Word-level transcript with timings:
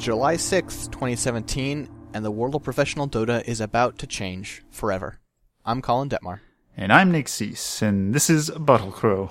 July 0.00 0.36
6th, 0.36 0.90
2017, 0.92 1.86
and 2.14 2.24
the 2.24 2.30
world 2.30 2.54
of 2.54 2.62
professional 2.62 3.06
Dota 3.06 3.44
is 3.44 3.60
about 3.60 3.98
to 3.98 4.06
change 4.06 4.62
forever. 4.70 5.20
I'm 5.62 5.82
Colin 5.82 6.08
Detmar. 6.08 6.40
And 6.74 6.90
I'm 6.90 7.12
Nick 7.12 7.28
Cease, 7.28 7.82
and 7.82 8.14
this 8.14 8.30
is 8.30 8.48
Bottle 8.48 8.92
Crow. 8.92 9.30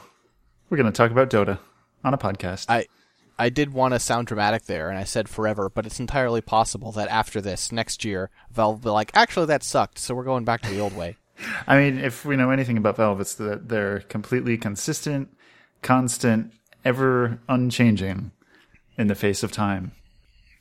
We're 0.70 0.78
going 0.78 0.86
to 0.86 0.96
talk 0.96 1.10
about 1.10 1.32
Dota 1.32 1.58
on 2.04 2.14
a 2.14 2.20
podcast. 2.20 2.68
I 2.70 2.86
I 3.40 3.50
did 3.50 3.74
want 3.74 3.96
to 3.96 4.00
sound 4.00 4.28
dramatic 4.28 4.66
there, 4.66 4.90
and 4.90 5.00
I 5.00 5.06
said 5.06 5.28
forever, 5.28 5.72
but 5.72 5.88
it's 5.88 6.00
entirely 6.00 6.40
possible 6.40 6.92
that 6.92 7.10
after 7.10 7.42
this, 7.42 7.72
next 7.72 8.06
year, 8.06 8.30
Valve 8.52 8.76
will 8.76 8.92
be 8.92 8.94
like, 8.94 9.10
actually, 9.16 9.48
that 9.48 9.64
sucked, 9.64 9.98
so 9.98 10.14
we're 10.14 10.24
going 10.24 10.46
back 10.46 10.62
to 10.62 10.70
the 10.70 10.80
old 10.80 10.96
way. 10.96 11.18
I 11.68 11.80
mean, 11.80 11.98
if 11.98 12.26
we 12.26 12.36
know 12.36 12.52
anything 12.52 12.78
about 12.78 12.98
Valve, 12.98 13.22
it's 13.22 13.34
that 13.34 13.70
they're 13.70 14.02
completely 14.02 14.56
consistent, 14.56 15.36
constant, 15.82 16.54
ever 16.86 17.40
unchanging 17.50 18.30
in 19.00 19.08
the 19.08 19.16
face 19.16 19.42
of 19.42 19.52
time. 19.52 19.94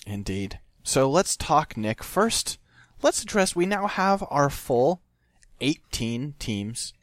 Indeed. 0.09 0.59
So 0.83 1.09
let's 1.11 1.37
talk, 1.37 1.77
Nick. 1.77 2.03
First, 2.03 2.59
let's 3.03 3.23
address 3.23 3.55
we 3.55 3.67
now 3.67 3.87
have 3.87 4.25
our 4.31 4.49
full 4.49 5.03
18 5.61 6.35
teams 6.39 6.95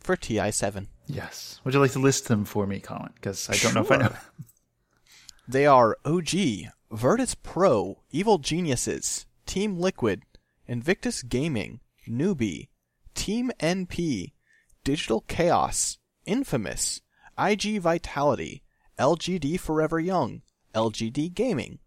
for 0.00 0.16
TI7. 0.16 0.88
Yes. 1.06 1.60
Would 1.64 1.74
you 1.74 1.80
like 1.80 1.92
to 1.92 1.98
list 1.98 2.28
them 2.28 2.44
for 2.44 2.66
me, 2.66 2.80
Colin? 2.80 3.12
Because 3.14 3.48
I 3.48 3.56
don't 3.56 3.74
know 3.74 3.82
if 3.82 3.90
I 3.90 3.96
know. 3.96 4.08
Sure. 4.08 4.20
They 5.46 5.66
are 5.66 5.98
OG, 6.04 6.30
Virtus 6.90 7.34
Pro, 7.34 7.98
Evil 8.10 8.38
Geniuses, 8.38 9.26
Team 9.46 9.78
Liquid, 9.78 10.22
Invictus 10.66 11.22
Gaming, 11.22 11.80
Newbee, 12.08 12.68
Team 13.14 13.50
NP, 13.60 14.32
Digital 14.82 15.20
Chaos, 15.28 15.98
Infamous, 16.24 17.02
IG 17.38 17.78
Vitality, 17.80 18.62
LGD 18.98 19.60
Forever 19.60 20.00
Young, 20.00 20.42
LGD 20.74 21.34
Gaming, 21.34 21.78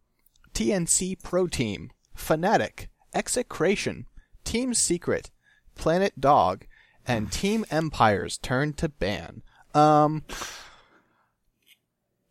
TNC 0.57 1.21
Pro 1.21 1.45
Team, 1.45 1.91
Fnatic, 2.17 2.87
Execration, 3.13 4.07
Team 4.43 4.73
Secret, 4.73 5.29
Planet 5.75 6.19
Dog, 6.19 6.65
and 7.05 7.31
Team 7.31 7.63
Empire's 7.69 8.39
turn 8.39 8.73
to 8.73 8.89
ban. 8.89 9.43
Um, 9.75 10.23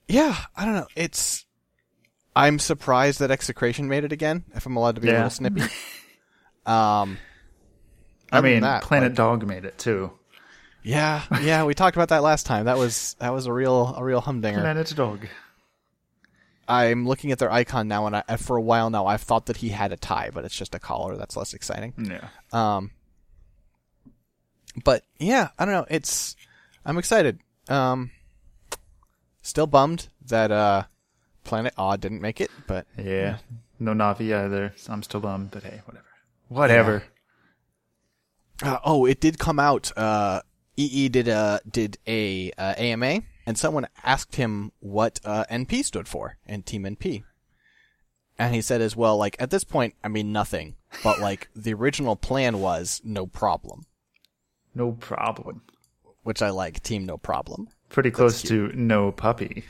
yeah, 0.09 0.37
I 0.57 0.65
don't 0.65 0.75
know. 0.75 0.89
It's, 0.97 1.47
I'm 2.35 2.59
surprised 2.59 3.21
that 3.21 3.31
Execration 3.31 3.87
made 3.87 4.03
it 4.03 4.11
again, 4.11 4.45
if 4.57 4.67
I'm 4.67 4.77
allowed 4.77 4.97
to 4.97 5.01
be 5.01 5.09
a 5.09 5.13
little 5.13 5.31
snippy. 5.31 5.63
Um, 6.67 7.19
I 8.33 8.41
mean, 8.41 8.63
that, 8.63 8.83
Planet 8.83 9.11
like- 9.11 9.17
Dog 9.17 9.47
made 9.47 9.65
it 9.65 9.79
too. 9.79 10.11
yeah, 10.83 11.23
yeah, 11.43 11.63
we 11.63 11.75
talked 11.75 11.97
about 11.97 12.09
that 12.09 12.25
last 12.25 12.45
time. 12.45 12.65
That 12.65 12.77
was, 12.77 13.15
that 13.21 13.33
was 13.33 13.47
a 13.47 13.53
real, 13.53 13.95
a 13.97 14.03
real 14.03 14.21
humdinger. 14.21 14.63
Planet 14.63 14.93
Dog. 14.97 15.29
I'm 16.69 17.07
looking 17.07 17.33
at 17.33 17.39
their 17.39 17.51
icon 17.51 17.89
now, 17.89 18.07
and 18.07 18.17
I, 18.17 18.37
for 18.37 18.57
a 18.57 18.63
while 18.63 18.91
now, 18.91 19.07
I've 19.07 19.23
thought 19.23 19.47
that 19.47 19.59
he 19.59 19.69
had 19.69 19.93
a 19.93 19.97
tie, 19.97 20.31
but 20.33 20.45
it's 20.45 20.57
just 20.57 20.75
a 20.75 20.79
collar. 20.79 21.17
That's 21.17 21.37
less 21.37 21.55
exciting. 21.55 21.95
Yeah. 21.99 22.29
Um, 22.53 22.91
but 24.85 25.05
yeah, 25.19 25.49
I 25.59 25.65
don't 25.65 25.75
know. 25.75 25.87
It's 25.89 26.37
I'm 26.85 26.99
excited. 26.99 27.41
Um, 27.69 28.11
still 29.43 29.67
bummed 29.67 30.09
that 30.27 30.51
uh, 30.51 30.85
Planet 31.45 31.75
Odd 31.77 32.01
didn't 32.01 32.21
make 32.21 32.41
it, 32.41 32.51
but 32.67 32.87
Yeah. 32.99 33.39
No 33.79 33.93
Navi 33.93 34.35
either. 34.35 34.73
So 34.77 34.93
I'm 34.93 35.03
still 35.03 35.21
bummed, 35.21 35.51
but 35.51 35.63
hey, 35.63 35.83
whatever. 35.85 36.07
Whatever. 36.49 37.03
uh, 38.63 38.79
oh, 38.85 39.07
it 39.07 39.21
did 39.21 39.39
come 39.39 39.59
out. 39.59 39.93
Uh, 39.97 40.41
EE 40.77 41.09
did 41.09 41.29
a 41.29 41.61
did 41.71 41.99
a 42.07 42.53
uh, 42.59 42.75
AMA, 42.77 43.23
and 43.47 43.57
someone 43.57 43.87
asked 44.05 44.37
him 44.37 44.73
what 44.81 45.21
uh, 45.25 45.45
NP 45.51 45.85
stood 45.85 46.09
for 46.09 46.37
and 46.47 46.67
Team 46.67 46.83
NP. 46.85 47.23
And 48.39 48.55
he 48.55 48.61
said 48.61 48.83
as 48.83 48.95
well, 48.95 49.17
like, 49.17 49.37
at 49.39 49.49
this 49.51 49.65
point, 49.65 49.95
I 50.05 50.09
mean 50.09 50.31
nothing, 50.33 50.77
but 51.03 51.21
like, 51.21 51.49
the 51.57 51.73
original 51.73 52.17
plan 52.17 52.59
was 52.61 53.01
no 53.05 53.27
problem, 53.27 53.85
No 54.75 54.93
problem. 54.93 55.63
which 56.23 56.43
I 56.43 56.51
like, 56.51 56.83
team 56.83 57.07
no 57.07 57.17
problem. 57.17 57.69
Pretty 57.89 58.11
close 58.11 58.43
to 58.43 58.69
no 58.75 59.11
Puppey. 59.13 59.65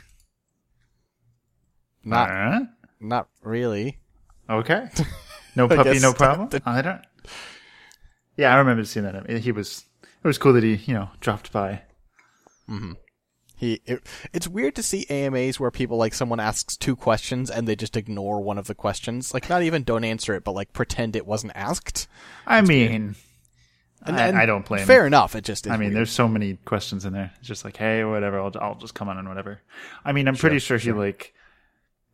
Not, 2.03 2.29
Huh? 2.29 2.59
not 2.99 3.27
really. 3.41 3.99
Okay. 4.49 4.89
No 5.55 5.67
Puppey, 5.67 5.97
no 5.99 6.13
problem. 6.13 6.49
the- 6.49 6.61
I 6.67 6.83
don't. 6.83 7.01
Yeah, 8.35 8.53
I 8.53 8.59
remember 8.59 8.85
seeing 8.85 9.05
that. 9.05 9.27
He 9.39 9.51
was. 9.51 9.83
It 10.03 10.27
was 10.27 10.37
cool 10.37 10.53
that 10.53 10.61
he, 10.63 10.75
you 10.75 10.93
know, 10.93 11.09
dropped 11.19 11.51
by. 11.51 11.81
He, 13.59 13.81
it, 13.87 14.03
it's 14.33 14.47
weird 14.47 14.75
to 14.75 14.83
see 14.83 15.07
AMAs 15.09 15.59
where 15.59 15.71
people 15.71 15.97
like 15.97 16.13
someone 16.13 16.39
asks 16.39 16.77
two 16.77 16.95
questions 16.95 17.49
and 17.49 17.67
they 17.67 17.75
just 17.75 17.97
ignore 17.97 18.39
one 18.39 18.59
of 18.59 18.67
the 18.67 18.75
questions. 18.75 19.33
Like 19.33 19.49
not 19.49 19.63
even 19.63 19.83
don't 19.83 20.03
answer 20.03 20.35
it, 20.35 20.43
but 20.43 20.51
like 20.53 20.73
pretend 20.73 21.15
it 21.15 21.25
wasn't 21.25 21.53
asked. 21.55 22.07
I 22.45 22.61
mean, 22.61 23.15
And, 24.05 24.15
I, 24.15 24.27
and 24.27 24.37
I 24.37 24.45
don't 24.45 24.63
blame. 24.63 24.85
Fair 24.85 25.01
him. 25.01 25.07
enough. 25.07 25.35
It 25.35 25.43
just 25.43 25.65
is 25.65 25.71
I 25.71 25.77
mean, 25.77 25.87
weird. 25.89 25.95
there's 25.97 26.11
so 26.11 26.27
many 26.27 26.57
questions 26.65 27.03
in 27.03 27.13
there. 27.13 27.31
It's 27.39 27.47
just 27.47 27.65
like, 27.65 27.77
hey, 27.77 28.03
whatever. 28.03 28.39
I'll, 28.39 28.51
I'll 28.61 28.75
just 28.75 28.93
come 28.93 29.09
on 29.09 29.17
and 29.17 29.27
whatever. 29.27 29.59
I 30.05 30.11
mean, 30.11 30.27
I'm 30.27 30.35
pretty 30.35 30.59
sure 30.59 30.77
he 30.77 30.91
like 30.91 31.33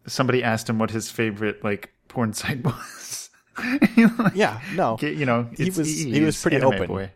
somebody 0.08 0.44
asked 0.44 0.70
him 0.70 0.80
what 0.80 0.92
his 0.92 1.12
favorite 1.12 1.62
like 1.64 1.92
porn 2.08 2.32
site 2.34 2.64
was. 2.66 3.30
Like, 3.58 4.34
yeah, 4.34 4.62
no, 4.76 4.98
you 5.02 5.26
know, 5.26 5.50
He 5.58 5.66
was- 5.70 5.88
he 6.02 6.22
was 6.22 6.42
pretty 6.42 6.62
open. 6.62 6.88
Boy. 6.88 7.12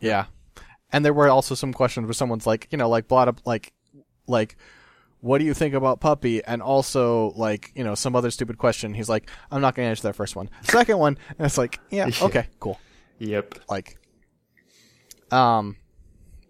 yeah. 0.00 0.26
And 0.92 1.04
there 1.04 1.12
were 1.12 1.28
also 1.28 1.54
some 1.54 1.72
questions 1.72 2.06
where 2.06 2.12
someone's 2.14 2.46
like, 2.46 2.68
you 2.70 2.78
know, 2.78 2.88
like 2.88 3.08
blah 3.08 3.24
blah, 3.24 3.40
like, 3.44 3.72
like, 4.26 4.56
what 5.20 5.38
do 5.38 5.44
you 5.44 5.54
think 5.54 5.74
about 5.74 6.00
Puppey? 6.00 6.42
And 6.44 6.60
also 6.60 7.30
like, 7.36 7.72
you 7.74 7.84
know, 7.84 7.94
some 7.94 8.14
other 8.16 8.30
stupid 8.30 8.58
question. 8.58 8.92
He's 8.94 9.08
like, 9.08 9.30
I'm 9.50 9.60
not 9.60 9.74
going 9.74 9.86
to 9.86 9.90
answer 9.90 10.02
that 10.04 10.14
first 10.16 10.36
one. 10.36 10.50
Second 10.62 10.98
one, 10.98 11.16
and 11.38 11.46
it's 11.46 11.56
like, 11.58 11.80
yeah, 11.90 12.06
Yeah. 12.08 12.14
okay, 12.26 12.46
cool. 12.60 12.78
Yep. 13.18 13.54
like 13.70 13.98
um 15.30 15.76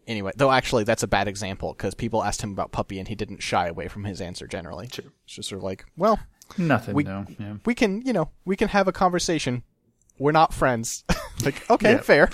anyway 0.07 0.33
though 0.37 0.51
actually 0.51 0.85
that's 0.85 1.03
a 1.03 1.07
bad 1.07 1.29
example 1.29 1.73
because 1.73 1.95
people 1.95 2.25
asked 2.25 2.43
him 2.43 2.51
about 2.53 2.73
Puppey 2.73 2.99
and 2.99 3.07
he 3.07 3.15
didn't 3.15 3.43
shy 3.43 3.69
away 3.69 3.89
from 3.89 4.05
his 4.05 4.21
answer 4.21 4.47
generally 4.47 4.89
True. 4.89 5.13
it's 5.25 5.35
just 5.35 5.49
sort 5.49 5.59
of 5.59 5.65
like 5.65 5.85
well 5.97 6.19
Nothing. 6.59 6.95
We- 6.95 7.05
no. 7.05 7.25
Yeah. 7.39 7.55
we 7.65 7.75
can 7.75 8.03
you 8.03 8.13
know 8.13 8.31
we 8.45 8.57
can 8.57 8.69
have 8.69 8.89
a 8.89 8.93
conversation 8.93 9.63
we're 10.19 10.33
not 10.33 10.53
friends 10.53 11.05
like 11.45 11.69
okay 11.71 11.93
Yeah. 11.93 12.01
fair 12.01 12.31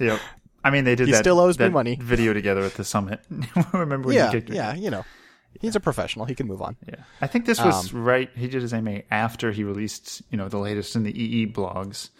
Yep. 0.00 0.20
I 0.66 0.70
mean, 0.70 0.84
they 0.84 0.94
did 0.94 1.06
He 1.06 1.12
that. 1.12 1.20
still 1.24 1.38
owes 1.40 1.58
me 1.58 1.68
money. 1.68 1.96
Video 2.00 2.32
together 2.32 2.62
at 2.62 2.74
the 2.74 2.84
summit. 2.84 3.20
Remember 3.72 4.08
when 4.08 4.16
yeah 4.16 4.26
he 4.26 4.32
kicked 4.36 4.50
me? 4.50 4.56
yeah 4.56 4.74
you 4.74 4.90
know 4.90 5.04
he's 5.60 5.74
a 5.76 5.80
professional 5.80 6.26
he 6.26 6.34
can 6.34 6.46
move 6.46 6.60
on 6.60 6.76
Yeah. 6.86 7.02
I 7.20 7.26
think 7.26 7.46
this 7.46 7.58
was 7.64 7.92
Um, 7.94 8.02
right. 8.04 8.28
He 8.34 8.46
did 8.48 8.60
his 8.62 8.74
AMA 8.74 9.02
after 9.10 9.52
he 9.52 9.64
released, 9.64 10.20
you 10.30 10.36
know, 10.36 10.48
the 10.48 10.58
latest 10.58 10.96
in 10.96 11.02
the 11.04 11.14
EE 11.22 11.46
blogs 11.46 12.10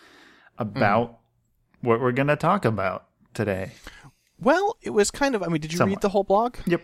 about 0.59 1.09
Mm-hmm. 1.11 1.89
what 1.89 2.01
we're 2.01 2.12
going 2.12 2.29
to 2.29 2.37
talk 2.37 2.65
about 2.65 3.07
today. 3.34 3.73
well 4.41 4.77
it 4.83 4.91
was 4.91 5.11
kind 5.11 5.34
of 5.34 5.43
i 5.43 5.49
mean 5.49 5.61
did 5.61 5.73
you 5.73 5.78
Somewhat. 5.78 5.97
read 5.97 6.03
the 6.03 6.09
whole 6.09 6.25
blog 6.25 6.57
Yep. 6.67 6.81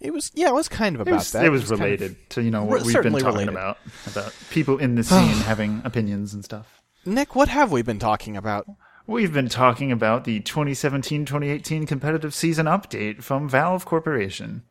it 0.00 0.12
was 0.12 0.30
yeah 0.34 0.48
it 0.48 0.54
was 0.54 0.68
kind 0.68 0.94
of 0.94 1.00
It 1.00 1.08
about 1.08 1.18
was, 1.18 1.32
that 1.32 1.44
it 1.44 1.50
was 1.50 1.62
kind 1.62 1.72
of- 1.74 1.80
related 1.80 2.30
to, 2.30 2.42
you 2.42 2.50
know, 2.50 2.64
what 2.64 2.82
we've 2.82 2.94
been 3.02 3.12
talking 3.12 3.26
related. 3.26 3.48
about. 3.48 3.78
About 4.06 4.32
people 4.50 4.78
in 4.78 4.94
the 4.94 5.02
scene 5.02 5.36
having 5.52 5.82
opinions 5.84 6.34
and 6.34 6.44
stuff. 6.44 6.82
nick 7.04 7.34
what 7.34 7.48
have 7.48 7.72
we 7.72 7.82
been 7.82 7.98
talking 7.98 8.36
about 8.36 8.66
We've 9.06 9.32
been 9.32 9.48
talking 9.48 9.92
about 9.92 10.24
the 10.24 10.40
2017-2018 10.40 11.86
competitive 11.86 12.34
season 12.34 12.66
update 12.66 13.22
from 13.22 13.48
Valve 13.48 13.84
Corporation. 13.84 14.64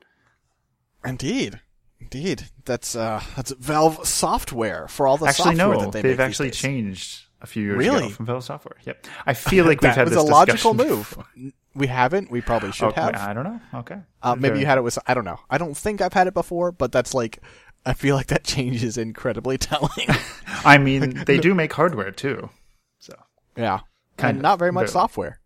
Indeed, 1.06 1.62
indeed. 2.01 2.46
That's 2.66 2.96
uh, 2.96 3.23
that's 3.35 3.51
Valve 3.51 4.06
software 4.07 4.88
for 4.88 5.07
all 5.07 5.18
the 5.18 5.28
Actually, 5.28 5.56
software 5.56 5.78
no, 5.78 5.81
that 5.84 5.91
they 5.94 6.01
they've 6.01 6.18
make 6.18 6.28
actually 6.28 6.51
changed 6.51 7.22
a 7.41 7.47
few 7.47 7.64
years 7.64 7.78
Really? 7.78 7.99
ago 8.08 8.09
from 8.09 8.26
Valve 8.26 8.43
Software. 8.43 8.76
Yep. 8.85 9.05
I 9.26 9.34
feel 9.35 9.66
like 9.67 9.82
we've 9.82 9.93
had 9.93 10.05
was 10.09 10.16
this 10.16 10.23
a 10.23 10.26
logical 10.26 10.73
move. 10.73 11.09
before. 11.09 11.26
We 11.76 11.88
haven't. 11.88 12.31
We 12.31 12.41
probably 12.41 12.72
should 12.72 12.88
Okay, 12.88 13.02
have. 13.02 13.16
I 13.16 13.34
don't 13.34 13.43
know. 13.43 13.59
Okay. 13.76 13.97
Uh, 14.23 14.35
maybe 14.35 14.59
you 14.59 14.66
had 14.66 14.78
it 14.78 14.81
with. 14.81 14.97
I 15.08 15.14
don't 15.14 15.26
know. 15.26 15.40
I 15.49 15.58
don't 15.58 15.78
think 15.78 16.02
I've 16.02 16.14
had 16.14 16.28
it 16.28 16.34
before, 16.34 16.72
but 16.72 16.91
that's 16.91 17.14
like. 17.14 17.40
I 17.85 17.93
feel 17.93 18.16
like 18.16 18.28
that 18.28 18.43
change 18.46 18.84
is 18.84 18.97
incredibly 18.97 19.58
telling. 19.59 20.08
I 20.66 20.78
mean, 20.79 21.23
they 21.26 21.38
do 21.38 21.53
make 21.53 21.72
hardware 21.72 22.11
too. 22.11 22.49
So 22.99 23.14
yeah, 23.55 23.81
Kind 24.17 24.29
and 24.32 24.38
of, 24.40 24.44
not 24.44 24.59
very 24.59 24.72
much 24.72 24.84
barely. 24.88 24.91
software. 24.91 25.40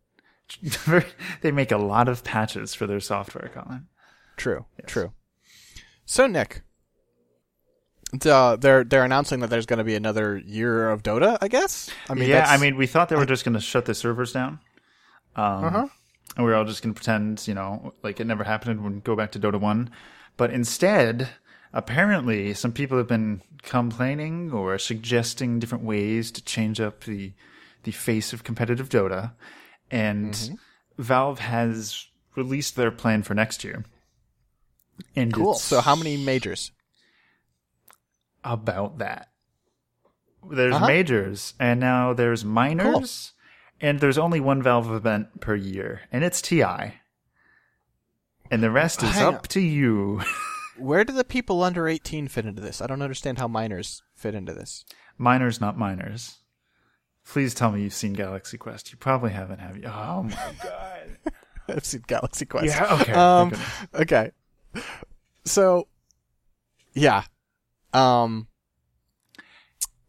they 1.42 1.51
make 1.51 1.71
a 1.71 1.77
lot 1.77 2.07
of 2.07 2.24
patches 2.24 2.74
for 2.74 2.88
their 2.88 3.00
software, 3.00 3.51
Colin. 3.54 3.88
True. 4.38 4.66
True. 4.88 5.12
So 6.06 6.25
Nick, 6.27 6.63
uh, 8.25 8.56
they're 8.56 8.83
they're 8.83 9.04
announcing 9.04 9.42
that 9.42 9.50
there's 9.50 9.66
going 9.68 9.77
to 9.77 9.83
be 9.83 9.95
another 9.95 10.38
year 10.38 10.89
of 10.89 11.04
Dota. 11.04 11.38
I 11.42 11.48
guess. 11.48 11.89
I 12.10 12.16
mean, 12.16 12.30
yeah, 12.30 12.45
I 12.50 12.57
mean, 12.57 12.75
we 12.77 12.88
thought 12.88 13.10
they 13.10 13.16
were 13.16 13.25
just 13.25 13.45
going 13.45 13.54
to 13.54 13.60
shut 13.60 13.86
the 13.86 13.94
servers 13.94 14.31
down. 14.33 14.60
Um, 15.36 15.63
Uh-huh. 15.66 15.88
And 16.36 16.45
we 16.45 16.51
were 16.51 16.57
all 16.57 16.66
just 16.66 16.81
going 16.81 16.94
to 16.94 16.98
pretend, 16.98 17.48
you 17.48 17.54
know, 17.54 17.94
like 18.04 18.19
it 18.19 18.25
never 18.25 18.44
happened 18.44 18.80
and 18.80 19.04
go 19.04 19.16
back 19.16 19.31
to 19.33 19.39
Dota 19.39 19.60
1. 19.60 19.89
But 20.38 20.51
instead, 20.51 21.30
apparently, 21.74 22.54
some 22.54 22.71
people 22.71 22.98
have 22.98 23.07
been 23.07 23.42
complaining 23.63 24.51
or 24.51 24.77
suggesting 24.77 25.60
different 25.60 25.83
ways 25.83 26.31
to 26.31 26.44
change 26.44 26.80
up 26.80 27.04
the 27.04 27.33
the 27.84 27.92
face 27.92 28.34
of 28.34 28.44
competitive 28.44 28.90
Dota. 28.90 29.34
And 29.92 30.34
Mm-hmm. 30.34 30.56
Valve 31.02 31.40
has 31.40 32.08
released 32.36 32.76
their 32.76 32.92
plan 32.92 33.24
for 33.24 33.34
next 33.34 33.64
year. 33.64 33.86
And 35.16 35.34
cool. 35.34 35.54
So 35.54 35.80
how 35.81 35.96
many 35.96 36.18
majors? 36.18 36.72
about 38.44 38.98
that. 39.00 39.30
There's 40.50 40.74
Uh-huh. 40.74 40.88
majors, 40.88 41.54
and 41.60 41.80
now 41.80 42.14
there's 42.14 42.46
minors, 42.46 43.34
and 43.81 44.00
there's 44.00 44.18
only 44.18 44.40
one 44.40 44.64
Valve 44.64 44.90
event 44.92 45.42
per 45.42 45.56
year, 45.56 46.02
and 46.12 46.24
it's 46.24 46.42
TI. 46.42 46.94
And 48.50 48.64
the 48.64 48.72
rest 48.72 49.04
is 49.04 49.18
on. 49.18 49.36
up 49.36 49.48
to 49.50 49.60
you. 49.60 50.22
Where 50.78 51.04
do 51.04 51.12
the 51.12 51.26
people 51.26 51.62
under 51.64 51.88
18 51.90 52.30
fit 52.30 52.46
into 52.46 52.62
this? 52.62 52.81
I 52.81 52.88
don't 52.88 53.02
understand 53.02 53.38
how 53.38 53.48
minors 53.50 54.02
fit 54.16 54.34
into 54.34 54.54
this. 54.54 54.86
minors, 55.18 55.60
not 55.60 55.78
minors. 55.78 56.38
Please 57.30 57.54
tell 57.54 57.72
me 57.72 57.84
you've 57.84 57.94
seen 57.94 58.14
Galaxy 58.14 58.58
Quest. 58.58 58.92
You 58.92 58.98
probably 58.98 59.31
haven't, 59.31 59.60
have 59.60 59.78
you? 59.78 59.86
Oh 59.86 60.24
my 60.24 60.54
god. 60.64 61.18
I've 61.70 61.86
seen 61.86 62.04
Galaxy 62.08 62.46
Quest. 62.46 62.66
Yeah, 62.66 62.98
okay. 63.02 63.14
Um, 63.14 63.54
okay. 63.94 64.31
So, 65.46 65.88
yeah. 66.94 67.24
Um, 67.94 68.48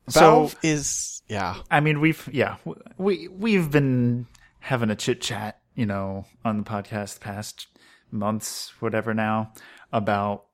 So- 0.08 0.20
Valve 0.20 0.56
is, 0.62 1.22
yeah. 1.28 1.56
I 1.70 1.80
mean, 1.80 2.00
we've 2.00 2.26
yeah, 2.32 2.56
we 2.96 3.28
we've 3.28 3.70
been 3.70 4.26
having 4.60 4.88
a 4.90 4.96
chit 4.96 5.20
chat, 5.20 5.60
you 5.74 5.84
know, 5.86 6.24
on 6.44 6.56
the 6.58 6.64
podcast 6.64 7.14
the 7.14 7.20
past 7.20 7.66
months, 8.10 8.72
whatever 8.80 9.12
now, 9.14 9.52
about 9.92 10.46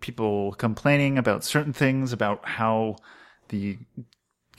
people 0.00 0.52
complaining 0.52 1.18
about 1.18 1.42
certain 1.44 1.72
things, 1.72 2.12
about 2.12 2.46
how 2.48 2.96
the 3.48 3.76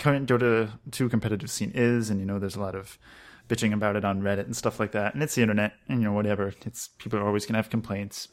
current 0.01 0.27
Dota 0.27 0.71
2 0.89 1.09
competitive 1.09 1.51
scene 1.51 1.71
is, 1.75 2.09
and 2.09 2.19
you 2.19 2.25
know, 2.25 2.39
there's 2.39 2.56
a 2.56 2.62
lot 2.62 2.75
of 2.75 2.98
bitching 3.48 3.74
about 3.74 3.95
it 3.95 4.03
on 4.03 4.21
Reddit 4.21 4.45
and 4.45 4.56
stuff 4.56 4.80
like 4.80 4.92
that, 4.94 5.13
and 5.13 5.21
it's 5.21 5.36
the 5.36 5.44
internet, 5.44 5.74
and 5.88 6.01
you 6.01 6.07
know, 6.07 6.13
whatever. 6.13 6.53
It's 6.65 6.88
people 6.98 7.19
are 7.19 7.27
always 7.27 7.45
gonna 7.45 7.59
have 7.59 7.69
complaints. 7.69 8.27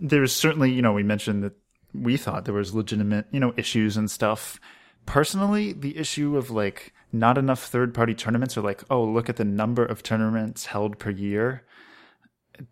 There's 0.00 0.32
certainly, 0.32 0.72
you 0.72 0.82
know, 0.82 0.92
we 0.92 1.02
mentioned 1.02 1.44
that 1.44 1.52
we 1.94 2.16
thought 2.16 2.44
there 2.44 2.54
was 2.54 2.74
legitimate, 2.74 3.26
you 3.30 3.38
know, 3.38 3.54
issues 3.56 3.96
and 3.96 4.10
stuff. 4.10 4.58
Personally, 5.06 5.72
the 5.72 5.96
issue 5.96 6.36
of 6.36 6.50
like 6.50 6.92
not 7.12 7.38
enough 7.38 7.62
third 7.62 7.94
party 7.94 8.14
tournaments 8.14 8.56
or 8.56 8.62
like, 8.62 8.82
oh, 8.90 9.04
look 9.04 9.28
at 9.28 9.36
the 9.36 9.44
number 9.44 9.84
of 9.84 10.02
tournaments 10.02 10.66
held 10.66 10.98
per 10.98 11.10
year 11.10 11.64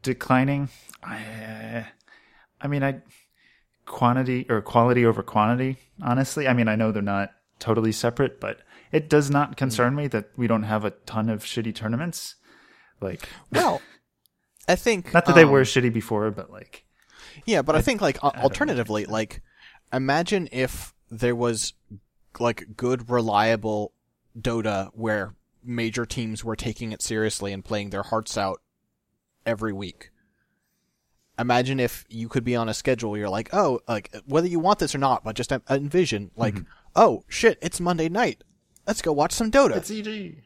declining. 0.02 0.68
I, 1.02 1.86
I 2.60 2.66
mean, 2.66 2.82
I 2.82 3.00
quantity 3.86 4.46
or 4.48 4.60
quality 4.60 5.04
over 5.06 5.22
quantity. 5.22 5.76
Honestly, 6.02 6.46
I 6.48 6.52
mean, 6.52 6.68
I 6.68 6.76
know 6.76 6.92
they're 6.92 7.02
not 7.02 7.30
totally 7.58 7.92
separate, 7.92 8.40
but 8.40 8.60
it 8.92 9.08
does 9.08 9.30
not 9.30 9.56
concern 9.56 9.94
me 9.94 10.06
that 10.08 10.30
we 10.36 10.46
don't 10.46 10.62
have 10.62 10.84
a 10.84 10.90
ton 10.90 11.28
of 11.28 11.44
shitty 11.44 11.74
tournaments. 11.74 12.36
Like, 13.00 13.28
Well, 13.52 13.82
I 14.66 14.76
think. 14.76 15.12
not 15.14 15.26
that 15.26 15.34
they 15.34 15.44
um, 15.44 15.50
were 15.50 15.62
shitty 15.62 15.92
before, 15.92 16.30
but 16.30 16.50
like, 16.50 16.84
Yeah, 17.44 17.62
but 17.62 17.76
I, 17.76 17.82
think 17.82 18.00
like 18.00 18.20
don't 18.20 18.36
alternatively, 18.36 19.04
like 19.06 19.42
imagine 19.92 20.48
if 20.52 20.94
there 21.10 21.36
was 21.36 21.74
like 22.38 22.76
good, 22.76 23.10
reliable 23.10 23.92
Dota 24.38 24.90
where 24.94 25.34
major 25.64 26.06
teams 26.06 26.44
were 26.44 26.56
taking 26.56 26.92
it 26.92 27.02
seriously 27.02 27.52
and 27.52 27.64
playing 27.64 27.90
their 27.90 28.04
hearts 28.04 28.38
out 28.38 28.60
every 29.44 29.72
week. 29.72 30.10
Imagine 31.38 31.78
if 31.78 32.04
you 32.08 32.28
could 32.28 32.42
be 32.42 32.56
on 32.56 32.68
a 32.68 32.74
schedule. 32.74 33.16
You're 33.16 33.28
like, 33.28 33.50
oh, 33.52 33.80
like 33.86 34.14
whether 34.26 34.48
you 34.48 34.58
want 34.58 34.80
this 34.80 34.94
or 34.94 34.98
not, 34.98 35.22
but 35.22 35.36
just 35.36 35.52
en- 35.52 35.62
envision 35.70 36.30
like, 36.36 36.56
oh 36.98 37.22
shit, 37.28 37.56
it's 37.62 37.80
Monday 37.80 38.08
night. 38.08 38.42
Let's 38.86 39.00
go 39.02 39.12
watch 39.12 39.32
some 39.32 39.50
Dota. 39.50 39.76
It's 39.76 39.90
EG. 39.90 40.42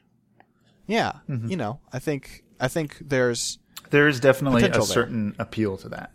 yeah, 0.87 1.12
you 1.28 1.56
know, 1.56 1.81
I 1.93 1.99
think 1.99 2.44
I 2.60 2.69
think 2.69 2.99
there's 3.00 3.58
There 3.90 4.06
is 4.08 4.20
definitely 4.20 4.64
a 4.64 4.69
there. 4.69 4.82
certain 4.82 5.34
appeal 5.38 5.76
to 5.78 5.88
that, 5.90 6.12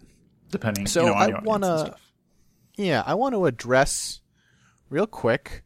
depending. 0.52 0.88
So 0.88 1.02
you 1.02 1.08
know, 1.08 1.14
on 1.16 1.34
I 1.36 1.40
wanna- 1.44 1.96
Yeah, 2.78 3.04
I 3.06 3.16
want 3.16 3.34
to 3.34 3.46
address 3.48 4.22
real 4.90 5.08
quick. 5.08 5.64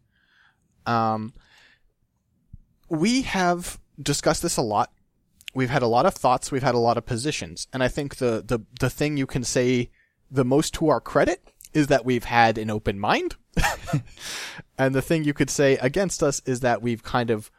Um, 0.86 1.34
we 2.90 3.22
have 3.24 3.80
discussed 4.02 4.42
this 4.42 4.58
a 4.58 4.62
lot. 4.62 4.92
We've 5.54 5.70
had 5.70 5.82
a 5.82 5.88
lot 5.88 6.06
of 6.06 6.14
thoughts. 6.14 6.52
We've 6.52 6.64
had 6.64 6.76
a 6.76 6.80
lot 6.80 6.98
of 6.98 7.06
positions, 7.06 7.68
and 7.74 7.84
I 7.84 7.88
think 7.90 8.18
the 8.18 8.44
the 8.46 8.60
the 8.80 8.90
thing 8.90 9.18
you 9.18 9.28
can 9.28 9.44
say 9.44 9.90
the 10.30 10.46
most 10.46 10.74
to 10.76 10.88
our 10.90 11.02
credit 11.02 11.51
is 11.74 11.88
that 11.88 12.06
we've 12.06 12.24
had 12.26 12.58
an 12.58 12.70
open 12.70 13.00
mind, 13.00 13.36
and 14.78 14.94
the 14.96 15.02
thing 15.02 15.24
you 15.24 15.34
could 15.34 15.50
say 15.50 15.78
against 15.78 16.22
us 16.24 16.42
is 16.46 16.62
that 16.62 16.82
we've 16.82 17.04
kind 17.04 17.30
of 17.30 17.52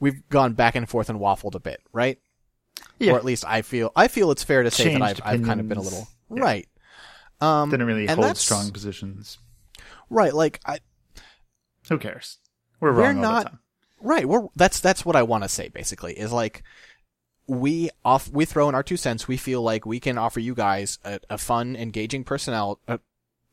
we've 0.00 0.26
gone 0.28 0.52
back 0.54 0.74
and 0.74 0.88
forth 0.88 1.08
and 1.10 1.18
waffled 1.20 1.54
a 1.54 1.60
bit, 1.60 1.80
right? 1.92 2.18
Yeah. 2.98 3.12
Or 3.12 3.16
at 3.18 3.24
least 3.24 3.44
I 3.46 3.62
feel 3.62 3.90
I 3.96 4.08
feel 4.08 4.30
it's 4.30 4.44
fair 4.44 4.62
to 4.62 4.70
say 4.70 4.92
that 4.92 5.02
I've 5.02 5.16
Changed 5.16 5.22
I've 5.24 5.42
kind 5.44 5.60
of 5.60 5.68
been 5.68 5.78
a 5.78 5.82
little 5.82 6.06
right. 6.28 6.68
Um, 7.40 7.70
Didn't 7.70 7.86
really 7.86 8.06
hold 8.06 8.36
strong 8.36 8.70
positions. 8.70 9.38
right. 10.10 10.34
Like 10.34 10.60
I, 10.66 10.78
Who 11.88 11.98
cares? 11.98 12.38
We're 12.80 12.92
We're 12.92 13.02
wrong 13.02 13.16
all 13.16 13.22
not- 13.22 13.44
the 13.44 13.50
time. 13.50 13.58
Right. 14.00 14.28
We're 14.28 14.46
that's 14.54 14.78
that's 14.80 15.04
what 15.04 15.16
I 15.16 15.22
want 15.24 15.42
to 15.42 15.48
say 15.48 15.68
basically 15.68 16.16
is 16.18 16.32
like 16.32 16.62
we 17.48 17.90
off 18.04 18.28
we 18.30 18.44
throw 18.44 18.68
in 18.68 18.74
our 18.76 18.82
two 18.84 18.96
cents. 18.96 19.26
We 19.26 19.36
feel 19.36 19.60
like 19.62 19.84
we 19.86 19.98
can 19.98 20.18
offer 20.18 20.38
you 20.38 20.54
guys 20.54 20.98
a, 21.04 21.18
a 21.30 21.38
fun, 21.38 21.74
engaging 21.74 22.22
personnel 22.22 22.78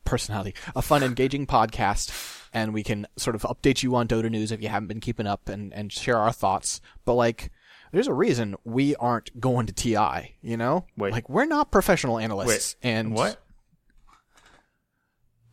personality, 0.05 0.55
a 0.75 0.81
fun, 0.81 1.03
engaging 1.03 1.45
podcast, 1.47 2.11
and 2.53 2.73
we 2.73 2.83
can 2.83 3.07
sort 3.17 3.35
of 3.35 3.41
update 3.43 3.83
you 3.83 3.95
on 3.95 4.07
Dota 4.07 4.29
news 4.29 4.51
if 4.51 4.61
you 4.61 4.69
haven't 4.69 4.87
been 4.87 5.01
keeping 5.01 5.27
up 5.27 5.49
and 5.49 5.73
and 5.73 5.91
share 5.91 6.17
our 6.17 6.31
thoughts. 6.31 6.81
But 7.05 7.13
like. 7.15 7.51
There's 7.91 8.07
a 8.07 8.13
reason 8.13 8.55
we 8.65 8.93
aren't 8.97 9.39
going 9.39 9.67
to 9.67 9.73
TI, 9.73 10.35
you 10.41 10.57
know? 10.57 10.85
Wait. 10.97 11.13
Like, 11.13 11.29
we're 11.29 11.45
not 11.45 11.71
professional 11.71 12.17
analysts. 12.19 12.75
Wait, 12.83 12.89
and 12.89 13.13
what? 13.13 13.41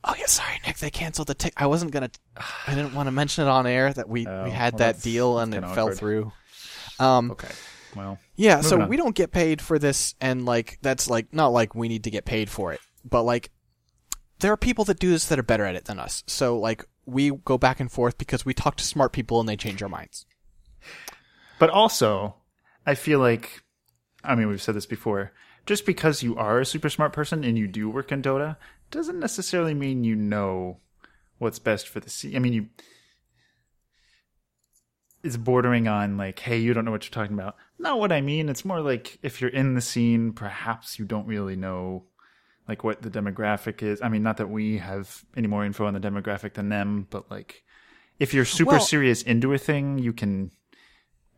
Oh 0.04 0.14
yeah, 0.19 0.26
sorry, 0.26 0.60
Nick. 0.66 0.78
They 0.78 0.90
canceled 0.90 1.28
the 1.28 1.34
tick. 1.34 1.52
I 1.56 1.66
wasn't 1.66 1.93
gonna. 1.93 2.10
I 2.66 2.75
didn't 2.75 2.94
want 2.94 3.06
to 3.06 3.12
mention 3.12 3.46
it 3.46 3.50
on 3.50 3.66
air 3.66 3.93
that 3.93 4.08
we 4.08 4.26
Oh, 4.26 4.44
we 4.44 4.50
had 4.50 4.75
well, 4.75 4.78
that 4.78 5.02
deal 5.02 5.38
and 5.38 5.54
it 5.54 5.60
kinda 5.60 5.75
fell 5.75 5.90
through. 5.93 6.32
Um, 6.99 7.31
Okay. 7.31 7.52
Well, 7.94 8.19
yeah, 8.37 8.62
so 8.62 8.81
on. 8.81 8.88
we 8.88 8.96
don't 8.96 9.14
get 9.14 9.32
paid 9.32 9.60
for 9.60 9.78
this, 9.78 10.14
and 10.20 10.46
like 10.46 10.78
that's 10.81 11.10
like 11.10 11.32
not 11.32 11.49
like 11.49 11.75
we 11.75 11.88
need 11.88 12.04
to 12.04 12.10
get 12.10 12.25
paid 12.25 12.49
for 12.49 12.72
it, 12.72 12.81
but 13.04 13.22
like 13.22 13.50
there 14.43 14.53
are 14.53 14.56
people 14.59 14.85
that 14.85 14.99
do 14.99 15.11
this 15.11 15.27
that 15.27 15.39
are 15.39 15.44
better 15.44 15.65
at 15.65 15.77
it 15.77 15.87
than 15.87 15.99
us. 15.99 16.23
So 16.27 16.59
like 16.59 16.85
we 17.06 17.31
go 17.31 17.56
back 17.56 17.81
and 17.81 17.91
forth 17.91 18.19
because 18.19 18.44
we 18.44 18.53
talk 18.53 18.77
to 18.77 18.85
smart 18.85 19.12
people 19.12 19.41
and 19.41 19.49
they 19.49 19.56
change 19.56 19.83
our 19.83 19.89
minds. 19.89 20.26
but 21.59 21.71
also, 21.71 22.35
I 22.87 22.95
feel 22.95 23.21
like, 23.21 23.62
I 24.23 24.35
mean, 24.35 24.49
we've 24.49 24.62
said 24.62 24.75
this 24.75 24.87
before. 24.87 25.33
Just 25.64 25.87
because 25.87 26.25
you 26.25 26.37
are 26.37 26.59
a 26.59 26.66
super 26.66 26.88
smart 26.88 27.12
person 27.12 27.45
and 27.45 27.57
you 27.57 27.69
do 27.69 27.88
work 27.88 28.11
in 28.11 28.21
Dota 28.21 28.57
doesn't 28.90 29.21
necessarily 29.21 29.75
mean 29.75 30.02
you 30.02 30.16
know 30.16 30.78
what's 31.38 31.61
best 31.61 31.88
for 31.88 32.00
the 32.00 32.11
scene. 32.11 32.37
I 32.37 32.40
mean, 32.40 32.52
you. 32.52 32.69
It's 35.23 35.37
bordering 35.37 35.87
on 35.87 36.16
like, 36.16 36.40
hey, 36.40 36.59
you 36.59 36.75
don't 36.75 36.85
know 36.85 36.90
what 36.90 37.05
you're 37.05 37.12
talking 37.12 37.38
about. 37.38 37.55
Not 37.78 38.00
what 38.00 38.11
I 38.11 38.21
mean. 38.21 38.49
It's 38.49 38.64
more 38.64 38.81
like 38.81 39.21
if 39.23 39.40
you're 39.40 39.50
in 39.50 39.75
the 39.75 39.81
scene, 39.81 40.33
perhaps 40.33 40.99
you 40.99 41.05
don't 41.05 41.28
really 41.28 41.55
know 41.55 42.07
like 42.69 42.85
what 42.85 43.02
the 43.02 43.11
demographic 43.11 43.83
is. 43.83 44.00
I 44.02 44.09
mean, 44.09 44.23
not 44.23 44.37
that 44.37 44.49
we 44.49 44.78
have 44.78 45.25
any 45.37 45.49
more 45.49 45.64
info 45.64 45.87
on 45.87 45.95
the 45.95 46.00
demographic 46.00 46.54
than 46.54 46.69
them, 46.69 47.07
but 47.11 47.31
like 47.31 47.64
if 48.19 48.33
you're 48.33 48.45
super 48.45 48.73
Well- 48.73 48.81
serious 48.81 49.23
into 49.23 49.52
a 49.52 49.59
thing, 49.59 49.99
you 49.99 50.12
can 50.12 50.50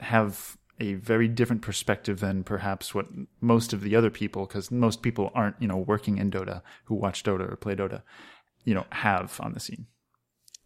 have 0.00 0.57
a 0.81 0.95
very 0.95 1.28
different 1.28 1.62
perspective 1.62 2.19
than 2.19 2.43
perhaps 2.43 2.95
what 2.95 3.07
most 3.40 3.73
of 3.73 3.81
the 3.81 3.95
other 3.95 4.11
people, 4.11 4.45
because 4.45 4.71
most 4.71 5.02
people 5.02 5.31
aren't, 5.35 5.61
you 5.62 5.69
know, 5.69 5.76
working 5.76 6.19
in 6.19 6.31
Dota 6.31 6.62
who 6.87 6.97
watch 6.97 7.23
Dota 7.23 7.50
or 7.50 7.57
play 7.57 7.76
Dota, 7.76 8.02
you 8.64 8.75
know, 8.75 8.85
have 8.90 9.40
on 9.40 9.52
the 9.52 9.61
scene. 9.61 9.87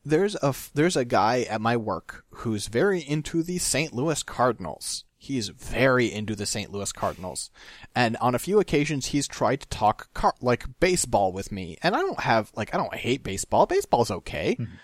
There's 0.09 0.37
a 0.37 0.55
there's 0.75 0.97
a 0.97 1.05
guy 1.05 1.43
at 1.43 1.61
my 1.61 1.77
work 1.77 2.25
who's 2.31 2.69
very 2.69 3.01
into 3.01 3.43
the 3.43 3.59
St. 3.59 3.93
Louis 3.93 4.23
Cardinals. 4.23 5.05
He's 5.21 5.49
very 5.49 6.13
into 6.13 6.37
the 6.37 6.47
St. 6.47 6.71
Louis 6.71 6.93
Cardinals, 6.93 7.51
and 7.95 8.17
on 8.19 8.35
a 8.35 8.39
few 8.39 8.61
occasions 8.61 9.07
he's 9.07 9.27
tried 9.27 9.61
to 9.61 9.69
talk 9.69 10.13
car- 10.15 10.35
like 10.41 10.65
baseball 10.81 11.33
with 11.33 11.51
me. 11.51 11.77
And 11.83 11.97
I 11.97 12.01
don't 12.01 12.21
have 12.21 12.53
like 12.55 12.75
I 12.75 12.79
don't 12.79 12.95
hate 12.95 13.23
baseball. 13.23 13.67
Baseball's 13.67 14.11
okay. 14.11 14.57
Mm-hmm. 14.59 14.75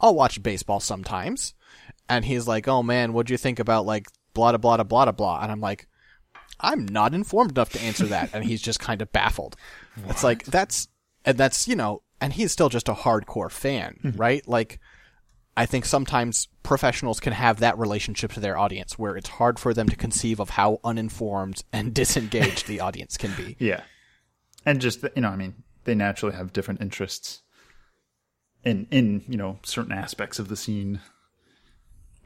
I'll 0.00 0.14
watch 0.14 0.42
baseball 0.42 0.80
sometimes. 0.80 1.54
And 2.08 2.24
he's 2.24 2.48
like, 2.48 2.66
"Oh 2.66 2.82
man, 2.82 3.12
what'd 3.12 3.30
you 3.30 3.36
think 3.36 3.58
about 3.58 3.86
like 3.86 4.08
blah 4.34 4.56
blah 4.56 4.76
blah 4.78 5.04
blah 5.04 5.12
blah?" 5.12 5.40
And 5.42 5.52
I'm 5.52 5.60
like, 5.60 5.86
"I'm 6.58 6.86
not 6.86 7.14
informed 7.14 7.52
enough 7.52 7.70
to 7.70 7.82
answer 7.82 8.06
that." 8.06 8.30
and 8.32 8.44
he's 8.44 8.62
just 8.62 8.80
kind 8.80 9.00
of 9.00 9.12
baffled. 9.12 9.56
It's 10.08 10.24
like 10.24 10.44
that's 10.44 10.88
and 11.24 11.38
that's 11.38 11.68
you 11.68 11.76
know, 11.76 12.02
and 12.22 12.32
he's 12.32 12.52
still 12.52 12.70
just 12.70 12.88
a 12.88 12.94
hardcore 12.94 13.50
fan, 13.50 14.14
right? 14.16 14.46
Like, 14.48 14.78
I 15.56 15.66
think 15.66 15.84
sometimes 15.84 16.48
professionals 16.62 17.20
can 17.20 17.34
have 17.34 17.60
that 17.60 17.76
relationship 17.78 18.32
to 18.32 18.40
their 18.40 18.56
audience 18.56 18.98
where 18.98 19.16
it's 19.16 19.28
hard 19.28 19.58
for 19.58 19.74
them 19.74 19.88
to 19.90 19.96
conceive 19.96 20.40
of 20.40 20.50
how 20.50 20.80
uninformed 20.82 21.62
and 21.72 21.92
disengaged 22.02 22.66
the 22.66 22.80
audience 22.80 23.18
can 23.18 23.32
be. 23.36 23.56
Yeah. 23.58 23.82
And 24.64 24.80
just, 24.80 25.02
you 25.14 25.20
know, 25.22 25.28
I 25.28 25.36
mean, 25.36 25.54
they 25.84 25.94
naturally 25.94 26.34
have 26.36 26.52
different 26.54 26.80
interests 26.80 27.42
in, 28.64 28.86
in, 28.90 29.24
you 29.28 29.36
know, 29.36 29.58
certain 29.64 29.92
aspects 29.92 30.38
of 30.38 30.48
the 30.48 30.56
scene 30.56 31.00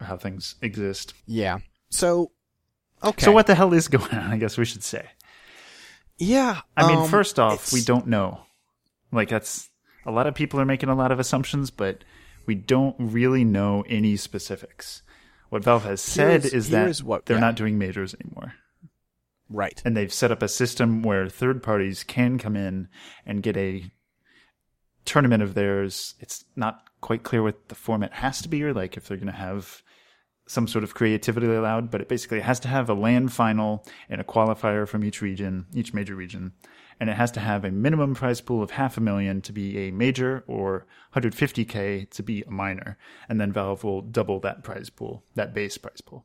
or 0.00 0.06
how 0.06 0.16
things 0.18 0.54
exist. 0.60 1.14
Yeah. 1.26 1.58
So, 1.88 2.30
okay. 3.02 3.24
So 3.24 3.32
what 3.32 3.46
the 3.46 3.54
hell 3.54 3.72
is 3.72 3.88
going 3.88 4.10
on? 4.12 4.30
I 4.30 4.36
guess 4.36 4.58
we 4.58 4.66
should 4.66 4.84
say. 4.84 5.06
Yeah. 6.18 6.60
I 6.76 6.86
mean, 6.86 6.98
um, 6.98 7.08
first 7.08 7.38
off, 7.38 7.54
it's- 7.54 7.72
we 7.72 7.82
don't 7.82 8.06
know. 8.06 8.42
Like 9.12 9.28
that's 9.30 9.70
a 10.06 10.10
lot 10.12 10.26
of 10.26 10.34
people 10.34 10.60
are 10.60 10.64
making 10.64 10.88
a 10.88 10.94
lot 10.94 11.12
of 11.12 11.18
assumptions, 11.18 11.70
but 11.70 12.04
we 12.46 12.54
don't 12.54 12.96
really 12.98 13.44
know 13.44 13.84
any 13.88 14.16
specifics. 14.16 15.02
What 15.48 15.64
Valve 15.64 15.84
has 15.84 16.00
said 16.00 16.42
Here's- 16.42 16.52
is 16.54 16.70
that 16.70 16.98
what- 16.98 17.26
they're 17.26 17.36
yeah. 17.36 17.40
not 17.40 17.56
doing 17.56 17.78
majors 17.78 18.14
anymore. 18.20 18.54
Right. 19.48 19.80
And 19.84 19.96
they've 19.96 20.12
set 20.12 20.32
up 20.32 20.42
a 20.42 20.48
system 20.48 21.02
where 21.02 21.28
third 21.28 21.62
parties 21.62 22.02
can 22.02 22.38
come 22.38 22.56
in 22.56 22.88
and 23.24 23.42
get 23.42 23.56
a 23.56 23.90
tournament 25.04 25.42
of 25.42 25.54
theirs. 25.54 26.14
It's 26.20 26.44
not 26.56 26.82
quite 27.00 27.22
clear 27.22 27.42
what 27.42 27.68
the 27.68 27.74
format 27.76 28.12
has 28.14 28.42
to 28.42 28.48
be 28.48 28.62
or 28.64 28.72
like 28.74 28.96
if 28.96 29.06
they're 29.06 29.16
going 29.16 29.26
to 29.28 29.32
have 29.32 29.82
some 30.46 30.68
sort 30.68 30.84
of 30.84 30.94
creativity 30.94 31.46
allowed, 31.46 31.90
but 31.90 32.00
it 32.00 32.08
basically 32.08 32.40
has 32.40 32.60
to 32.60 32.68
have 32.68 32.88
a 32.88 32.94
LAN 32.94 33.28
final 33.28 33.84
and 34.08 34.20
a 34.20 34.24
qualifier 34.24 34.86
from 34.86 35.04
each 35.04 35.20
region, 35.20 35.66
each 35.74 35.92
major 35.92 36.14
region. 36.14 36.52
And 37.00 37.10
it 37.10 37.16
has 37.16 37.30
to 37.32 37.40
have 37.40 37.64
a 37.64 37.70
minimum 37.70 38.14
prize 38.14 38.40
pool 38.40 38.62
of 38.62 38.70
half 38.70 38.96
a 38.96 39.00
million 39.00 39.42
to 39.42 39.52
be 39.52 39.76
a 39.86 39.90
major 39.90 40.44
or 40.46 40.86
150k 41.14 42.08
to 42.10 42.22
be 42.22 42.42
a 42.42 42.50
minor. 42.50 42.96
And 43.28 43.38
then 43.40 43.52
Valve 43.52 43.84
will 43.84 44.00
double 44.02 44.40
that 44.40 44.62
prize 44.64 44.88
pool, 44.88 45.22
that 45.34 45.52
base 45.52 45.76
prize 45.76 46.00
pool, 46.00 46.24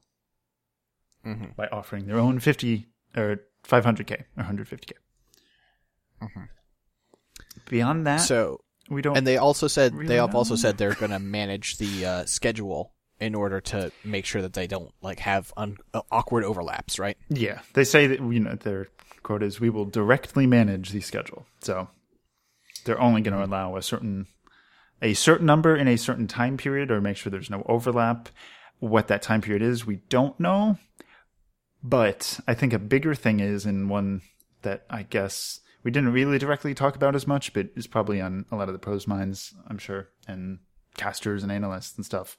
by 1.58 1.68
offering 1.72 2.06
their 2.08 2.20
own 2.20 2.40
50 2.40 2.88
or 3.18 3.42
500k 3.68 4.24
or 4.38 4.44
150k. 4.44 4.94
Beyond 7.70 8.08
that, 8.08 8.18
So, 8.18 8.62
we 8.90 9.02
don't. 9.02 9.18
and 9.18 9.26
they 9.28 9.38
also 9.38 9.68
said 9.68 9.94
really 9.94 10.08
they 10.08 10.16
have 10.16 10.36
also 10.36 10.56
said 10.56 10.78
they're 10.78 10.94
going 11.04 11.12
to 11.12 11.20
manage 11.20 11.78
the 11.78 12.06
uh, 12.06 12.26
schedule 12.26 12.94
in 13.22 13.36
order 13.36 13.62
to 13.62 13.92
make 14.04 14.26
sure 14.26 14.42
that 14.42 14.54
they 14.54 14.68
don't 14.68 14.92
like 15.02 15.20
have 15.20 15.54
un- 15.56 15.78
uh, 15.94 16.02
awkward 16.12 16.44
overlaps, 16.44 17.00
right? 17.00 17.18
Yeah, 17.30 17.60
they 17.74 17.84
say 17.84 18.08
that 18.08 18.20
you 18.20 18.40
know 18.40 18.56
their 18.56 18.88
quote 19.24 19.44
is, 19.44 19.60
"We 19.62 19.70
will 19.70 19.86
directly 19.86 20.48
manage 20.48 20.90
the 20.90 21.00
schedule." 21.00 21.46
So 21.62 21.88
they're 22.84 23.00
only 23.00 23.22
going 23.22 23.38
to 23.38 23.46
allow 23.46 23.78
a 23.78 23.82
certain 23.82 24.26
a 25.02 25.14
certain 25.14 25.46
number 25.46 25.76
in 25.76 25.88
a 25.88 25.98
certain 25.98 26.28
time 26.28 26.58
period, 26.58 26.92
or 26.92 27.00
make 27.00 27.16
sure 27.16 27.30
there's 27.30 27.50
no 27.50 27.64
overlap. 27.70 28.30
What 28.80 29.08
that 29.08 29.22
time 29.22 29.42
period 29.42 29.62
is, 29.62 29.86
we 29.86 29.98
don't 30.10 30.40
know. 30.40 30.78
But 31.84 32.40
I 32.48 32.56
think 32.56 32.74
a 32.74 32.80
bigger 32.80 33.14
thing 33.14 33.40
is, 33.40 33.66
and 33.66 33.90
one 33.90 34.22
that 34.64 34.86
I 34.90 35.04
guess 35.04 35.60
we 35.84 35.92
didn't 35.92 36.14
really 36.14 36.40
directly 36.40 36.74
talk 36.74 36.96
about 36.96 37.16
as 37.16 37.28
much, 37.28 37.54
but 37.54 37.70
is 37.76 37.88
probably 37.88 38.20
on 38.20 38.46
a 38.52 38.56
lot 38.56 38.68
of 38.70 38.74
the 38.74 38.80
pros' 38.80 39.08
minds, 39.08 39.54
I'm 39.68 39.78
sure, 39.78 40.10
and 40.28 40.60
casters 40.98 41.44
and 41.44 41.52
analysts 41.52 41.96
and 41.96 42.06
stuff. 42.06 42.38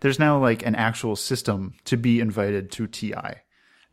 There's 0.00 0.18
now 0.18 0.38
like 0.38 0.64
an 0.64 0.74
actual 0.74 1.16
system 1.16 1.74
to 1.84 1.96
be 1.96 2.20
invited 2.20 2.70
to 2.72 2.86
TI. 2.86 3.42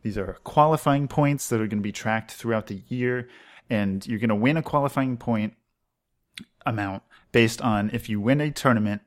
These 0.02 0.18
are 0.18 0.38
qualifying 0.44 1.08
points 1.08 1.48
that 1.48 1.56
are 1.56 1.66
going 1.66 1.78
to 1.78 1.82
be 1.82 1.92
tracked 1.92 2.30
throughout 2.30 2.68
the 2.68 2.82
year, 2.88 3.28
and 3.68 4.06
you're 4.06 4.20
going 4.20 4.28
to 4.28 4.34
win 4.34 4.56
a 4.56 4.62
qualifying 4.62 5.16
point 5.16 5.54
amount 6.64 7.02
based 7.32 7.60
on 7.60 7.90
if 7.92 8.08
you 8.08 8.20
win 8.20 8.40
a 8.40 8.50
tournament 8.50 9.02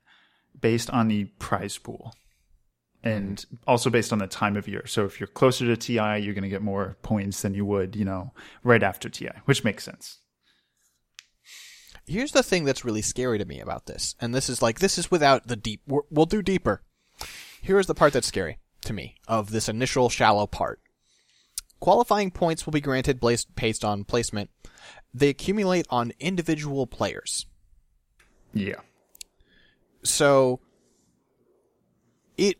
based 0.59 0.89
on 0.89 1.07
the 1.07 1.25
prize 1.39 1.77
pool 1.77 2.13
and 3.03 3.45
also 3.65 3.89
based 3.89 4.11
on 4.11 4.19
the 4.19 4.27
time 4.27 4.57
of 4.57 4.67
year. 4.67 4.85
So 4.85 5.05
if 5.05 5.19
you're 5.19 5.27
closer 5.27 5.65
to 5.65 5.77
TI, 5.77 6.19
you're 6.19 6.33
going 6.33 6.43
to 6.43 6.49
get 6.49 6.61
more 6.61 6.97
points 7.01 7.41
than 7.41 7.53
you 7.53 7.65
would, 7.65 7.95
you 7.95 8.03
know, 8.03 8.33
right 8.63 8.83
after 8.83 9.09
TI, 9.09 9.29
which 9.45 9.63
makes 9.63 9.83
sense. 9.83 10.19
Here's 12.05 12.31
the 12.31 12.43
thing 12.43 12.65
that's 12.65 12.83
really 12.83 13.03
scary 13.03 13.37
to 13.37 13.45
me 13.45 13.59
about 13.59 13.85
this, 13.85 14.15
and 14.19 14.33
this 14.33 14.49
is 14.49 14.61
like 14.61 14.79
this 14.79 14.97
is 14.97 15.11
without 15.11 15.47
the 15.47 15.55
deep. 15.55 15.81
We'll 15.87 16.25
do 16.25 16.41
deeper. 16.41 16.81
Here's 17.61 17.87
the 17.87 17.95
part 17.95 18.13
that's 18.13 18.27
scary 18.27 18.57
to 18.85 18.93
me 18.93 19.15
of 19.27 19.51
this 19.51 19.69
initial 19.69 20.09
shallow 20.09 20.47
part. 20.47 20.79
Qualifying 21.79 22.31
points 22.31 22.65
will 22.65 22.71
be 22.73 22.81
granted 22.81 23.19
based 23.19 23.53
based 23.55 23.85
on 23.85 24.03
placement. 24.03 24.49
They 25.13 25.29
accumulate 25.29 25.87
on 25.89 26.13
individual 26.19 26.87
players. 26.87 27.45
Yeah. 28.53 28.81
So 30.03 30.59
it 32.37 32.57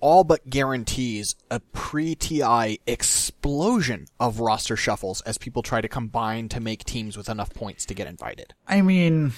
all 0.00 0.24
but 0.24 0.48
guarantees 0.50 1.36
a 1.50 1.60
pre-TI 1.60 2.80
explosion 2.86 4.06
of 4.18 4.40
roster 4.40 4.76
shuffles 4.76 5.20
as 5.22 5.38
people 5.38 5.62
try 5.62 5.80
to 5.80 5.88
combine 5.88 6.48
to 6.48 6.60
make 6.60 6.84
teams 6.84 7.16
with 7.16 7.28
enough 7.28 7.54
points 7.54 7.86
to 7.86 7.94
get 7.94 8.08
invited. 8.08 8.54
I 8.66 8.82
mean, 8.82 9.32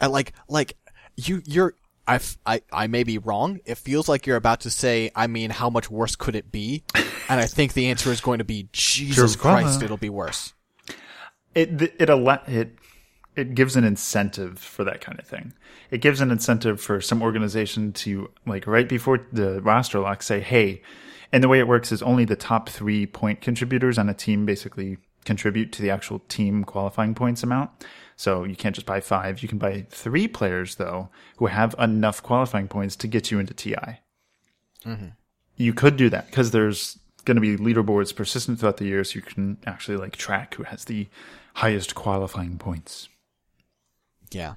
like 0.00 0.32
like 0.48 0.76
you 1.16 1.42
you're 1.46 1.74
I, 2.08 2.14
f- 2.16 2.38
I, 2.46 2.62
I 2.72 2.86
may 2.88 3.04
be 3.04 3.18
wrong. 3.18 3.60
It 3.66 3.76
feels 3.76 4.08
like 4.08 4.26
you're 4.26 4.36
about 4.36 4.60
to 4.60 4.70
say, 4.70 5.10
I 5.14 5.26
mean, 5.26 5.50
how 5.50 5.68
much 5.70 5.90
worse 5.90 6.16
could 6.16 6.34
it 6.34 6.50
be? 6.50 6.82
And 7.30 7.38
I 7.38 7.44
think 7.44 7.74
the 7.74 7.88
answer 7.90 8.10
is 8.10 8.22
going 8.22 8.38
to 8.38 8.44
be, 8.44 8.70
Jesus 8.72 9.36
Christ, 9.36 9.82
it'll 9.82 9.98
be 9.98 10.08
worse. 10.08 10.54
it 11.54 11.82
it 12.00 12.08
al- 12.08 12.26
it 12.46 12.74
it 13.36 13.54
gives 13.54 13.76
an 13.76 13.84
incentive 13.84 14.58
for 14.58 14.82
that 14.84 15.02
kind 15.02 15.18
of 15.20 15.26
thing. 15.26 15.52
It 15.90 15.98
gives 16.00 16.22
an 16.22 16.30
incentive 16.30 16.80
for 16.80 17.02
some 17.02 17.20
organization 17.22 17.92
to 18.04 18.30
like 18.46 18.66
right 18.66 18.88
before 18.88 19.26
the 19.30 19.60
roster 19.60 20.00
lock 20.00 20.22
say, 20.22 20.40
"Hey," 20.40 20.80
and 21.30 21.44
the 21.44 21.48
way 21.48 21.58
it 21.58 21.68
works 21.68 21.92
is 21.92 22.00
only 22.00 22.24
the 22.24 22.34
top 22.34 22.70
three 22.70 23.04
point 23.04 23.42
contributors 23.42 23.98
on 23.98 24.08
a 24.08 24.14
team 24.14 24.46
basically 24.46 24.96
contribute 25.26 25.70
to 25.72 25.82
the 25.82 25.90
actual 25.90 26.20
team 26.30 26.64
qualifying 26.64 27.14
points 27.14 27.42
amount. 27.42 27.70
So 28.18 28.42
you 28.42 28.56
can't 28.56 28.74
just 28.74 28.86
buy 28.86 28.98
five; 29.00 29.42
you 29.42 29.48
can 29.48 29.58
buy 29.58 29.86
three 29.90 30.26
players 30.26 30.74
though 30.74 31.08
who 31.36 31.46
have 31.46 31.74
enough 31.78 32.20
qualifying 32.20 32.66
points 32.66 32.96
to 32.96 33.06
get 33.06 33.30
you 33.30 33.38
into 33.38 33.54
TI. 33.54 34.00
Mm-hmm. 34.84 35.10
You 35.56 35.72
could 35.72 35.96
do 35.96 36.10
that 36.10 36.26
because 36.26 36.50
there's 36.50 36.98
going 37.24 37.36
to 37.36 37.40
be 37.40 37.56
leaderboards 37.56 38.14
persistent 38.14 38.58
throughout 38.58 38.78
the 38.78 38.86
year, 38.86 39.04
so 39.04 39.14
you 39.14 39.22
can 39.22 39.56
actually 39.66 39.98
like 39.98 40.16
track 40.16 40.54
who 40.56 40.64
has 40.64 40.84
the 40.86 41.06
highest 41.54 41.94
qualifying 41.94 42.58
points. 42.58 43.08
Yeah. 44.32 44.54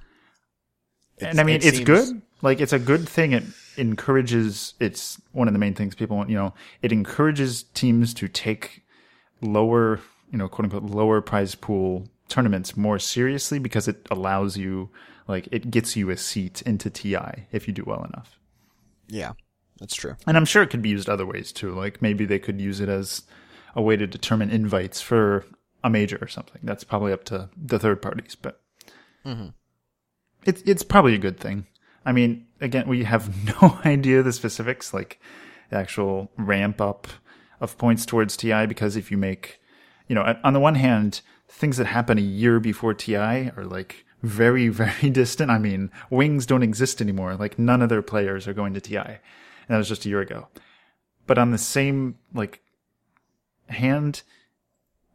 and 1.20 1.38
I 1.38 1.44
mean, 1.44 1.56
it 1.56 1.64
it's 1.64 1.76
seems- 1.76 1.86
good. 1.86 2.22
Like, 2.44 2.60
it's 2.60 2.72
a 2.72 2.80
good 2.80 3.08
thing. 3.08 3.30
It 3.32 3.44
encourages. 3.76 4.74
It's 4.80 5.22
one 5.30 5.46
of 5.46 5.54
the 5.54 5.60
main 5.60 5.74
things 5.74 5.94
people 5.94 6.16
want. 6.16 6.30
You 6.30 6.34
know, 6.34 6.54
it 6.82 6.90
encourages 6.90 7.62
teams 7.62 8.12
to 8.14 8.26
take 8.26 8.82
lower, 9.40 10.00
you 10.32 10.38
know, 10.38 10.48
quote 10.48 10.64
unquote, 10.64 10.82
lower 10.90 11.20
prize 11.20 11.54
pool 11.54 12.08
tournaments 12.32 12.76
more 12.76 12.98
seriously 12.98 13.58
because 13.58 13.86
it 13.86 14.06
allows 14.10 14.56
you, 14.56 14.90
like, 15.28 15.48
it 15.52 15.70
gets 15.70 15.96
you 15.96 16.10
a 16.10 16.16
seat 16.16 16.62
into 16.62 16.90
TI 16.90 17.46
if 17.52 17.68
you 17.68 17.74
do 17.74 17.84
well 17.86 18.04
enough. 18.04 18.38
Yeah. 19.08 19.32
That's 19.82 19.96
true. 19.96 20.14
And 20.28 20.36
I'm 20.36 20.44
sure 20.44 20.62
it 20.62 20.70
could 20.70 20.80
be 20.80 20.90
used 20.90 21.08
other 21.08 21.26
ways 21.26 21.50
too. 21.50 21.74
Like 21.74 22.00
maybe 22.00 22.24
they 22.24 22.38
could 22.38 22.60
use 22.60 22.80
it 22.80 22.88
as 22.88 23.22
a 23.74 23.82
way 23.82 23.96
to 23.96 24.06
determine 24.06 24.48
invites 24.48 25.00
for 25.00 25.44
a 25.82 25.90
major 25.90 26.18
or 26.22 26.28
something. 26.28 26.60
That's 26.62 26.84
probably 26.84 27.12
up 27.12 27.24
to 27.24 27.50
the 27.56 27.80
third 27.80 28.00
parties, 28.00 28.36
but 28.40 28.60
mm-hmm. 29.26 29.48
it's 30.44 30.62
it's 30.62 30.84
probably 30.84 31.16
a 31.16 31.18
good 31.18 31.40
thing. 31.40 31.66
I 32.06 32.12
mean, 32.12 32.46
again, 32.60 32.86
we 32.86 33.02
have 33.02 33.44
no 33.62 33.80
idea 33.84 34.22
the 34.22 34.32
specifics, 34.32 34.94
like 34.94 35.20
the 35.70 35.76
actual 35.76 36.30
ramp 36.36 36.80
up 36.80 37.08
of 37.60 37.76
points 37.76 38.06
towards 38.06 38.36
TI, 38.36 38.66
because 38.66 38.94
if 38.94 39.10
you 39.10 39.16
make, 39.16 39.60
you 40.06 40.14
know, 40.14 40.36
on 40.44 40.52
the 40.52 40.60
one 40.60 40.76
hand, 40.76 41.22
things 41.52 41.76
that 41.76 41.86
happen 41.86 42.18
a 42.18 42.22
year 42.22 42.58
before 42.58 42.94
TI 42.94 43.50
are 43.56 43.64
like 43.64 44.04
very, 44.22 44.68
very 44.82 45.10
distant. 45.10 45.50
I 45.50 45.58
mean, 45.58 45.90
wings 46.10 46.46
don't 46.46 46.62
exist 46.62 47.00
anymore. 47.00 47.34
Like 47.36 47.58
none 47.58 47.82
of 47.82 47.88
their 47.88 48.02
players 48.02 48.48
are 48.48 48.54
going 48.54 48.74
to 48.74 48.80
TI. 48.80 48.96
And 48.98 49.68
that 49.68 49.78
was 49.78 49.88
just 49.88 50.04
a 50.06 50.08
year 50.08 50.20
ago. 50.20 50.48
But 51.26 51.38
on 51.38 51.50
the 51.50 51.58
same, 51.58 52.16
like, 52.34 52.60
hand, 53.68 54.22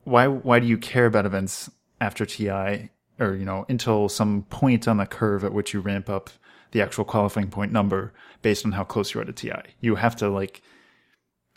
why, 0.03 0.27
why 0.27 0.59
do 0.59 0.67
you 0.67 0.77
care 0.77 1.05
about 1.05 1.25
events 1.25 1.69
after 1.99 2.25
TI 2.25 2.89
or, 3.19 3.35
you 3.35 3.45
know, 3.45 3.65
until 3.67 4.07
some 4.07 4.43
point 4.43 4.87
on 4.87 4.97
the 4.97 5.05
curve 5.05 5.43
at 5.43 5.53
which 5.53 5.73
you 5.73 5.81
ramp 5.81 6.09
up 6.09 6.29
the 6.71 6.81
actual 6.81 7.03
qualifying 7.03 7.49
point 7.49 7.71
number 7.71 8.13
based 8.41 8.65
on 8.65 8.71
how 8.73 8.83
close 8.83 9.13
you 9.13 9.21
are 9.21 9.25
to 9.25 9.33
TI? 9.33 9.73
You 9.81 9.95
have 9.95 10.15
to, 10.17 10.29
like, 10.29 10.61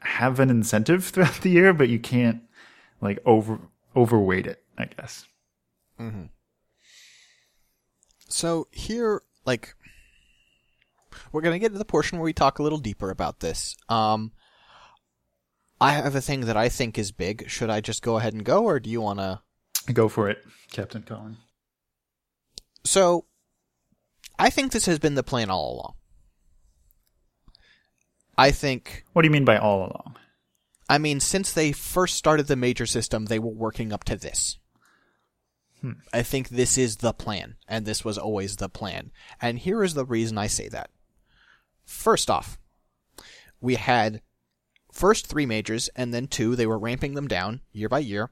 have 0.01 0.41
an 0.41 0.51
incentive 0.51 1.05
throughout 1.13 1.43
the 1.43 1.51
year, 1.51 1.73
but 1.73 1.89
you 1.89 2.01
can't, 2.01 2.43
like, 3.01 3.21
over, 3.25 3.61
overweight 3.95 4.47
it, 4.47 4.63
I 4.81 4.87
guess. 4.87 5.25
So 8.29 8.69
here, 8.71 9.23
like, 9.45 9.75
we're 11.33 11.43
gonna 11.43 11.59
get 11.59 11.73
to 11.73 11.79
the 11.79 11.85
portion 11.85 12.19
where 12.19 12.25
we 12.25 12.33
talk 12.33 12.59
a 12.59 12.63
little 12.63 12.79
deeper 12.79 13.11
about 13.11 13.41
this. 13.41 13.77
Um, 13.89 14.33
I 15.81 15.93
have 15.93 16.15
a 16.15 16.21
thing 16.21 16.43
that 16.43 16.57
I 16.57 16.69
think 16.69 16.99
is 16.99 17.13
big. 17.13 17.49
Should 17.49 17.71
I 17.71 17.81
just 17.81 18.03
go 18.03 18.17
ahead 18.17 18.33
and 18.33 18.45
go, 18.45 18.65
or 18.65 18.81
do 18.81 18.91
you 18.91 19.01
wanna? 19.01 19.43
Go 19.93 20.09
for 20.09 20.29
it, 20.31 20.45
Captain 20.71 21.03
Colin. 21.03 21.39
So, 22.85 23.27
I 24.39 24.49
think 24.51 24.73
this 24.73 24.87
has 24.87 24.99
been 24.99 25.17
the 25.17 25.23
plan 25.23 25.51
all 25.51 25.75
along. 25.75 25.95
I 28.39 28.53
think, 28.53 29.05
What 29.13 29.23
do 29.23 29.27
you 29.27 29.33
mean 29.33 29.45
by 29.45 29.59
all 29.59 29.81
along? 29.81 30.17
I 30.89 30.99
mean, 30.99 31.21
since 31.21 31.53
they 31.53 31.73
first 31.73 32.17
started 32.17 32.47
the 32.47 32.57
major 32.57 32.87
system, 32.87 33.27
they 33.27 33.39
were 33.39 33.53
working 33.53 33.93
up 33.93 34.05
to 34.05 34.17
this. 34.17 34.59
I 36.13 36.23
think 36.23 36.49
this 36.49 36.77
is 36.77 36.97
the 36.97 37.13
plan, 37.13 37.57
and 37.69 37.87
this 37.87 38.05
was 38.05 38.19
always 38.19 38.57
the 38.57 38.69
plan. 38.69 39.11
And 39.41 39.59
here 39.59 39.83
is 39.83 39.95
the 39.95 40.05
reason 40.05 40.39
I 40.39 40.47
say 40.47 40.69
that. 40.69 40.91
First 41.85 42.31
off, 42.31 42.59
we 43.61 43.75
had 43.77 44.23
first 44.93 45.27
three 45.27 45.47
majors 45.47 45.89
and 45.97 46.13
then 46.13 46.27
two. 46.27 46.57
They 46.57 46.67
were 46.67 46.79
ramping 46.79 47.15
them 47.15 47.29
down 47.29 47.61
year 47.73 47.89
by 47.89 48.01
year. 48.01 48.31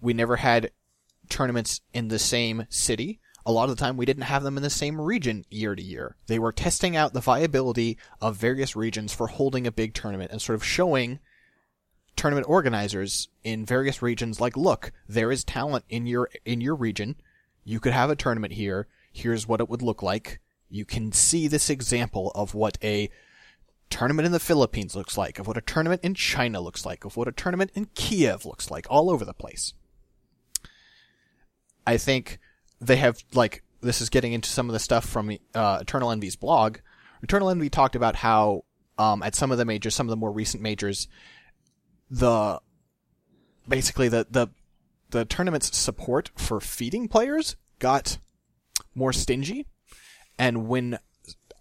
We 0.00 0.12
never 0.12 0.36
had 0.36 0.70
tournaments 1.28 1.80
in 1.92 2.08
the 2.08 2.18
same 2.18 2.66
city 2.68 3.20
a 3.44 3.52
lot 3.52 3.68
of 3.68 3.76
the 3.76 3.80
time 3.80 3.96
we 3.96 4.06
didn't 4.06 4.24
have 4.24 4.42
them 4.42 4.56
in 4.56 4.62
the 4.62 4.70
same 4.70 5.00
region 5.00 5.44
year 5.50 5.74
to 5.74 5.82
year. 5.82 6.16
They 6.26 6.38
were 6.38 6.52
testing 6.52 6.96
out 6.96 7.12
the 7.12 7.20
viability 7.20 7.98
of 8.20 8.36
various 8.36 8.76
regions 8.76 9.12
for 9.12 9.26
holding 9.26 9.66
a 9.66 9.72
big 9.72 9.94
tournament 9.94 10.30
and 10.30 10.40
sort 10.40 10.54
of 10.54 10.64
showing 10.64 11.18
tournament 12.16 12.48
organizers 12.48 13.28
in 13.42 13.64
various 13.64 14.02
regions 14.02 14.40
like 14.40 14.56
look 14.56 14.92
there 15.08 15.32
is 15.32 15.44
talent 15.44 15.84
in 15.88 16.06
your 16.06 16.28
in 16.44 16.60
your 16.60 16.74
region. 16.74 17.16
You 17.64 17.80
could 17.80 17.92
have 17.92 18.10
a 18.10 18.16
tournament 18.16 18.54
here. 18.54 18.86
Here's 19.12 19.46
what 19.46 19.60
it 19.60 19.68
would 19.68 19.82
look 19.82 20.02
like. 20.02 20.40
You 20.68 20.84
can 20.84 21.12
see 21.12 21.48
this 21.48 21.70
example 21.70 22.32
of 22.34 22.54
what 22.54 22.78
a 22.82 23.10
tournament 23.90 24.26
in 24.26 24.32
the 24.32 24.40
Philippines 24.40 24.96
looks 24.96 25.18
like 25.18 25.38
of 25.38 25.46
what 25.46 25.58
a 25.58 25.60
tournament 25.60 26.00
in 26.02 26.14
China 26.14 26.60
looks 26.60 26.86
like 26.86 27.04
of 27.04 27.16
what 27.16 27.28
a 27.28 27.32
tournament 27.32 27.70
in 27.74 27.86
Kiev 27.94 28.46
looks 28.46 28.70
like 28.70 28.86
all 28.88 29.10
over 29.10 29.24
the 29.24 29.34
place. 29.34 29.74
I 31.86 31.98
think 31.98 32.38
they 32.80 32.96
have 32.96 33.22
like 33.34 33.62
this 33.80 34.00
is 34.00 34.08
getting 34.08 34.32
into 34.32 34.48
some 34.48 34.68
of 34.68 34.72
the 34.72 34.78
stuff 34.78 35.04
from 35.04 35.36
uh, 35.54 35.78
Eternal 35.80 36.10
Envy's 36.10 36.36
blog. 36.36 36.78
Eternal 37.22 37.50
Envy 37.50 37.68
talked 37.68 37.96
about 37.96 38.16
how 38.16 38.64
um, 38.98 39.22
at 39.22 39.34
some 39.34 39.50
of 39.50 39.58
the 39.58 39.64
majors 39.64 39.94
some 39.94 40.06
of 40.06 40.10
the 40.10 40.16
more 40.16 40.32
recent 40.32 40.62
majors 40.62 41.08
the 42.12 42.60
basically 43.66 44.08
the 44.08 44.26
the 44.30 44.48
the 45.10 45.24
tournament's 45.24 45.76
support 45.76 46.30
for 46.36 46.60
feeding 46.60 47.08
players 47.08 47.56
got 47.78 48.18
more 48.94 49.12
stingy, 49.12 49.66
and 50.38 50.68
when 50.68 50.98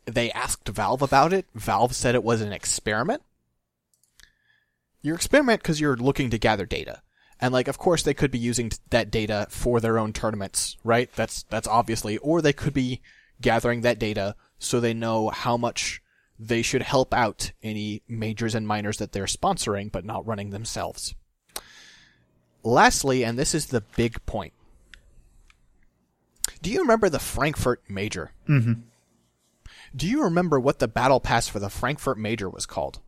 they 0.05 0.31
asked 0.31 0.67
Valve 0.67 1.01
about 1.01 1.31
it, 1.31 1.45
Valve 1.55 1.95
said 1.95 2.15
it 2.15 2.23
was 2.23 2.41
an 2.41 2.51
experiment. 2.51 3.23
Your 5.01 5.15
experiment 5.15 5.61
because 5.61 5.79
you're 5.79 5.95
looking 5.95 6.29
to 6.29 6.37
gather 6.37 6.65
data. 6.65 7.01
And 7.39 7.53
like, 7.53 7.67
of 7.67 7.79
course, 7.79 8.03
they 8.03 8.13
could 8.13 8.29
be 8.29 8.37
using 8.37 8.71
that 8.91 9.09
data 9.09 9.47
for 9.49 9.79
their 9.79 9.97
own 9.97 10.13
tournaments, 10.13 10.77
right? 10.83 11.09
That's, 11.15 11.41
that's 11.43 11.67
obviously, 11.67 12.17
or 12.19 12.39
they 12.39 12.53
could 12.53 12.73
be 12.73 13.01
gathering 13.41 13.81
that 13.81 13.97
data 13.97 14.35
so 14.59 14.79
they 14.79 14.93
know 14.93 15.29
how 15.29 15.57
much 15.57 16.03
they 16.41 16.63
should 16.63 16.81
help 16.81 17.13
out 17.13 17.51
any 17.61 18.01
majors 18.07 18.55
and 18.55 18.67
minors 18.67 18.97
that 18.97 19.11
they're 19.11 19.25
sponsoring 19.25 19.91
but 19.91 20.03
not 20.03 20.25
running 20.25 20.49
themselves. 20.49 21.13
Lastly, 22.63 23.23
and 23.23 23.37
this 23.37 23.53
is 23.53 23.67
the 23.67 23.81
big 23.95 24.25
point. 24.25 24.53
Do 26.63 26.71
you 26.71 26.79
remember 26.81 27.09
the 27.09 27.19
Frankfurt 27.19 27.83
Major? 27.87 28.31
Mm-hmm. 28.49 28.73
Do 29.95 30.07
you 30.07 30.23
remember 30.23 30.59
what 30.59 30.79
the 30.79 30.87
battle 30.87 31.19
pass 31.19 31.47
for 31.47 31.59
the 31.59 31.69
Frankfurt 31.69 32.17
Major 32.17 32.49
was 32.49 32.65
called? 32.65 32.99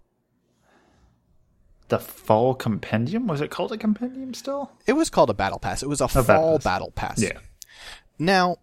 The 1.87 1.99
Fall 1.99 2.53
Compendium? 2.53 3.25
Was 3.27 3.41
it 3.41 3.49
called 3.49 3.71
a 3.71 3.77
compendium 3.77 4.33
still? 4.35 4.71
It 4.85 4.93
was 4.93 5.09
called 5.09 5.29
a 5.29 5.35
battle 5.35 5.59
pass. 5.59 5.81
It 5.81 5.89
was 5.89 6.01
a, 6.01 6.07
fall 6.07 6.23
battle 6.23 6.53
pass. 6.57 6.63
battle 6.63 6.91
pass. 6.91 7.21
Yeah. 7.21 7.39
Now, 8.19 8.57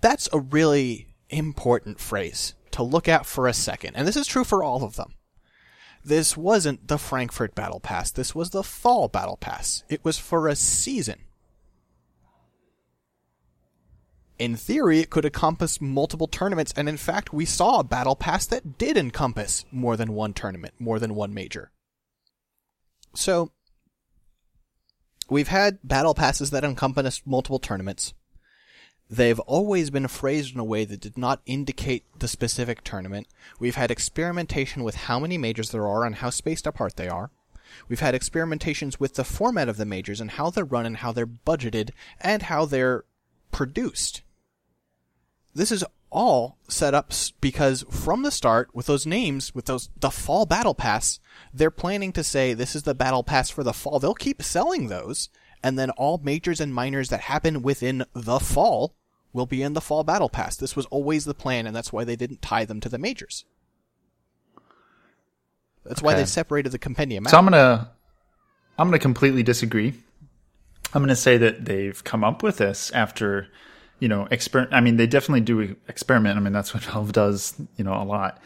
that's 0.00 0.28
a 0.32 0.38
really 0.38 1.08
important 1.30 2.00
phrase 2.00 2.54
to 2.78 2.82
look 2.84 3.08
at 3.08 3.26
for 3.26 3.46
a 3.46 3.52
second, 3.52 3.96
and 3.96 4.06
this 4.06 4.16
is 4.16 4.26
true 4.26 4.44
for 4.44 4.62
all 4.62 4.84
of 4.84 4.96
them. 4.96 5.14
This 6.04 6.36
wasn't 6.36 6.86
the 6.86 6.96
Frankfurt 6.96 7.54
Battle 7.54 7.80
Pass, 7.80 8.10
this 8.10 8.34
was 8.34 8.50
the 8.50 8.62
Fall 8.62 9.08
Battle 9.08 9.36
Pass. 9.36 9.82
It 9.88 10.04
was 10.04 10.16
for 10.16 10.48
a 10.48 10.56
season. 10.56 11.18
In 14.38 14.54
theory, 14.54 15.00
it 15.00 15.10
could 15.10 15.24
encompass 15.24 15.80
multiple 15.80 16.28
tournaments, 16.28 16.72
and 16.76 16.88
in 16.88 16.96
fact, 16.96 17.32
we 17.32 17.44
saw 17.44 17.80
a 17.80 17.84
Battle 17.84 18.14
Pass 18.14 18.46
that 18.46 18.78
did 18.78 18.96
encompass 18.96 19.64
more 19.72 19.96
than 19.96 20.12
one 20.12 20.32
tournament, 20.32 20.74
more 20.78 21.00
than 21.00 21.16
one 21.16 21.34
major. 21.34 21.72
So, 23.16 23.50
we've 25.28 25.48
had 25.48 25.80
Battle 25.82 26.14
Passes 26.14 26.50
that 26.50 26.62
encompass 26.62 27.22
multiple 27.26 27.58
tournaments. 27.58 28.14
They've 29.10 29.40
always 29.40 29.88
been 29.90 30.06
phrased 30.08 30.54
in 30.54 30.60
a 30.60 30.64
way 30.64 30.84
that 30.84 31.00
did 31.00 31.16
not 31.16 31.40
indicate 31.46 32.04
the 32.18 32.28
specific 32.28 32.84
tournament. 32.84 33.26
We've 33.58 33.76
had 33.76 33.90
experimentation 33.90 34.84
with 34.84 34.94
how 34.96 35.18
many 35.18 35.38
majors 35.38 35.70
there 35.70 35.86
are 35.86 36.04
and 36.04 36.16
how 36.16 36.28
spaced 36.28 36.66
apart 36.66 36.96
they 36.96 37.08
are. 37.08 37.30
We've 37.88 38.00
had 38.00 38.14
experimentations 38.14 39.00
with 39.00 39.14
the 39.14 39.24
format 39.24 39.68
of 39.68 39.78
the 39.78 39.86
majors 39.86 40.20
and 40.20 40.32
how 40.32 40.50
they're 40.50 40.64
run 40.64 40.84
and 40.84 40.98
how 40.98 41.12
they're 41.12 41.26
budgeted 41.26 41.90
and 42.20 42.42
how 42.42 42.66
they're 42.66 43.04
produced. 43.50 44.22
This 45.54 45.72
is 45.72 45.84
all 46.10 46.58
set 46.68 46.94
up 46.94 47.12
because 47.40 47.84
from 47.90 48.22
the 48.22 48.30
start, 48.30 48.74
with 48.74 48.86
those 48.86 49.06
names, 49.06 49.54
with 49.54 49.66
those, 49.66 49.88
the 49.98 50.10
fall 50.10 50.46
battle 50.46 50.74
pass, 50.74 51.18
they're 51.52 51.70
planning 51.70 52.12
to 52.12 52.24
say 52.24 52.52
this 52.52 52.76
is 52.76 52.82
the 52.82 52.94
battle 52.94 53.22
pass 53.22 53.48
for 53.50 53.62
the 53.62 53.72
fall. 53.72 53.98
They'll 53.98 54.14
keep 54.14 54.42
selling 54.42 54.88
those 54.88 55.28
and 55.62 55.78
then 55.78 55.90
all 55.90 56.20
majors 56.22 56.60
and 56.60 56.74
minors 56.74 57.08
that 57.08 57.22
happen 57.22 57.62
within 57.62 58.04
the 58.14 58.38
fall 58.38 58.94
will 59.38 59.46
be 59.46 59.62
in 59.62 59.72
the 59.72 59.80
fall 59.80 60.04
battle 60.04 60.28
pass. 60.28 60.56
This 60.56 60.76
was 60.76 60.84
always 60.86 61.24
the 61.24 61.34
plan, 61.34 61.66
and 61.66 61.74
that's 61.74 61.92
why 61.92 62.04
they 62.04 62.16
didn't 62.16 62.42
tie 62.42 62.66
them 62.66 62.80
to 62.80 62.88
the 62.88 62.98
majors. 62.98 63.44
That's 65.84 66.02
why 66.02 66.14
they 66.14 66.26
separated 66.26 66.70
the 66.70 66.78
compendium 66.78 67.26
out. 67.26 67.30
So 67.30 67.38
I'm 67.38 67.44
gonna 67.44 67.90
I'm 68.78 68.88
gonna 68.88 68.98
completely 68.98 69.42
disagree. 69.42 69.94
I'm 70.92 71.02
gonna 71.02 71.16
say 71.16 71.38
that 71.38 71.64
they've 71.64 72.02
come 72.04 72.24
up 72.24 72.42
with 72.42 72.58
this 72.58 72.90
after, 72.90 73.48
you 73.98 74.08
know, 74.08 74.26
exper. 74.30 74.68
I 74.70 74.80
mean, 74.80 74.96
they 74.96 75.06
definitely 75.06 75.40
do 75.40 75.76
experiment. 75.88 76.36
I 76.36 76.40
mean, 76.40 76.52
that's 76.52 76.74
what 76.74 76.82
Valve 76.84 77.12
does, 77.12 77.54
you 77.76 77.84
know, 77.84 77.94
a 77.94 78.04
lot 78.04 78.40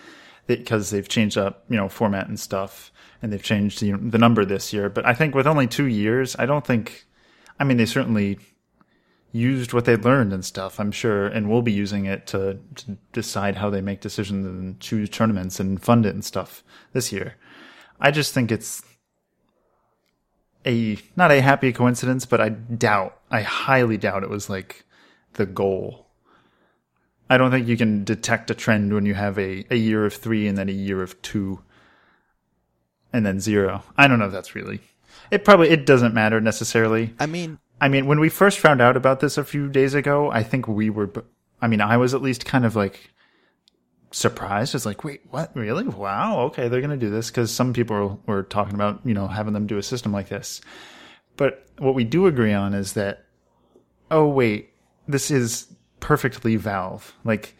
because 0.47 0.91
they've 0.91 1.09
changed 1.09 1.39
up, 1.39 1.65
you 1.69 1.77
know, 1.77 1.89
format 1.89 2.29
and 2.29 2.39
stuff, 2.39 2.93
and 3.23 3.33
they've 3.33 3.43
changed 3.43 3.83
you 3.83 3.97
know, 3.97 4.11
the 4.11 4.19
number 4.19 4.45
this 4.45 4.73
year. 4.73 4.89
But 4.89 5.07
I 5.07 5.15
think 5.15 5.35
with 5.35 5.47
only 5.47 5.67
two 5.67 5.87
years, 5.87 6.37
I 6.39 6.47
don't 6.47 6.67
think. 6.67 7.07
I 7.59 7.65
mean, 7.65 7.77
they 7.77 7.87
certainly 7.87 8.39
used 9.33 9.73
what 9.73 9.87
they 9.87 9.97
learned 9.97 10.33
and 10.33 10.45
stuff. 10.45 10.79
I'm 10.79 10.93
sure, 10.93 11.27
and 11.27 11.49
will 11.49 11.63
be 11.63 11.73
using 11.73 12.05
it 12.05 12.27
to, 12.29 12.59
to 12.77 12.99
decide 13.13 13.57
how 13.57 13.71
they 13.71 13.81
make 13.81 14.01
decisions 14.01 14.47
and 14.47 14.79
choose 14.79 15.09
tournaments 15.09 15.59
and 15.59 15.83
fund 15.83 16.07
it 16.07 16.15
and 16.15 16.25
stuff 16.25 16.63
this 16.93 17.13
year. 17.13 17.35
I 18.01 18.11
just 18.11 18.35
think 18.35 18.53
it's 18.53 18.83
a 20.67 20.99
not 21.17 21.33
a 21.33 21.41
happy 21.41 21.73
coincidence, 21.73 22.27
but 22.27 22.41
I 22.41 22.51
doubt, 22.51 23.19
I 23.31 23.43
highly 23.43 23.97
doubt 23.97 24.23
it 24.23 24.31
was 24.31 24.51
like 24.51 24.85
the 25.35 25.47
goal. 25.47 26.07
I 27.31 27.39
don't 27.39 27.51
think 27.51 27.67
you 27.67 27.79
can 27.79 28.05
detect 28.05 28.51
a 28.51 28.55
trend 28.55 28.93
when 28.93 29.07
you 29.07 29.15
have 29.15 29.39
a, 29.39 29.65
a 29.71 29.77
year 29.77 30.05
of 30.05 30.13
three 30.13 30.47
and 30.47 30.59
then 30.59 30.69
a 30.69 30.73
year 30.73 31.03
of 31.03 31.21
two 31.23 31.63
and 33.13 33.25
then 33.25 33.41
zero. 33.41 33.83
I 33.97 34.07
don't 34.07 34.19
know 34.19 34.27
if 34.27 34.33
that's 34.33 34.55
really. 34.55 34.81
It 35.31 35.45
probably 35.45 35.71
it 35.71 35.87
doesn't 35.87 36.13
matter 36.13 36.41
necessarily. 36.41 37.15
I 37.19 37.27
mean, 37.27 37.59
I 37.83 37.89
mean, 37.89 38.07
when 38.07 38.21
we 38.21 38.29
first 38.29 38.61
found 38.61 38.81
out 38.81 38.97
about 38.97 39.19
this 39.19 39.37
a 39.37 39.43
few 39.43 39.69
days 39.69 39.95
ago, 39.95 40.31
I 40.31 40.45
think 40.45 40.69
we 40.69 40.89
were, 40.89 41.11
I 41.61 41.67
mean, 41.67 41.81
I 41.81 41.97
was 41.97 42.15
at 42.15 42.23
least 42.23 42.45
kind 42.45 42.65
of 42.65 42.77
like 42.77 43.11
surprised. 44.13 44.77
It's 44.77 44.87
like, 44.87 45.03
wait, 45.03 45.23
what? 45.31 45.51
Really? 45.57 45.89
Wow. 45.89 46.43
Okay. 46.43 46.69
They're 46.69 46.81
going 46.81 46.91
to 46.91 46.97
do 46.97 47.11
this 47.11 47.29
because 47.29 47.53
some 47.53 47.73
people 47.73 48.23
were 48.25 48.45
talking 48.45 48.77
about, 48.77 49.01
you 49.05 49.15
know, 49.15 49.27
having 49.27 49.53
them 49.53 49.67
do 49.67 49.79
a 49.79 49.83
system 49.83 50.13
like 50.13 50.29
this. 50.29 50.61
But 51.37 51.67
what 51.79 51.97
we 51.97 52.05
do 52.05 52.29
agree 52.29 52.53
on 52.53 52.73
is 52.73 52.93
that, 52.93 53.25
oh, 54.13 54.29
wait, 54.29 54.71
this 55.09 55.33
is 55.33 55.67
perfectly 55.99 56.55
Valve. 56.55 57.13
Like, 57.25 57.57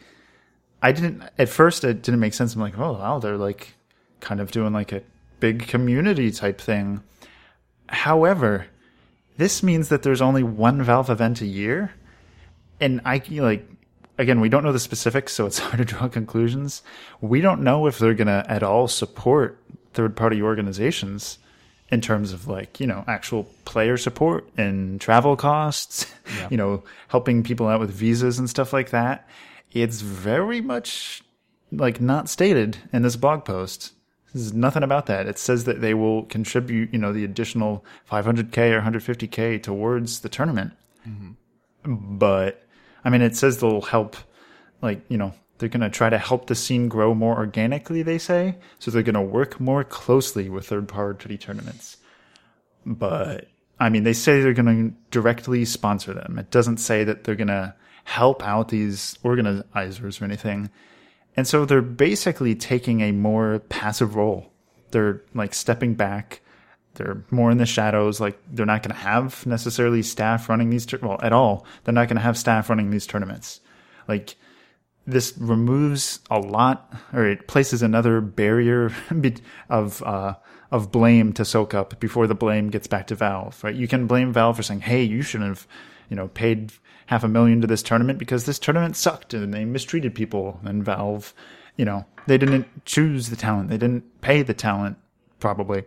I 0.81 0.93
didn't, 0.93 1.23
at 1.37 1.49
first, 1.49 1.83
it 1.83 2.01
didn't 2.01 2.21
make 2.21 2.33
sense. 2.33 2.55
I'm 2.55 2.61
like, 2.61 2.79
oh, 2.79 2.93
wow, 2.93 3.19
they're 3.19 3.35
like 3.35 3.73
kind 4.21 4.39
of 4.39 4.51
doing 4.51 4.71
like 4.71 4.93
a 4.93 5.03
big 5.41 5.67
community 5.67 6.31
type 6.31 6.61
thing. 6.61 7.03
However, 7.89 8.67
this 9.37 9.63
means 9.63 9.89
that 9.89 10.03
there's 10.03 10.21
only 10.21 10.43
one 10.43 10.81
Valve 10.81 11.09
event 11.09 11.41
a 11.41 11.45
year. 11.45 11.93
And 12.79 13.01
I 13.05 13.21
like, 13.29 13.67
again, 14.17 14.39
we 14.39 14.49
don't 14.49 14.63
know 14.63 14.71
the 14.71 14.79
specifics, 14.79 15.33
so 15.33 15.45
it's 15.45 15.57
hard 15.59 15.77
to 15.77 15.85
draw 15.85 16.07
conclusions. 16.07 16.83
We 17.21 17.41
don't 17.41 17.61
know 17.61 17.87
if 17.87 17.97
they're 17.97 18.13
going 18.13 18.27
to 18.27 18.45
at 18.47 18.63
all 18.63 18.87
support 18.87 19.59
third 19.93 20.15
party 20.15 20.41
organizations 20.41 21.37
in 21.89 22.01
terms 22.01 22.33
of 22.33 22.47
like, 22.47 22.79
you 22.79 22.87
know, 22.87 23.03
actual 23.07 23.43
player 23.65 23.97
support 23.97 24.49
and 24.57 24.99
travel 24.99 25.35
costs, 25.35 26.11
you 26.49 26.57
know, 26.57 26.83
helping 27.07 27.43
people 27.43 27.67
out 27.67 27.79
with 27.79 27.91
visas 27.91 28.39
and 28.39 28.49
stuff 28.49 28.73
like 28.73 28.89
that. 28.89 29.27
It's 29.71 30.01
very 30.01 30.61
much 30.61 31.23
like 31.71 31.99
not 31.99 32.29
stated 32.29 32.77
in 32.91 33.01
this 33.01 33.15
blog 33.15 33.45
post. 33.45 33.93
There's 34.33 34.53
nothing 34.53 34.83
about 34.83 35.05
that. 35.05 35.27
It 35.27 35.37
says 35.37 35.65
that 35.65 35.81
they 35.81 35.93
will 35.93 36.23
contribute, 36.23 36.91
you 36.91 36.99
know, 36.99 37.13
the 37.13 37.23
additional 37.23 37.85
500k 38.09 38.71
or 38.71 38.81
150k 38.81 39.61
towards 39.61 40.21
the 40.21 40.29
tournament. 40.29 40.73
Mm-hmm. 41.07 42.17
But 42.17 42.63
I 43.03 43.09
mean, 43.09 43.21
it 43.21 43.35
says 43.35 43.59
they'll 43.59 43.81
help, 43.81 44.15
like 44.81 45.01
you 45.07 45.17
know, 45.17 45.33
they're 45.57 45.69
going 45.69 45.81
to 45.81 45.89
try 45.89 46.09
to 46.09 46.17
help 46.17 46.47
the 46.47 46.55
scene 46.55 46.87
grow 46.87 47.13
more 47.13 47.37
organically. 47.37 48.01
They 48.01 48.17
say 48.17 48.57
so. 48.79 48.89
They're 48.89 49.03
going 49.03 49.13
to 49.13 49.21
work 49.21 49.59
more 49.59 49.83
closely 49.83 50.49
with 50.49 50.67
third 50.67 50.87
party 50.87 51.37
tournaments. 51.37 51.97
But 52.85 53.49
I 53.79 53.89
mean, 53.89 54.03
they 54.03 54.13
say 54.13 54.41
they're 54.41 54.53
going 54.53 54.89
to 54.89 54.95
directly 55.11 55.65
sponsor 55.65 56.13
them. 56.13 56.39
It 56.39 56.49
doesn't 56.49 56.77
say 56.77 57.03
that 57.03 57.23
they're 57.23 57.35
going 57.35 57.47
to 57.47 57.75
help 58.05 58.45
out 58.45 58.69
these 58.69 59.17
organizers 59.23 60.21
or 60.21 60.25
anything. 60.25 60.69
And 61.35 61.47
so 61.47 61.65
they're 61.65 61.81
basically 61.81 62.55
taking 62.55 63.01
a 63.01 63.11
more 63.11 63.59
passive 63.69 64.15
role. 64.15 64.51
They're 64.91 65.21
like 65.33 65.53
stepping 65.53 65.95
back 65.95 66.41
they're 66.95 67.23
more 67.31 67.51
in 67.51 67.57
the 67.57 67.65
shadows. 67.65 68.19
Like 68.19 68.39
they're 68.51 68.65
not 68.65 68.83
going 68.83 68.95
to 68.95 69.01
have 69.01 69.45
necessarily 69.45 70.01
staff 70.03 70.49
running 70.49 70.69
these, 70.69 70.85
tur- 70.85 70.99
well, 71.01 71.19
at 71.21 71.33
all. 71.33 71.65
They're 71.83 71.93
not 71.93 72.07
going 72.07 72.17
to 72.17 72.23
have 72.23 72.37
staff 72.37 72.69
running 72.69 72.91
these 72.91 73.07
tournaments. 73.07 73.61
Like 74.07 74.35
this 75.05 75.33
removes 75.37 76.19
a 76.29 76.39
lot, 76.39 76.93
or 77.11 77.25
it 77.25 77.47
places 77.47 77.81
another 77.81 78.21
barrier 78.21 78.91
of 79.69 80.03
uh, 80.03 80.35
of 80.71 80.91
blame 80.91 81.33
to 81.33 81.45
soak 81.45 81.73
up 81.73 81.99
before 81.99 82.27
the 82.27 82.35
blame 82.35 82.69
gets 82.69 82.87
back 82.87 83.07
to 83.07 83.15
Valve. 83.15 83.63
Right? 83.63 83.75
You 83.75 83.87
can 83.87 84.07
blame 84.07 84.31
Valve 84.31 84.57
for 84.57 84.63
saying, 84.63 84.81
"Hey, 84.81 85.03
you 85.03 85.21
shouldn't 85.21 85.49
have, 85.49 85.67
you 86.09 86.15
know, 86.15 86.27
paid 86.29 86.73
half 87.07 87.23
a 87.23 87.27
million 87.27 87.61
to 87.61 87.67
this 87.67 87.83
tournament 87.83 88.19
because 88.19 88.45
this 88.45 88.59
tournament 88.59 88.95
sucked 88.95 89.33
and 89.33 89.53
they 89.53 89.65
mistreated 89.65 90.15
people." 90.15 90.59
And 90.63 90.83
Valve, 90.83 91.33
you 91.77 91.85
know, 91.85 92.05
they 92.27 92.37
didn't 92.37 92.85
choose 92.85 93.29
the 93.29 93.35
talent, 93.35 93.69
they 93.69 93.77
didn't 93.77 94.21
pay 94.21 94.41
the 94.41 94.53
talent, 94.53 94.97
probably. 95.39 95.83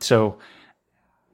So 0.00 0.38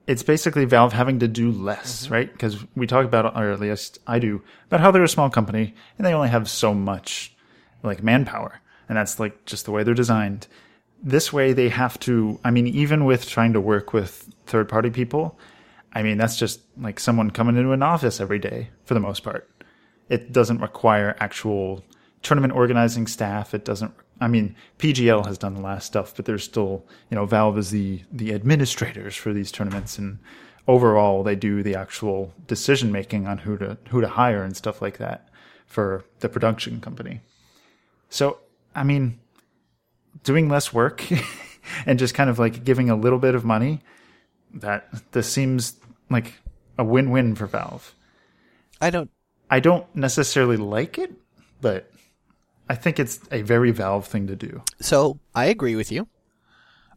it's 0.07 0.23
basically 0.23 0.65
Valve 0.65 0.93
having 0.93 1.21
to 1.21 1.29
do 1.29 1.53
less, 1.53 2.05
mm-hmm. 2.05 2.15
right? 2.15 2.33
Because 2.33 2.65
we 2.75 2.87
talk 2.87 3.05
about, 3.05 3.37
or 3.37 3.53
at 3.53 3.61
least 3.61 3.99
I 4.07 4.19
do, 4.19 4.43
about 4.67 4.81
how 4.81 4.91
they're 4.91 5.05
a 5.05 5.09
small 5.09 5.31
company 5.31 5.75
and 5.97 6.07
they 6.07 6.13
only 6.13 6.29
have 6.29 6.51
so 6.51 6.75
much 6.75 7.37
like 7.83 8.03
manpower. 8.03 8.61
And 8.89 8.99
that's 8.99 9.21
like 9.21 9.45
just 9.45 9.67
the 9.67 9.71
way 9.71 9.85
they're 9.85 9.95
designed. 9.95 10.49
This 11.03 11.33
way 11.33 11.53
they 11.53 11.69
have 11.69 11.99
to, 12.01 12.41
I 12.43 12.51
mean, 12.51 12.67
even 12.67 13.05
with 13.05 13.29
trying 13.29 13.53
to 13.53 13.61
work 13.61 13.93
with 13.93 14.29
third 14.47 14.69
party 14.69 14.91
people, 14.91 15.39
I 15.93 16.03
mean, 16.03 16.19
that's 16.19 16.37
just 16.37 16.61
like 16.79 17.01
someone 17.01 17.31
coming 17.31 17.57
into 17.57 17.73
an 17.73 17.83
office 17.83 18.21
every 18.21 18.39
day 18.39 18.71
for 18.85 18.95
the 18.95 19.01
most 19.01 19.23
part. 19.23 19.49
It 20.09 20.33
doesn't 20.33 20.61
require 20.61 21.17
actual 21.21 21.85
tournament 22.23 22.55
organizing 22.55 23.07
staff. 23.07 23.55
It 23.55 23.65
doesn't, 23.65 23.93
I 24.21 24.29
mean, 24.29 24.55
PGL 24.79 25.27
has 25.27 25.39
done 25.39 25.55
the 25.55 25.61
last 25.61 25.87
stuff, 25.87 26.15
but 26.15 26.25
there's 26.25 26.45
still, 26.45 26.85
you 27.11 27.17
know, 27.17 27.27
Valve 27.27 27.59
is 27.59 27.71
the, 27.71 28.03
the 28.13 28.33
administrators 28.35 29.17
for 29.17 29.33
these 29.33 29.51
tournaments. 29.51 29.99
And 29.99 30.19
overall, 30.69 31.23
they 31.23 31.37
do 31.37 31.63
the 31.63 31.75
actual 31.75 32.33
decision 32.47 32.93
making 32.93 33.27
on 33.27 33.39
who 33.39 33.57
to, 33.59 33.79
who 33.89 34.01
to 34.01 34.09
hire 34.09 34.45
and 34.45 34.57
stuff 34.57 34.83
like 34.83 34.99
that 34.99 35.29
for 35.67 36.05
the 36.21 36.29
production 36.29 36.81
company. 36.81 37.21
So, 38.09 38.39
I 38.75 38.85
mean, 38.85 39.19
doing 40.25 40.49
less 40.49 40.73
work 40.73 41.05
and 41.87 41.99
just 41.99 42.15
kind 42.15 42.29
of 42.31 42.39
like 42.39 42.65
giving 42.65 42.91
a 42.91 42.97
little 42.97 43.19
bit 43.19 43.35
of 43.35 43.45
money, 43.45 43.81
that 44.55 44.89
this 45.13 45.31
seems 45.31 45.77
like 46.09 46.35
a 46.79 46.85
win-win 46.85 47.35
for 47.35 47.47
Valve. 47.47 47.95
I 48.81 48.91
don't. 48.91 49.11
I 49.51 49.61
don't 49.61 49.85
necessarily 49.97 50.57
like 50.57 50.97
it, 50.99 51.13
but 51.61 51.91
I 52.69 52.75
think 52.77 52.99
it's 53.01 53.21
a 53.33 53.43
very 53.43 53.73
Valve 53.73 54.07
thing 54.07 54.27
to 54.29 54.37
do. 54.37 54.63
So 54.81 55.19
I 55.35 55.47
agree 55.47 55.75
with 55.75 55.91
you. 55.91 56.07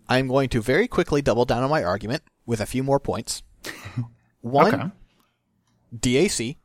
I'm 0.08 0.28
going 0.28 0.50
to 0.50 0.62
very 0.62 0.88
quickly 0.88 1.22
double 1.22 1.46
down 1.46 1.64
on 1.64 1.70
my 1.70 1.84
argument 1.84 2.24
with 2.46 2.62
a 2.62 2.66
few 2.66 2.84
more 2.84 3.00
points. 3.00 3.42
One, 4.42 4.74
Okay. 4.74 4.92
DAC. 5.98 6.58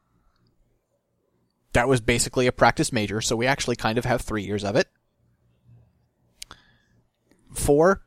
That 1.73 1.89
was 1.89 2.01
basically 2.01 2.47
a 2.47 2.53
practice 2.53 2.93
major, 2.93 3.21
so 3.21 3.37
we 3.37 3.47
actually 3.47 3.77
kind 3.77 3.99
of 3.99 4.05
have 4.05 4.21
three 4.23 4.43
years 4.43 4.65
of 4.65 4.75
it. 4.75 4.89
Four, 7.55 8.03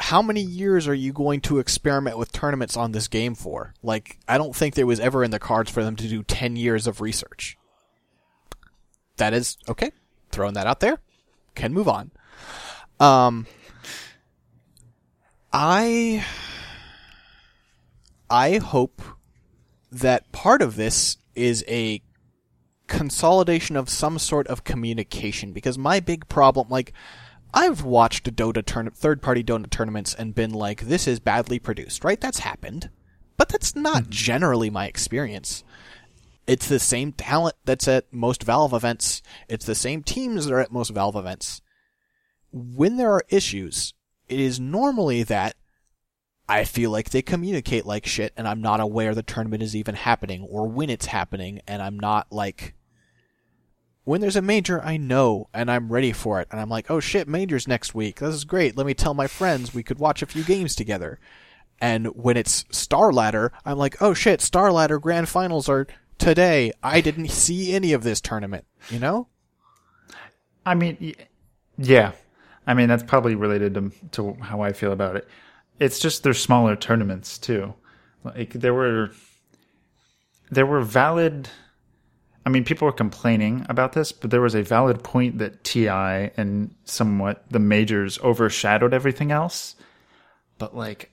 how 0.00 0.22
many 0.22 0.40
years 0.40 0.88
are 0.88 0.94
you 0.94 1.12
going 1.12 1.42
to 1.42 1.58
experiment 1.58 2.16
with 2.16 2.32
tournaments 2.32 2.74
on 2.74 2.92
this 2.92 3.06
game 3.06 3.34
for? 3.34 3.74
Like, 3.82 4.18
I 4.26 4.38
don't 4.38 4.56
think 4.56 4.74
there 4.74 4.86
was 4.86 4.98
ever 4.98 5.22
in 5.22 5.30
the 5.30 5.38
cards 5.38 5.70
for 5.70 5.84
them 5.84 5.94
to 5.96 6.08
do 6.08 6.22
10 6.22 6.56
years 6.56 6.86
of 6.86 7.02
research. 7.02 7.58
That 9.18 9.34
is, 9.34 9.58
okay, 9.68 9.92
throwing 10.30 10.54
that 10.54 10.66
out 10.66 10.80
there. 10.80 11.00
Can 11.54 11.74
move 11.74 11.86
on. 11.86 12.12
Um, 12.98 13.46
I, 15.52 16.24
I 18.30 18.56
hope 18.56 19.02
that 19.92 20.32
part 20.32 20.62
of 20.62 20.76
this 20.76 21.18
is 21.34 21.62
a 21.68 22.00
consolidation 22.86 23.76
of 23.76 23.90
some 23.90 24.18
sort 24.18 24.46
of 24.46 24.64
communication 24.64 25.52
because 25.52 25.76
my 25.76 26.00
big 26.00 26.26
problem 26.28 26.68
like 26.70 26.94
I've 27.52 27.82
watched 27.82 28.34
Dota 28.34 28.64
turn 28.64 28.90
third 28.90 29.22
party 29.22 29.42
Dota 29.42 29.68
tournaments 29.68 30.14
and 30.14 30.34
been 30.34 30.52
like 30.52 30.82
this 30.82 31.06
is 31.06 31.20
badly 31.20 31.58
produced, 31.58 32.04
right? 32.04 32.20
That's 32.20 32.40
happened. 32.40 32.90
But 33.36 33.48
that's 33.48 33.74
not 33.74 34.02
mm-hmm. 34.02 34.10
generally 34.10 34.70
my 34.70 34.86
experience. 34.86 35.64
It's 36.46 36.68
the 36.68 36.78
same 36.78 37.12
talent 37.12 37.56
that's 37.64 37.88
at 37.88 38.12
most 38.12 38.42
Valve 38.42 38.72
events. 38.72 39.22
It's 39.48 39.64
the 39.64 39.74
same 39.74 40.02
teams 40.02 40.44
that 40.46 40.52
are 40.52 40.60
at 40.60 40.72
most 40.72 40.90
Valve 40.90 41.16
events. 41.16 41.62
When 42.52 42.96
there 42.96 43.12
are 43.12 43.24
issues, 43.28 43.94
it 44.28 44.40
is 44.40 44.58
normally 44.60 45.22
that 45.24 45.56
I 46.48 46.64
feel 46.64 46.90
like 46.90 47.10
they 47.10 47.22
communicate 47.22 47.86
like 47.86 48.06
shit 48.06 48.32
and 48.36 48.48
I'm 48.48 48.60
not 48.60 48.80
aware 48.80 49.14
the 49.14 49.22
tournament 49.22 49.62
is 49.62 49.76
even 49.76 49.94
happening 49.94 50.42
or 50.42 50.66
when 50.66 50.90
it's 50.90 51.06
happening 51.06 51.60
and 51.68 51.80
I'm 51.80 51.98
not 51.98 52.32
like 52.32 52.74
when 54.10 54.20
there's 54.20 54.34
a 54.34 54.42
major 54.42 54.82
I 54.82 54.96
know 54.96 55.48
and 55.54 55.70
I'm 55.70 55.92
ready 55.92 56.10
for 56.10 56.40
it 56.40 56.48
and 56.50 56.60
I'm 56.60 56.68
like, 56.68 56.90
"Oh 56.90 56.98
shit, 56.98 57.28
major's 57.28 57.68
next 57.68 57.94
week. 57.94 58.18
This 58.18 58.34
is 58.34 58.44
great. 58.44 58.76
Let 58.76 58.84
me 58.84 58.92
tell 58.92 59.14
my 59.14 59.28
friends 59.28 59.72
we 59.72 59.84
could 59.84 60.00
watch 60.00 60.20
a 60.20 60.26
few 60.26 60.42
games 60.42 60.74
together." 60.74 61.20
And 61.80 62.08
when 62.08 62.36
it's 62.36 62.64
Star 62.72 63.12
Ladder, 63.12 63.52
I'm 63.64 63.78
like, 63.78 64.02
"Oh 64.02 64.12
shit, 64.12 64.40
Star 64.40 64.72
Ladder 64.72 64.98
grand 64.98 65.28
finals 65.28 65.68
are 65.68 65.86
today. 66.18 66.72
I 66.82 67.00
didn't 67.00 67.28
see 67.28 67.72
any 67.72 67.92
of 67.92 68.02
this 68.02 68.20
tournament." 68.20 68.64
You 68.88 68.98
know? 68.98 69.28
I 70.66 70.74
mean, 70.74 71.14
yeah. 71.78 72.10
I 72.66 72.74
mean, 72.74 72.88
that's 72.88 73.04
probably 73.04 73.36
related 73.36 73.74
to, 73.74 73.92
to 74.10 74.32
how 74.40 74.60
I 74.60 74.72
feel 74.72 74.90
about 74.90 75.14
it. 75.14 75.28
It's 75.78 76.00
just 76.00 76.24
they're 76.24 76.34
smaller 76.34 76.74
tournaments 76.74 77.38
too. 77.38 77.74
Like 78.24 78.54
there 78.54 78.74
were, 78.74 79.12
there 80.50 80.66
were 80.66 80.82
valid. 80.82 81.48
I 82.46 82.48
mean, 82.48 82.64
people 82.64 82.86
were 82.86 82.92
complaining 82.92 83.66
about 83.68 83.92
this, 83.92 84.12
but 84.12 84.30
there 84.30 84.40
was 84.40 84.54
a 84.54 84.62
valid 84.62 85.04
point 85.04 85.38
that 85.38 85.62
TI 85.62 86.30
and 86.36 86.74
somewhat 86.84 87.44
the 87.50 87.58
majors 87.58 88.18
overshadowed 88.20 88.94
everything 88.94 89.30
else. 89.30 89.76
But 90.58 90.74
like, 90.74 91.12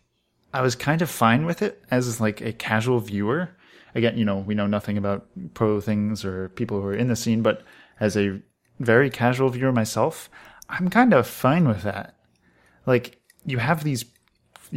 I 0.53 0.61
was 0.61 0.75
kind 0.75 1.01
of 1.01 1.09
fine 1.09 1.45
with 1.45 1.61
it 1.61 1.83
as 1.91 2.21
like 2.21 2.41
a 2.41 2.53
casual 2.53 2.99
viewer. 2.99 3.49
Again, 3.93 4.17
you 4.17 4.25
know, 4.25 4.37
we 4.37 4.55
know 4.55 4.67
nothing 4.67 4.97
about 4.97 5.27
pro 5.53 5.81
things 5.81 6.23
or 6.23 6.49
people 6.49 6.81
who 6.81 6.87
are 6.87 6.93
in 6.93 7.09
the 7.09 7.15
scene, 7.15 7.41
but 7.41 7.63
as 7.99 8.15
a 8.15 8.41
very 8.79 9.09
casual 9.09 9.49
viewer 9.49 9.71
myself, 9.71 10.29
I'm 10.69 10.89
kind 10.89 11.13
of 11.13 11.27
fine 11.27 11.67
with 11.67 11.83
that. 11.83 12.15
Like, 12.85 13.19
you 13.45 13.57
have 13.57 13.83
these 13.83 14.05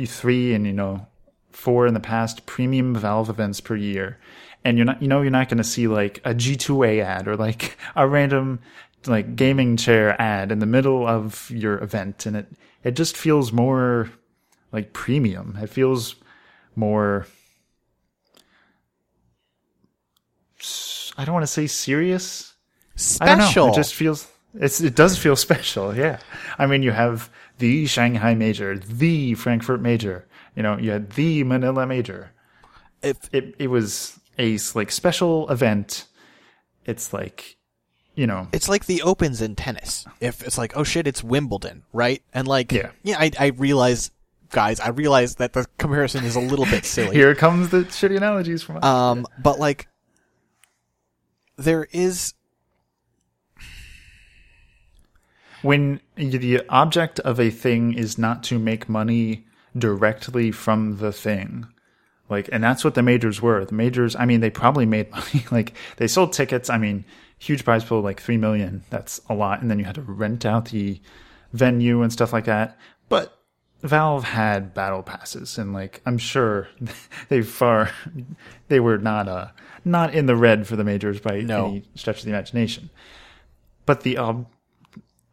three 0.06 0.54
and 0.54 0.66
you 0.66 0.72
know 0.72 1.06
four 1.52 1.86
in 1.86 1.94
the 1.94 2.00
past 2.00 2.46
premium 2.46 2.94
Valve 2.94 3.28
events 3.28 3.60
per 3.60 3.76
year, 3.76 4.18
and 4.64 4.76
you're 4.76 4.86
not 4.86 5.00
you 5.02 5.08
know 5.08 5.22
you're 5.22 5.30
not 5.30 5.48
going 5.48 5.58
to 5.58 5.64
see 5.64 5.88
like 5.88 6.18
a 6.24 6.34
G2A 6.34 7.02
ad 7.02 7.28
or 7.28 7.36
like 7.36 7.76
a 7.96 8.06
random 8.06 8.60
like 9.06 9.36
gaming 9.36 9.76
chair 9.76 10.20
ad 10.20 10.52
in 10.52 10.58
the 10.58 10.66
middle 10.66 11.06
of 11.06 11.50
your 11.50 11.78
event, 11.82 12.26
and 12.26 12.36
it 12.36 12.46
it 12.84 12.92
just 12.92 13.16
feels 13.16 13.52
more 13.52 14.10
like 14.72 14.92
premium. 14.92 15.58
It 15.60 15.70
feels 15.70 16.16
more. 16.76 17.26
I 21.16 21.24
don't 21.24 21.34
want 21.34 21.42
to 21.44 21.52
say 21.52 21.66
serious. 21.66 22.54
I 23.20 23.26
don't 23.26 23.38
know. 23.38 23.44
Special. 23.44 23.68
It 23.68 23.74
just 23.74 23.94
feels 23.94 24.28
it's 24.54 24.80
it 24.80 24.94
does 24.94 25.16
feel 25.18 25.36
special. 25.36 25.94
Yeah. 25.94 26.18
I 26.58 26.66
mean, 26.66 26.82
you 26.82 26.90
have 26.90 27.30
the 27.58 27.86
Shanghai 27.86 28.34
Major, 28.34 28.78
the 28.78 29.34
Frankfurt 29.34 29.80
Major. 29.80 30.26
You 30.56 30.62
know, 30.62 30.76
you 30.78 30.90
had 30.90 31.12
the 31.12 31.44
Manila 31.44 31.86
Major. 31.86 32.32
if 33.02 33.16
It 33.32 33.54
it 33.58 33.68
was 33.68 34.19
a 34.40 34.58
like 34.74 34.90
special 34.90 35.48
event. 35.50 36.06
It's 36.86 37.12
like, 37.12 37.56
you 38.14 38.26
know, 38.26 38.48
it's 38.52 38.68
like 38.68 38.86
the 38.86 39.02
opens 39.02 39.40
in 39.40 39.54
tennis. 39.54 40.06
If 40.20 40.42
it's 40.42 40.58
like, 40.58 40.76
oh 40.76 40.82
shit, 40.82 41.06
it's 41.06 41.22
Wimbledon, 41.22 41.84
right? 41.92 42.22
And 42.32 42.48
like, 42.48 42.72
Yeah. 42.72 42.90
yeah, 43.02 43.16
I, 43.18 43.30
I 43.38 43.46
realize, 43.48 44.10
guys, 44.50 44.80
I 44.80 44.88
realize 44.88 45.36
that 45.36 45.52
the 45.52 45.66
comparison 45.78 46.24
is 46.24 46.34
a 46.36 46.40
little 46.40 46.64
bit 46.66 46.84
silly. 46.86 47.16
here 47.16 47.34
comes 47.34 47.68
the 47.68 47.84
shitty 47.84 48.16
analogies 48.16 48.62
from. 48.62 48.82
Um, 48.82 49.26
but 49.42 49.58
like, 49.60 49.86
there 51.56 51.86
is, 51.92 52.32
when 55.62 56.00
the 56.16 56.62
object 56.70 57.20
of 57.20 57.38
a 57.38 57.50
thing 57.50 57.92
is 57.92 58.16
not 58.16 58.42
to 58.44 58.58
make 58.58 58.88
money 58.88 59.44
directly 59.76 60.50
from 60.50 60.96
the 60.96 61.12
thing 61.12 61.66
like 62.30 62.48
and 62.52 62.62
that's 62.62 62.84
what 62.84 62.94
the 62.94 63.02
majors 63.02 63.42
were. 63.42 63.64
The 63.64 63.74
majors 63.74 64.14
i 64.16 64.24
mean 64.24 64.40
they 64.40 64.50
probably 64.50 64.86
made 64.86 65.10
money. 65.12 65.44
Like 65.50 65.74
they 65.96 66.06
sold 66.06 66.32
tickets. 66.32 66.70
I 66.70 66.78
mean 66.78 67.04
huge 67.38 67.64
prize 67.64 67.84
pool 67.84 68.00
like 68.02 68.20
3 68.20 68.36
million. 68.36 68.82
That's 68.90 69.20
a 69.28 69.34
lot. 69.34 69.62
And 69.62 69.70
then 69.70 69.78
you 69.78 69.84
had 69.86 69.94
to 69.94 70.02
rent 70.02 70.44
out 70.44 70.66
the 70.66 71.00
venue 71.54 72.02
and 72.02 72.12
stuff 72.12 72.32
like 72.34 72.44
that. 72.44 72.78
But 73.08 73.36
valve 73.82 74.24
had 74.24 74.74
battle 74.74 75.02
passes. 75.02 75.56
And 75.58 75.72
like 75.72 76.02
i'm 76.06 76.18
sure 76.18 76.68
they 77.28 77.42
far 77.42 77.90
they 78.68 78.78
were 78.80 78.98
not 78.98 79.26
uh 79.28 79.48
not 79.84 80.14
in 80.14 80.26
the 80.26 80.36
red 80.36 80.66
for 80.66 80.76
the 80.76 80.84
majors 80.84 81.18
by 81.20 81.40
No. 81.40 81.68
any 81.68 81.84
stretch 81.94 82.18
of 82.18 82.24
the 82.24 82.30
imagination. 82.30 82.90
But 83.86 84.02
the 84.02 84.18
um 84.18 84.46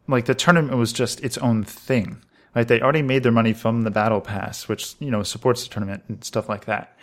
like 0.08 0.24
the 0.24 0.34
tournament 0.34 0.76
was 0.78 0.92
just 0.94 1.22
its 1.22 1.36
own 1.38 1.62
thing. 1.64 2.22
Like 2.54 2.68
they 2.68 2.80
already 2.80 3.02
made 3.02 3.22
their 3.22 3.32
money 3.32 3.52
from 3.52 3.82
the 3.82 3.90
battle 3.90 4.20
pass, 4.20 4.68
which 4.68 4.94
you 4.98 5.10
know 5.10 5.22
supports 5.22 5.62
the 5.62 5.70
tournament 5.70 6.04
and 6.08 6.22
stuff 6.24 6.48
like 6.48 6.64
that. 6.66 6.96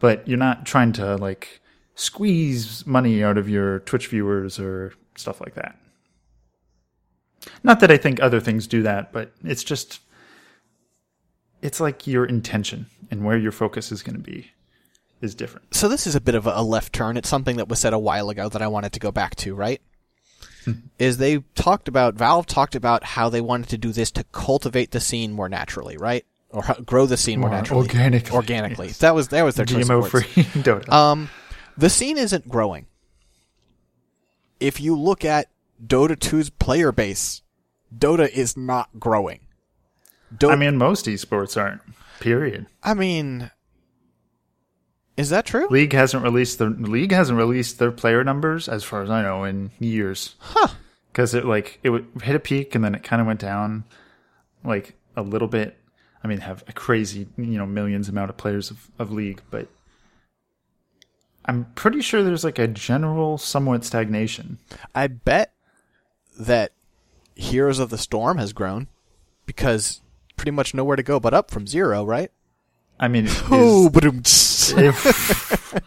But 0.00 0.26
you're 0.26 0.38
not 0.38 0.66
trying 0.66 0.92
to 0.94 1.16
like 1.16 1.60
squeeze 1.94 2.86
money 2.86 3.22
out 3.22 3.38
of 3.38 3.48
your 3.48 3.80
Twitch 3.80 4.08
viewers 4.08 4.58
or 4.58 4.92
stuff 5.16 5.40
like 5.40 5.54
that. 5.54 5.76
Not 7.62 7.80
that 7.80 7.90
I 7.90 7.96
think 7.96 8.20
other 8.20 8.40
things 8.40 8.66
do 8.66 8.82
that, 8.82 9.12
but 9.12 9.32
it's 9.44 9.64
just 9.64 10.00
it's 11.60 11.80
like 11.80 12.06
your 12.06 12.24
intention 12.24 12.86
and 13.10 13.24
where 13.24 13.38
your 13.38 13.52
focus 13.52 13.92
is 13.92 14.02
going 14.02 14.16
to 14.16 14.22
be 14.22 14.50
is 15.20 15.34
different. 15.34 15.74
So 15.74 15.88
this 15.88 16.06
is 16.06 16.16
a 16.16 16.20
bit 16.20 16.34
of 16.34 16.46
a 16.46 16.62
left 16.62 16.92
turn. 16.92 17.16
It's 17.16 17.28
something 17.28 17.56
that 17.56 17.68
was 17.68 17.78
said 17.78 17.92
a 17.92 17.98
while 17.98 18.30
ago 18.30 18.48
that 18.48 18.60
I 18.60 18.66
wanted 18.66 18.92
to 18.94 19.00
go 19.00 19.12
back 19.12 19.36
to, 19.36 19.54
right? 19.54 19.80
Is 20.98 21.16
they 21.18 21.38
talked 21.54 21.88
about 21.88 22.14
Valve 22.14 22.46
talked 22.46 22.74
about 22.74 23.04
how 23.04 23.28
they 23.28 23.40
wanted 23.40 23.68
to 23.70 23.78
do 23.78 23.92
this 23.92 24.10
to 24.12 24.24
cultivate 24.32 24.90
the 24.90 25.00
scene 25.00 25.32
more 25.32 25.48
naturally, 25.48 25.96
right? 25.96 26.24
Or 26.50 26.62
how- 26.62 26.74
grow 26.74 27.06
the 27.06 27.16
scene 27.16 27.40
more, 27.40 27.48
More 27.48 27.58
naturally, 27.58 27.86
organically, 27.88 28.36
Organically, 28.36 28.88
that 28.88 29.14
was 29.14 29.28
that 29.28 29.42
was 29.42 29.54
their 29.54 29.64
GMO 29.66 30.06
free 30.08 30.22
Dota. 30.62 30.88
Um, 30.92 31.30
the 31.76 31.88
scene 31.90 32.18
isn't 32.18 32.48
growing. 32.48 32.86
If 34.60 34.80
you 34.80 34.96
look 34.96 35.24
at 35.24 35.48
Dota 35.84 36.14
2's 36.16 36.50
player 36.50 36.92
base, 36.92 37.42
Dota 37.96 38.28
is 38.28 38.56
not 38.56 38.90
growing. 39.00 39.40
Dota, 40.34 40.52
I 40.52 40.56
mean, 40.56 40.76
most 40.76 41.06
esports 41.06 41.60
aren't. 41.60 41.80
Period. 42.20 42.66
I 42.82 42.94
mean, 42.94 43.50
is 45.16 45.30
that 45.30 45.46
true? 45.46 45.66
League 45.68 45.92
hasn't 45.92 46.22
released 46.22 46.58
the 46.58 46.66
league 46.70 47.12
hasn't 47.12 47.38
released 47.38 47.78
their 47.78 47.92
player 47.92 48.24
numbers 48.24 48.68
as 48.68 48.82
far 48.82 49.02
as 49.02 49.10
I 49.10 49.22
know 49.22 49.44
in 49.44 49.70
years. 49.78 50.36
Huh. 50.38 50.68
Because 51.10 51.34
it 51.34 51.44
like 51.44 51.78
it 51.82 51.90
would 51.90 52.06
hit 52.22 52.34
a 52.34 52.40
peak 52.40 52.74
and 52.74 52.84
then 52.84 52.94
it 52.94 53.02
kind 53.02 53.20
of 53.20 53.26
went 53.26 53.40
down, 53.40 53.84
like 54.64 54.94
a 55.16 55.22
little 55.22 55.48
bit. 55.48 55.76
I 56.24 56.28
mean, 56.28 56.38
have 56.38 56.64
a 56.68 56.72
crazy 56.72 57.26
you 57.36 57.58
know 57.58 57.66
millions 57.66 58.08
amount 58.08 58.30
of 58.30 58.36
players 58.36 58.70
of, 58.70 58.90
of 58.98 59.12
league, 59.12 59.42
but 59.50 59.68
I'm 61.44 61.66
pretty 61.74 62.00
sure 62.00 62.22
there's 62.22 62.44
like 62.44 62.58
a 62.58 62.68
general 62.68 63.36
somewhat 63.36 63.84
stagnation. 63.84 64.58
I 64.94 65.08
bet 65.08 65.52
that 66.38 66.72
Heroes 67.34 67.78
of 67.78 67.90
the 67.90 67.98
Storm 67.98 68.38
has 68.38 68.52
grown 68.52 68.86
because 69.44 70.00
pretty 70.36 70.52
much 70.52 70.74
nowhere 70.74 70.96
to 70.96 71.02
go 71.02 71.20
but 71.20 71.34
up 71.34 71.50
from 71.50 71.66
zero, 71.66 72.04
right? 72.04 72.30
I 73.02 73.08
mean, 73.08 73.26
is, 73.26 73.42
Oh, 73.50 73.90
if, 73.92 74.72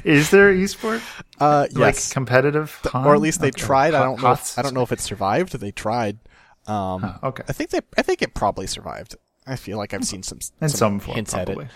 is 0.04 0.30
there 0.30 0.52
esport 0.52 1.02
uh, 1.38 1.66
like 1.72 1.94
yes, 1.94 2.12
competitive, 2.12 2.80
or 2.94 3.14
at 3.14 3.20
least 3.20 3.40
they 3.42 3.48
Okay. 3.48 3.60
tried. 3.60 3.94
I 3.94 4.02
don't 4.02 4.22
know. 4.22 4.32
If, 4.32 4.58
I 4.58 4.62
don't 4.62 4.72
know 4.74 4.82
if 4.82 4.90
it 4.90 5.00
survived. 5.00 5.52
They 5.60 5.70
tried. 5.70 6.18
Um, 6.66 7.18
okay. 7.22 7.44
I 7.46 7.52
think 7.52 7.70
they. 7.70 7.80
I 7.98 8.02
think 8.02 8.22
it 8.22 8.32
probably 8.34 8.66
survived. 8.66 9.16
I 9.46 9.56
feel 9.56 9.76
like 9.76 9.92
I've 9.92 10.04
seen 10.04 10.22
some 10.22 10.38
in 10.62 10.70
some, 10.70 10.98
form, 10.98 11.16
hints 11.16 11.34
probably. 11.34 11.66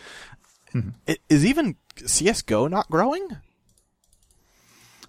at 0.75 0.75
it. 0.75 0.85
I- 1.07 1.16
Is 1.29 1.45
even 1.45 1.77
CS:GO 2.05 2.66
not 2.66 2.88
growing? 2.90 3.29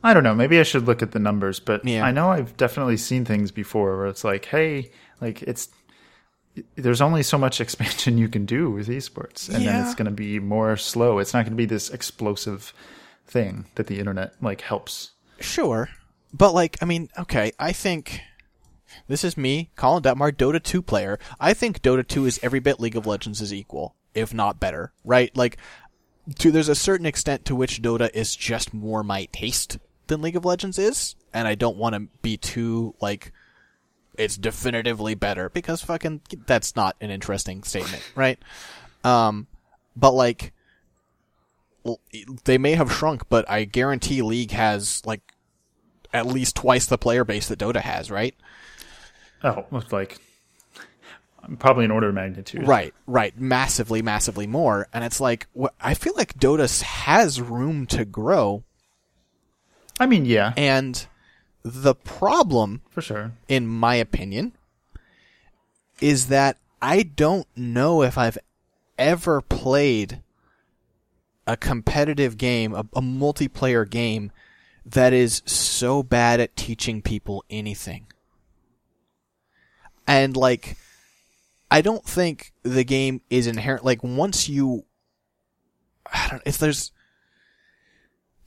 I 0.04 0.14
don't 0.14 0.24
know. 0.24 0.34
Maybe 0.36 0.60
I 0.60 0.64
should 0.64 0.86
look 0.86 1.02
at 1.02 1.12
the 1.12 1.20
numbers, 1.20 1.60
but 1.60 1.86
Yeah. 1.86 2.04
I 2.06 2.12
know 2.12 2.30
I've 2.32 2.58
definitely 2.58 2.98
seen 2.98 3.24
things 3.24 3.52
before 3.52 3.96
where 3.98 4.08
it's 4.08 4.24
like, 4.24 4.46
hey, 4.46 4.92
like 5.22 5.44
it's 5.44 5.70
there's 6.76 7.02
only 7.02 7.24
so 7.24 7.38
much 7.38 7.62
expansion 7.62 8.18
you 8.18 8.28
can 8.28 8.46
do 8.46 8.70
with 8.70 8.88
esports, 8.88 9.50
and 9.50 9.66
then 9.66 9.86
it's 9.86 9.96
going 9.96 10.06
to 10.06 10.12
be 10.12 10.40
more 10.40 10.78
slow. 10.78 11.20
It's 11.20 11.34
not 11.34 11.46
going 11.46 11.54
to 11.54 11.58
be 11.58 11.66
this 11.66 11.90
explosive 11.90 12.74
thing 13.26 13.66
that 13.76 13.88
the 13.88 14.00
internet 14.00 14.34
like 14.42 14.62
helps. 14.62 15.12
Sure, 15.40 15.90
but 16.34 16.54
like, 16.54 16.78
I 16.82 16.86
mean, 16.86 17.10
okay. 17.18 17.52
I 17.60 17.72
think 17.72 18.22
this 19.08 19.24
is 19.24 19.38
me, 19.38 19.72
Colin 19.76 20.04
Detmar, 20.04 20.32
Dota 20.32 20.62
2 20.62 20.82
player. 20.82 21.20
I 21.40 21.54
think 21.54 21.82
Dota 21.82 22.08
2 22.08 22.26
is 22.26 22.40
every 22.44 22.60
bit 22.60 22.80
League 22.80 22.96
of 22.96 23.08
Legends 23.08 23.42
is 23.42 23.54
equal, 23.54 23.96
if 24.14 24.34
not 24.34 24.60
better. 24.60 24.94
Right? 25.04 25.36
Like, 25.36 25.58
to 26.40 26.52
there's 26.52 26.70
a 26.70 26.76
certain 26.76 27.06
extent 27.06 27.46
to 27.46 27.56
which 27.56 27.82
Dota 27.82 28.10
is 28.14 28.36
just 28.36 28.74
more 28.74 29.04
my 29.04 29.28
taste 29.32 29.80
than 30.08 30.22
League 30.22 30.36
of 30.36 30.46
Legends 30.46 30.78
is, 30.78 31.16
and 31.34 31.48
I 31.48 31.56
don't 31.56 31.78
want 31.78 31.96
to 31.96 32.08
be 32.22 32.38
too 32.38 32.96
like 33.02 33.32
it's 34.22 34.38
definitively 34.38 35.16
better 35.16 35.50
because 35.50 35.82
fucking 35.82 36.22
that's 36.46 36.76
not 36.76 36.96
an 37.02 37.10
interesting 37.10 37.64
statement, 37.64 38.04
right? 38.16 38.38
Um, 39.04 39.48
but 39.96 40.12
like 40.12 40.54
they 42.44 42.60
may 42.60 42.74
have 42.74 42.92
shrunk, 42.92 43.28
but 43.30 43.50
I 43.50 43.64
guarantee 43.64 44.22
League 44.22 44.52
has 44.52 45.02
like 45.06 45.34
at 46.14 46.28
least 46.28 46.56
twice 46.56 46.86
the 46.86 47.00
player 47.00 47.24
base 47.24 47.48
that 47.48 47.58
Dota 47.58 47.82
has, 47.82 48.12
right? 48.12 48.36
Oh, 49.44 49.66
like 49.92 50.20
probably 51.58 51.86
an 51.86 51.92
order 51.92 52.10
of 52.10 52.14
magnitude. 52.14 52.68
Right, 52.68 52.94
right, 53.08 53.36
massively, 53.40 54.04
massively 54.04 54.46
more, 54.46 54.88
and 54.94 55.04
it's 55.04 55.20
like 55.20 55.48
I 55.80 55.96
feel 55.96 56.14
like 56.16 56.38
Dota 56.38 56.82
has 56.84 57.42
room 57.42 57.88
to 57.88 58.06
grow, 58.06 58.64
I 60.00 60.06
mean, 60.06 60.26
yeah, 60.26 60.54
and 60.56 61.08
the 61.63 61.95
problem 61.95 62.82
for 62.89 63.02
sure. 63.02 63.32
in 63.47 63.67
my 63.67 63.95
opinion, 63.95 64.54
is 66.00 66.28
that 66.28 66.58
I 66.82 67.04
don't 67.04 67.47
know 67.56 68.02
if 68.02 68.17
I've 68.17 68.38
ever 68.97 69.41
played 69.41 70.21
a 71.45 71.58
competitive 71.58 72.38
game, 72.38 72.74
a, 72.74 72.80
a 72.93 73.02
multiplayer 73.02 73.89
game, 73.89 74.32
that 74.86 75.13
is 75.13 75.41
so 75.45 76.02
bad 76.02 76.39
at 76.39 76.56
teaching 76.56 77.02
people 77.02 77.43
anything. 77.50 78.08
And 80.08 80.36
like, 80.36 80.78
I 81.69 81.82
don't 81.82 82.04
think 82.04 82.52
the 82.63 82.84
game 82.84 83.21
is 83.30 83.47
inherent. 83.47 83.86
Like, 83.86 84.04
once 84.04 84.50
you, 84.50 84.86
I 86.12 86.28
don't, 86.30 86.38
know, 86.38 86.43
if 86.45 86.58
there's, 86.58 86.91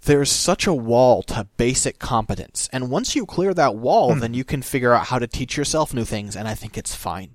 there's 0.05 0.31
such 0.31 0.67
a 0.67 0.75
wall 0.75 1.23
to 1.23 1.49
basic 1.57 1.99
competence. 1.99 2.69
And 2.73 2.91
once 2.91 3.17
you 3.17 3.27
clear 3.27 3.55
that 3.55 3.77
wall, 3.77 4.15
hmm. 4.15 4.21
then 4.21 4.35
you 4.35 4.45
can 4.45 4.63
figure 4.63 4.95
out 4.95 5.07
how 5.07 5.19
to 5.19 5.27
teach 5.27 5.57
yourself 5.57 5.95
new 5.95 6.05
things, 6.05 6.37
and 6.37 6.47
I 6.47 6.55
think 6.55 6.77
it's 6.77 6.95
fine. 6.95 7.35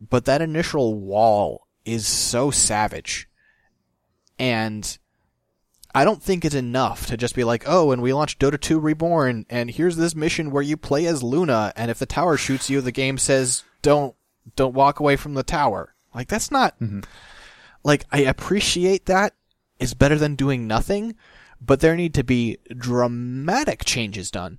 But 0.00 0.24
that 0.24 0.42
initial 0.42 0.94
wall 0.94 1.66
is 1.84 2.06
so 2.06 2.50
savage. 2.50 3.28
And 4.38 4.98
I 5.94 6.04
don't 6.04 6.22
think 6.22 6.44
it's 6.44 6.54
enough 6.54 7.06
to 7.06 7.16
just 7.16 7.36
be 7.36 7.44
like, 7.44 7.64
oh, 7.66 7.92
and 7.92 8.02
we 8.02 8.12
launched 8.12 8.40
Dota 8.40 8.60
2 8.60 8.80
Reborn, 8.80 9.46
and 9.48 9.70
here's 9.70 9.96
this 9.96 10.14
mission 10.14 10.50
where 10.50 10.62
you 10.62 10.76
play 10.76 11.06
as 11.06 11.22
Luna, 11.22 11.72
and 11.76 11.90
if 11.90 12.00
the 12.00 12.06
tower 12.06 12.36
shoots 12.36 12.68
you, 12.68 12.80
the 12.80 12.90
game 12.90 13.16
says, 13.16 13.62
don't, 13.80 14.14
don't 14.56 14.74
walk 14.74 14.98
away 14.98 15.14
from 15.14 15.34
the 15.34 15.44
tower. 15.44 15.94
Like, 16.12 16.28
that's 16.28 16.50
not, 16.50 16.78
mm-hmm. 16.80 17.00
like, 17.84 18.04
I 18.10 18.20
appreciate 18.20 19.06
that. 19.06 19.34
It's 19.78 19.94
better 19.94 20.16
than 20.16 20.34
doing 20.34 20.66
nothing, 20.66 21.14
but 21.64 21.80
there 21.80 21.96
need 21.96 22.14
to 22.14 22.24
be 22.24 22.58
dramatic 22.76 23.84
changes 23.84 24.30
done 24.30 24.58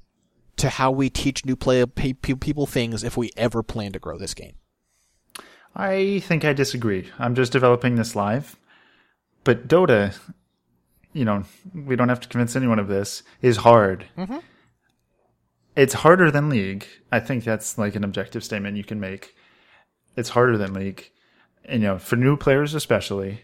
to 0.58 0.70
how 0.70 0.92
we 0.92 1.10
teach 1.10 1.46
new 1.46 1.56
play 1.56 1.86
pe- 1.86 2.14
pe- 2.14 2.36
people 2.36 2.66
things 2.66 3.04
if 3.04 3.18
we 3.18 3.30
ever 3.36 3.62
plan 3.62 3.92
to 3.92 4.00
grow 4.00 4.18
this 4.18 4.34
game. 4.34 4.56
I 5.76 6.22
think 6.26 6.46
I 6.46 6.54
disagree. 6.54 7.10
I'm 7.20 7.36
just 7.36 7.52
developing 7.52 7.96
this 7.96 8.16
live. 8.16 8.56
But 9.44 9.68
Dota, 9.68 10.18
you 11.12 11.26
know, 11.26 11.44
we 11.74 11.96
don't 11.96 12.10
have 12.10 12.22
to 12.22 12.30
convince 12.30 12.56
anyone 12.56 12.80
of 12.80 12.88
this, 12.88 13.24
is 13.42 13.58
hard. 13.58 14.06
Mm-hmm. 14.18 14.40
It's 15.76 15.94
harder 15.94 16.32
than 16.32 16.50
League. 16.50 16.88
I 17.12 17.20
think 17.20 17.44
that's 17.44 17.78
like 17.78 17.96
an 17.96 18.06
objective 18.06 18.44
statement 18.44 18.78
you 18.78 18.86
can 18.86 19.00
make. 19.00 19.36
It's 20.16 20.30
harder 20.30 20.58
than 20.58 20.74
League. 20.74 21.12
And, 21.66 21.82
you 21.82 21.90
know, 21.90 22.00
for 22.00 22.16
new 22.16 22.38
players 22.38 22.74
especially. 22.74 23.42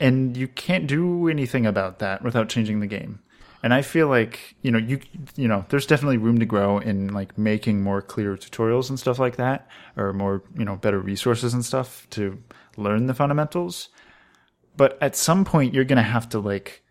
And 0.00 0.36
you 0.36 0.48
can't 0.48 0.86
do 0.86 1.28
anything 1.28 1.66
about 1.66 1.98
that 1.98 2.22
without 2.22 2.48
changing 2.48 2.80
the 2.80 2.86
game. 2.86 3.20
And 3.62 3.74
I 3.74 3.82
feel 3.82 4.06
like, 4.08 4.54
you 4.62 4.70
know, 4.70 4.78
you 4.78 5.00
you 5.34 5.48
know, 5.48 5.64
there's 5.68 5.86
definitely 5.86 6.18
room 6.18 6.38
to 6.38 6.46
grow 6.46 6.78
in 6.78 7.12
like 7.12 7.36
making 7.36 7.82
more 7.82 8.00
clear 8.00 8.36
tutorials 8.36 8.88
and 8.88 8.98
stuff 8.98 9.18
like 9.18 9.36
that 9.36 9.68
or 9.96 10.12
more, 10.12 10.44
you 10.56 10.64
know, 10.64 10.76
better 10.76 11.00
resources 11.00 11.54
and 11.54 11.64
stuff 11.64 12.06
to 12.10 12.40
learn 12.76 13.06
the 13.06 13.14
fundamentals. 13.14 13.88
But 14.76 14.96
at 15.02 15.16
some 15.16 15.44
point 15.44 15.74
you're 15.74 15.84
going 15.84 15.96
to 15.96 16.02
have 16.02 16.28
to 16.28 16.38
like 16.38 16.84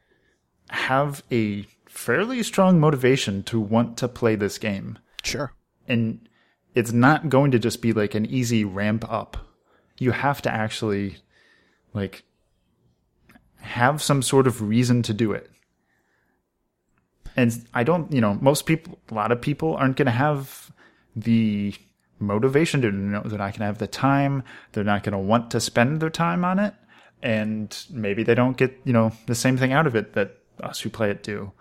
have 0.70 1.24
a 1.32 1.66
fairly 1.88 2.44
strong 2.44 2.80
motivation 2.80 3.44
to 3.44 3.60
want 3.60 3.98
to 3.98 4.10
play 4.10 4.36
this 4.36 4.58
game. 4.58 5.00
Sure. 5.24 5.54
And 5.88 6.28
it's 6.76 6.92
not 6.92 7.30
going 7.30 7.52
to 7.52 7.60
just 7.60 7.82
be 7.82 7.94
like 7.94 8.14
an 8.14 8.26
easy 8.26 8.66
ramp 8.66 9.10
up. 9.10 9.38
You 9.98 10.12
have 10.12 10.42
to 10.42 10.52
actually 10.52 11.18
like 11.94 12.24
have 13.60 14.02
some 14.02 14.22
sort 14.22 14.48
of 14.48 14.62
reason 14.62 15.02
to 15.04 15.14
do 15.14 15.32
it. 15.32 15.50
And 17.36 17.66
I 17.74 17.84
don't, 17.84 18.12
you 18.12 18.22
know, 18.22 18.36
most 18.36 18.66
people, 18.66 19.00
a 19.12 19.14
lot 19.14 19.32
of 19.32 19.42
people 19.42 19.76
aren't 19.76 19.96
going 19.96 20.08
to 20.08 20.12
have 20.12 20.72
the 21.16 21.76
motivation 22.20 22.82
to 22.82 22.92
know 22.92 23.22
they're 23.24 23.38
not 23.38 23.52
going 23.52 23.60
to 23.60 23.66
have 23.66 23.78
the 23.78 23.88
time. 23.88 24.44
They're 24.72 24.84
not 24.84 25.04
going 25.04 25.14
to 25.14 25.20
want 25.20 25.52
to 25.52 25.60
spend 25.60 26.00
their 26.00 26.10
time 26.10 26.44
on 26.44 26.58
it. 26.58 26.74
And 27.22 27.78
maybe 27.92 28.24
they 28.24 28.36
don't 28.36 28.58
get, 28.58 28.80
you 28.86 28.94
know, 28.94 29.12
the 29.28 29.36
same 29.36 29.58
thing 29.58 29.74
out 29.74 29.88
of 29.88 29.96
it 29.96 30.14
that 30.14 30.38
us 30.62 30.80
who 30.80 30.90
play 30.90 31.12
it 31.12 31.24
do. 31.24 31.52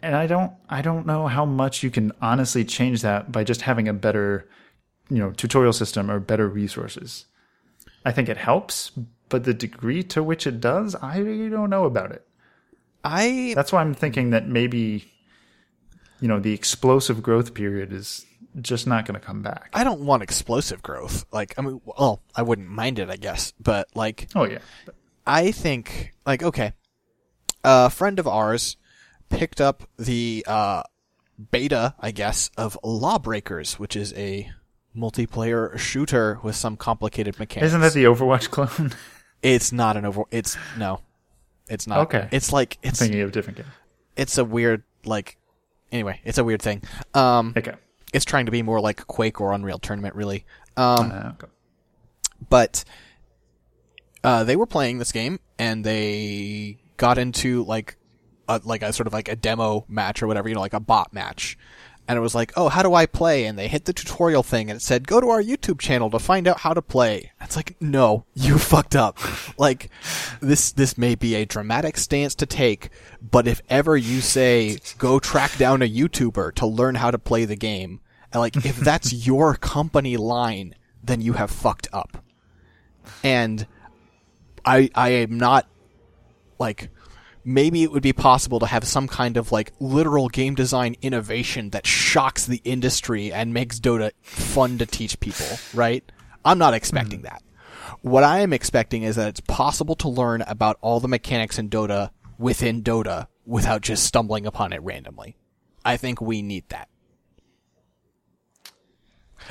And 0.00 0.14
I 0.14 0.26
don't, 0.26 0.52
I 0.68 0.82
don't 0.82 1.06
know 1.06 1.26
how 1.28 1.44
much 1.44 1.82
you 1.82 1.90
can 1.90 2.12
honestly 2.20 2.64
change 2.64 3.02
that 3.02 3.32
by 3.32 3.44
just 3.44 3.62
having 3.62 3.88
a 3.88 3.92
better 3.92 4.48
you 5.12 5.18
know 5.18 5.30
tutorial 5.32 5.72
system 5.72 6.10
or 6.10 6.18
better 6.18 6.48
resources. 6.48 7.26
I 8.04 8.12
think 8.12 8.28
it 8.28 8.38
helps, 8.38 8.92
but 9.32 9.44
the 9.44 9.54
degree 9.54 10.02
to 10.02 10.22
which 10.22 10.46
it 10.46 10.60
does, 10.60 10.94
I 10.94 11.16
don't 11.16 11.70
know 11.70 11.86
about 11.86 12.12
it. 12.12 12.26
I 13.02 13.54
That's 13.56 13.72
why 13.72 13.80
I'm 13.80 13.94
thinking 13.94 14.28
that 14.30 14.46
maybe 14.46 15.10
you 16.20 16.28
know 16.28 16.38
the 16.38 16.52
explosive 16.52 17.22
growth 17.22 17.54
period 17.54 17.94
is 17.94 18.26
just 18.60 18.86
not 18.86 19.06
going 19.06 19.18
to 19.18 19.26
come 19.26 19.40
back. 19.40 19.70
I 19.72 19.84
don't 19.84 20.02
want 20.02 20.22
explosive 20.22 20.82
growth. 20.82 21.24
Like 21.32 21.54
I 21.58 21.62
mean, 21.62 21.80
well, 21.86 22.20
I 22.36 22.42
wouldn't 22.42 22.68
mind 22.68 22.98
it, 22.98 23.08
I 23.08 23.16
guess, 23.16 23.54
but 23.58 23.88
like 23.94 24.28
Oh 24.34 24.44
yeah, 24.44 24.58
I 25.26 25.50
think 25.50 26.12
like 26.26 26.42
okay, 26.42 26.74
a 27.64 27.88
friend 27.88 28.18
of 28.18 28.28
ours 28.28 28.76
picked 29.30 29.62
up 29.62 29.88
the 29.98 30.44
uh, 30.46 30.82
beta, 31.50 31.94
I 31.98 32.10
guess, 32.10 32.50
of 32.58 32.78
Lawbreakers, 32.84 33.78
which 33.78 33.96
is 33.96 34.12
a 34.12 34.52
multiplayer 34.94 35.78
shooter 35.78 36.38
with 36.42 36.54
some 36.54 36.76
complicated 36.76 37.38
mechanics. 37.38 37.68
isn't 37.68 37.80
that 37.80 37.94
the 37.94 38.04
Overwatch 38.04 38.50
clone? 38.50 38.92
It's 39.42 39.72
not 39.72 39.96
an 39.96 40.04
over. 40.04 40.22
It's 40.30 40.56
no, 40.78 41.00
it's 41.68 41.86
not. 41.86 41.98
Okay. 42.00 42.28
It's 42.30 42.52
like 42.52 42.78
it's 42.82 42.98
thinking 43.00 43.20
of 43.20 43.28
a 43.30 43.32
different 43.32 43.56
game. 43.58 43.66
it's 44.16 44.38
a 44.38 44.44
weird 44.44 44.82
like. 45.04 45.36
Anyway, 45.90 46.20
it's 46.24 46.38
a 46.38 46.44
weird 46.44 46.62
thing. 46.62 46.82
Um, 47.12 47.52
Okay. 47.56 47.74
it's 48.14 48.24
trying 48.24 48.46
to 48.46 48.52
be 48.52 48.62
more 48.62 48.80
like 48.80 49.06
Quake 49.06 49.40
or 49.40 49.52
Unreal 49.52 49.78
Tournament, 49.78 50.14
really. 50.14 50.46
Um, 50.76 51.12
Uh, 51.12 51.32
okay. 51.34 51.52
but 52.48 52.84
uh, 54.24 54.44
they 54.44 54.56
were 54.56 54.64
playing 54.66 54.98
this 54.98 55.12
game 55.12 55.38
and 55.58 55.84
they 55.84 56.78
got 56.96 57.18
into 57.18 57.64
like 57.64 57.96
a, 58.48 58.60
like 58.64 58.82
a 58.82 58.92
sort 58.92 59.06
of 59.06 59.12
like 59.12 59.28
a 59.28 59.36
demo 59.36 59.84
match 59.88 60.22
or 60.22 60.26
whatever, 60.26 60.48
you 60.48 60.54
know, 60.54 60.60
like 60.62 60.72
a 60.72 60.80
bot 60.80 61.12
match. 61.12 61.58
And 62.08 62.18
it 62.18 62.20
was 62.20 62.34
like, 62.34 62.52
oh, 62.56 62.68
how 62.68 62.82
do 62.82 62.94
I 62.94 63.06
play? 63.06 63.44
And 63.46 63.58
they 63.58 63.68
hit 63.68 63.84
the 63.84 63.92
tutorial 63.92 64.42
thing 64.42 64.68
and 64.68 64.76
it 64.76 64.82
said, 64.82 65.06
go 65.06 65.20
to 65.20 65.28
our 65.28 65.42
YouTube 65.42 65.78
channel 65.78 66.10
to 66.10 66.18
find 66.18 66.48
out 66.48 66.60
how 66.60 66.74
to 66.74 66.82
play. 66.82 67.30
It's 67.40 67.56
like, 67.56 67.76
no, 67.80 68.24
you 68.34 68.58
fucked 68.58 68.96
up. 68.96 69.18
like, 69.58 69.88
this, 70.40 70.72
this 70.72 70.98
may 70.98 71.14
be 71.14 71.34
a 71.36 71.46
dramatic 71.46 71.96
stance 71.96 72.34
to 72.36 72.46
take, 72.46 72.90
but 73.22 73.46
if 73.46 73.62
ever 73.68 73.96
you 73.96 74.20
say, 74.20 74.78
go 74.98 75.18
track 75.20 75.56
down 75.56 75.80
a 75.80 75.88
YouTuber 75.88 76.54
to 76.56 76.66
learn 76.66 76.96
how 76.96 77.10
to 77.10 77.18
play 77.18 77.44
the 77.44 77.56
game, 77.56 78.00
and 78.32 78.40
like, 78.40 78.56
if 78.56 78.76
that's 78.80 79.26
your 79.26 79.54
company 79.54 80.16
line, 80.16 80.74
then 81.04 81.20
you 81.20 81.34
have 81.34 81.50
fucked 81.50 81.88
up 81.92 82.22
and 83.22 83.66
I 84.64 84.90
I 84.94 85.10
am 85.10 85.38
not 85.38 85.66
like 86.58 86.90
maybe 87.44 87.82
it 87.82 87.90
would 87.90 88.02
be 88.02 88.12
possible 88.12 88.60
to 88.60 88.66
have 88.66 88.84
some 88.84 89.08
kind 89.08 89.36
of 89.36 89.52
like 89.52 89.72
literal 89.80 90.28
game 90.28 90.54
design 90.54 90.96
innovation 91.02 91.70
that 91.70 91.86
shocks 91.86 92.46
the 92.46 92.60
industry 92.64 93.32
and 93.32 93.52
makes 93.52 93.80
Dota 93.80 94.12
fun 94.22 94.78
to 94.78 94.86
teach 94.86 95.18
people, 95.20 95.46
right? 95.74 96.04
I'm 96.44 96.58
not 96.58 96.74
expecting 96.74 97.20
mm-hmm. 97.20 97.34
that. 97.34 97.42
What 98.02 98.24
I 98.24 98.40
am 98.40 98.52
expecting 98.52 99.02
is 99.02 99.16
that 99.16 99.28
it's 99.28 99.40
possible 99.40 99.94
to 99.96 100.08
learn 100.08 100.42
about 100.42 100.78
all 100.80 101.00
the 101.00 101.08
mechanics 101.08 101.58
in 101.58 101.68
Dota 101.68 102.10
within 102.38 102.82
Dota 102.82 103.28
without 103.46 103.82
just 103.82 104.04
stumbling 104.04 104.46
upon 104.46 104.72
it 104.72 104.82
randomly. 104.82 105.36
I 105.84 105.96
think 105.96 106.20
we 106.20 106.42
need 106.42 106.68
that. 106.68 106.88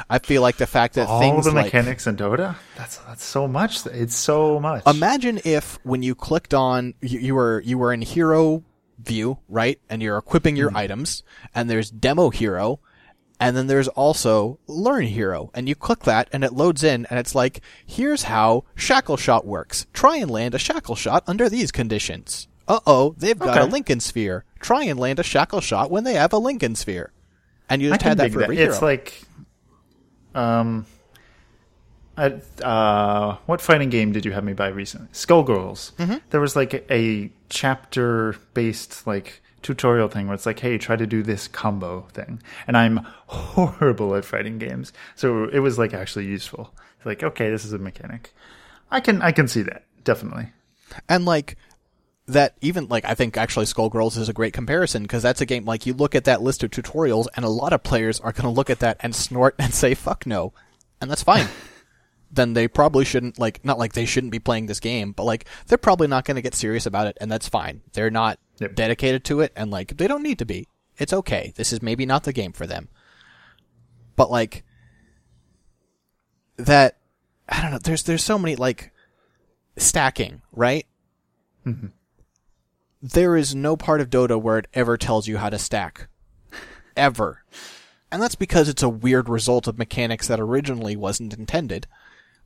I 0.10 0.20
feel 0.20 0.42
like 0.42 0.58
the 0.58 0.68
fact 0.68 0.96
that 0.96 1.08
All 1.08 1.20
things 1.20 1.46
the 1.46 1.52
like 1.52 1.66
mechanics 1.66 2.08
in 2.08 2.18
Dota. 2.18 2.56
That's 2.76 2.98
that's 2.98 3.24
so 3.24 3.48
much. 3.48 3.86
It's 3.88 4.16
so 4.16 4.60
much. 4.60 4.84
Imagine 4.88 5.40
if 5.44 5.80
when 5.84 6.04
you 6.04 6.16
clicked 6.16 6.54
on 6.54 6.94
you, 7.02 7.20
you 7.20 7.36
were 7.36 7.62
you 7.62 7.78
were 7.78 7.94
in 7.94 8.02
hero 8.02 8.64
view, 9.00 9.40
right? 9.50 9.80
And 9.90 10.02
you're 10.02 10.18
equipping 10.18 10.56
your 10.56 10.70
hmm. 10.70 10.78
items 10.78 11.24
and 11.54 11.70
there's 11.70 11.90
demo 11.90 12.30
hero 12.30 12.80
and 13.40 13.58
then 13.58 13.66
there's 13.68 13.88
also 13.88 14.60
learn 14.68 15.08
hero 15.08 15.50
and 15.56 15.68
you 15.68 15.74
click 15.74 16.02
that 16.02 16.30
and 16.32 16.44
it 16.44 16.54
loads 16.54 16.84
in 16.84 17.08
and 17.08 17.20
it's 17.20 17.34
like 17.34 17.62
here's 17.86 18.24
how 18.24 18.66
shackle 18.76 19.18
shot 19.18 19.46
works. 19.46 19.88
Try 19.94 20.18
and 20.18 20.30
land 20.30 20.54
a 20.54 20.60
shackle 20.60 20.96
shot 20.96 21.24
under 21.28 21.50
these 21.50 21.72
conditions. 21.72 22.48
Uh-oh, 22.68 23.16
they've 23.18 23.38
got 23.38 23.58
a 23.58 23.66
Linken's 23.66 24.06
sphere. 24.06 24.46
Try 24.60 24.84
and 24.84 25.00
land 25.00 25.20
a 25.20 25.24
shackle 25.24 25.60
shot 25.60 25.92
when 25.92 26.04
they 26.04 26.14
have 26.14 26.32
a 26.32 26.38
Linken's 26.38 26.80
sphere. 26.80 27.12
And 27.70 27.82
you 27.82 27.90
just 27.90 28.02
can 28.02 28.10
had 28.10 28.18
that 28.20 28.32
for 28.32 28.40
that. 28.40 28.44
every 28.46 28.58
hero. 28.58 28.72
It's 28.72 28.82
like, 28.82 29.24
um, 30.36 30.86
I, 32.18 32.42
uh, 32.64 33.38
what 33.46 33.62
fighting 33.62 33.90
game 33.90 34.12
did 34.12 34.26
you 34.26 34.32
have 34.32 34.44
me 34.44 34.54
buy 34.54 34.68
recently? 34.68 35.08
Skullgirls. 35.14 35.94
Mm-hmm. 35.94 36.18
There 36.30 36.42
was 36.42 36.56
like 36.56 36.74
a, 36.74 36.94
a 36.94 37.32
chapter 37.50 38.36
based 38.54 39.08
like 39.08 39.42
tutorial 39.62 40.08
thing 40.08 40.28
where 40.28 40.36
it's 40.36 40.46
like, 40.46 40.60
hey, 40.60 40.78
try 40.78 40.96
to 40.96 41.08
do 41.08 41.24
this 41.24 41.48
combo 41.48 42.08
thing, 42.14 42.42
and 42.68 42.76
I'm 42.76 42.98
horrible 43.28 44.16
at 44.16 44.26
fighting 44.26 44.58
games, 44.58 44.92
so 45.16 45.46
it 45.46 45.60
was 45.60 45.78
like 45.78 45.94
actually 45.94 46.26
useful. 46.26 46.74
It's 46.98 47.06
like, 47.06 47.24
okay, 47.24 47.50
this 47.50 47.66
is 47.66 47.74
a 47.74 47.78
mechanic. 47.78 48.34
I 48.90 49.00
can 49.00 49.22
I 49.22 49.32
can 49.32 49.48
see 49.48 49.62
that 49.64 49.86
definitely. 50.04 50.50
And 51.08 51.26
like 51.26 51.58
that 52.28 52.56
even 52.62 52.88
like 52.88 53.04
I 53.06 53.16
think 53.16 53.36
actually 53.36 53.66
Skullgirls 53.66 54.18
is 54.18 54.30
a 54.30 54.34
great 54.34 54.54
comparison 54.54 55.04
because 55.04 55.24
that's 55.24 55.42
a 55.42 55.46
game 55.46 55.66
like 55.66 55.86
you 55.86 55.94
look 55.94 56.16
at 56.16 56.24
that 56.26 56.42
list 56.42 56.64
of 56.64 56.70
tutorials 56.70 57.28
and 57.36 57.44
a 57.44 57.50
lot 57.50 57.74
of 57.74 57.84
players 57.84 58.20
are 58.20 58.32
going 58.32 58.44
to 58.44 58.50
look 58.50 58.70
at 58.70 58.80
that 58.80 58.98
and 59.02 59.16
snort 59.16 59.56
and 59.60 59.74
say 59.74 59.94
fuck 59.94 60.26
no. 60.26 60.54
And 61.02 61.10
that's 61.10 61.24
fine. 61.24 61.48
then 62.32 62.54
they 62.54 62.68
probably 62.68 63.04
shouldn't 63.04 63.40
like 63.40 63.64
not 63.66 63.80
like 63.80 63.94
they 63.94 64.06
shouldn't 64.06 64.32
be 64.32 64.40
playing 64.40 64.68
this 64.68 64.80
game, 64.80 65.12
but 65.12 65.24
like 65.24 65.46
they're 65.68 65.78
probably 65.78 66.08
not 66.08 66.24
going 66.26 66.36
to 66.36 66.42
get 66.42 66.56
serious 66.56 66.86
about 66.86 67.08
it 67.08 67.18
and 67.20 67.32
that's 67.32 67.50
fine. 67.50 67.82
They're 67.94 68.12
not 68.12 68.40
Yep. 68.60 68.76
dedicated 68.76 69.24
to 69.26 69.40
it 69.40 69.52
and 69.56 69.72
like 69.72 69.98
they 69.98 70.08
don't 70.08 70.22
need 70.22 70.38
to 70.38 70.46
be. 70.46 70.68
It's 71.00 71.14
okay. 71.14 71.52
This 71.56 71.74
is 71.74 71.82
maybe 71.82 72.06
not 72.06 72.26
the 72.26 72.34
game 72.34 72.52
for 72.52 72.68
them. 72.68 72.90
But 74.16 74.30
like 74.30 74.64
that 76.58 76.98
I 77.50 77.62
don't 77.62 77.72
know, 77.72 77.80
there's 77.80 78.04
there's 78.04 78.24
so 78.24 78.38
many 78.38 78.56
like 78.56 78.92
stacking, 79.78 80.44
right? 80.52 80.86
Mm-hmm. 81.66 81.88
There 83.02 83.36
is 83.36 83.56
no 83.56 83.76
part 83.76 84.00
of 84.02 84.10
Dota 84.10 84.40
where 84.40 84.58
it 84.60 84.68
ever 84.74 84.98
tells 84.98 85.28
you 85.28 85.38
how 85.38 85.50
to 85.50 85.58
stack. 85.60 86.08
Ever. 86.96 87.44
And 88.12 88.22
that's 88.22 88.36
because 88.36 88.68
it's 88.70 88.84
a 88.84 88.90
weird 88.90 89.30
result 89.30 89.68
of 89.68 89.78
mechanics 89.78 90.28
that 90.28 90.40
originally 90.40 90.96
wasn't 90.96 91.34
intended. 91.34 91.88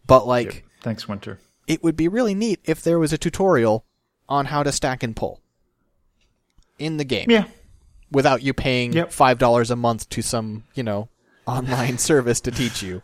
But 0.08 0.28
like, 0.28 0.63
Thanks, 0.82 1.08
Winter. 1.08 1.39
it 1.68 1.84
would 1.84 1.96
be 1.96 2.08
really 2.08 2.36
neat 2.36 2.60
if 2.63 2.82
there 2.84 3.00
was 3.00 3.12
a 3.12 3.18
tutorial 3.18 3.84
on 4.30 4.46
how 4.46 4.63
to 4.63 4.72
stack 4.72 5.02
and 5.04 5.15
pull 5.15 5.41
in 6.78 6.98
the 6.98 7.04
game 7.04 7.26
Yeah, 7.30 7.46
without 8.12 8.44
you 8.44 8.54
paying 8.54 8.94
Yep. 8.94 9.12
five 9.12 9.39
dollars 9.39 9.72
a 9.72 9.76
month 9.76 10.08
to 10.10 10.22
some, 10.22 10.63
you 10.76 10.84
know, 10.84 11.10
online 11.48 11.98
service 12.00 12.39
to 12.41 12.52
teach 12.52 12.82
you. 12.84 13.02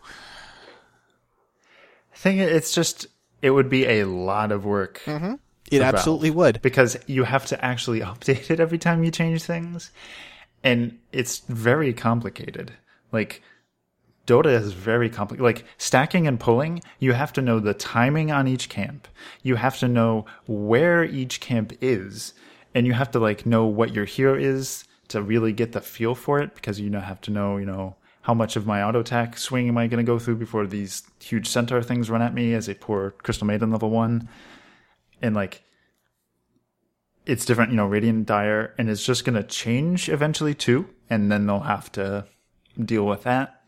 thing 2.14 2.38
it's 2.38 2.72
just 2.72 3.06
it 3.40 3.50
would 3.50 3.68
be 3.68 3.84
a 3.86 4.04
lot 4.04 4.52
of 4.52 4.64
work. 4.64 5.00
Mm-hmm. 5.06 5.34
It 5.72 5.82
absolutely 5.82 6.30
would. 6.30 6.62
because 6.62 6.98
you 7.06 7.24
have 7.24 7.46
to 7.46 7.64
actually 7.64 8.00
update 8.12 8.50
it 8.50 8.60
every 8.60 8.78
time 8.78 9.04
you 9.04 9.10
change 9.10 9.42
things. 9.42 9.90
And 10.62 10.98
it's 11.10 11.40
very 11.40 11.92
complicated. 11.92 12.72
Like 13.10 13.42
dota 14.26 14.46
is 14.46 14.72
very 14.72 15.10
complicated 15.10 15.42
like 15.42 15.64
stacking 15.78 16.28
and 16.28 16.38
pulling 16.38 16.80
you 17.00 17.12
have 17.12 17.32
to 17.32 17.42
know 17.42 17.58
the 17.58 17.74
timing 17.74 18.30
on 18.30 18.46
each 18.46 18.68
camp. 18.68 19.08
You 19.42 19.56
have 19.56 19.78
to 19.78 19.88
know 19.88 20.26
where 20.46 21.04
each 21.04 21.40
camp 21.40 21.72
is 21.80 22.32
and 22.74 22.86
you 22.86 22.92
have 22.92 23.10
to 23.10 23.18
like 23.18 23.44
know 23.44 23.66
what 23.66 23.92
your 23.92 24.04
hero 24.04 24.38
is 24.38 24.84
to 25.08 25.20
really 25.20 25.52
get 25.52 25.72
the 25.72 25.80
feel 25.80 26.14
for 26.14 26.38
it 26.40 26.54
because 26.54 26.78
you 26.78 26.90
have 26.92 27.20
to 27.22 27.30
know 27.30 27.56
you 27.56 27.66
know 27.66 27.96
how 28.22 28.32
much 28.32 28.54
of 28.54 28.66
my 28.66 28.82
auto 28.82 29.00
attack 29.00 29.36
swing 29.36 29.68
am 29.68 29.76
i 29.76 29.88
going 29.88 30.02
to 30.02 30.10
go 30.10 30.18
through 30.18 30.36
before 30.36 30.66
these 30.66 31.02
huge 31.22 31.48
centaur 31.48 31.82
things 31.82 32.10
run 32.10 32.22
at 32.22 32.34
me 32.34 32.54
as 32.54 32.68
a 32.68 32.74
poor 32.74 33.12
crystal 33.22 33.46
maiden 33.46 33.70
level 33.70 33.90
one. 33.90 34.28
And 35.20 35.34
like 35.34 35.62
it's 37.26 37.44
different, 37.44 37.70
you 37.70 37.76
know, 37.76 37.86
Radiant 37.86 38.26
Dire, 38.26 38.74
and 38.78 38.90
it's 38.90 39.04
just 39.04 39.24
going 39.24 39.36
to 39.36 39.42
change 39.42 40.08
eventually 40.08 40.54
too, 40.54 40.88
and 41.08 41.30
then 41.30 41.46
they'll 41.46 41.60
have 41.60 41.90
to 41.92 42.26
deal 42.82 43.06
with 43.06 43.22
that. 43.24 43.62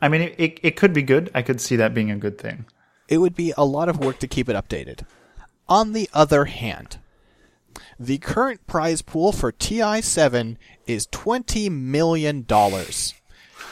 I 0.00 0.08
mean, 0.08 0.22
it, 0.22 0.34
it, 0.38 0.60
it 0.62 0.76
could 0.76 0.92
be 0.92 1.02
good. 1.02 1.30
I 1.34 1.42
could 1.42 1.60
see 1.60 1.76
that 1.76 1.94
being 1.94 2.10
a 2.10 2.16
good 2.16 2.38
thing. 2.38 2.66
it 3.08 3.18
would 3.18 3.34
be 3.34 3.52
a 3.56 3.64
lot 3.64 3.88
of 3.88 3.98
work 3.98 4.18
to 4.20 4.26
keep 4.28 4.48
it 4.48 4.56
updated. 4.56 5.04
On 5.68 5.92
the 5.92 6.08
other 6.12 6.44
hand, 6.46 6.98
the 7.98 8.18
current 8.18 8.66
prize 8.66 9.02
pool 9.02 9.32
for 9.32 9.52
TI7 9.52 10.56
is 10.86 11.06
$20 11.08 11.70
million. 11.70 12.46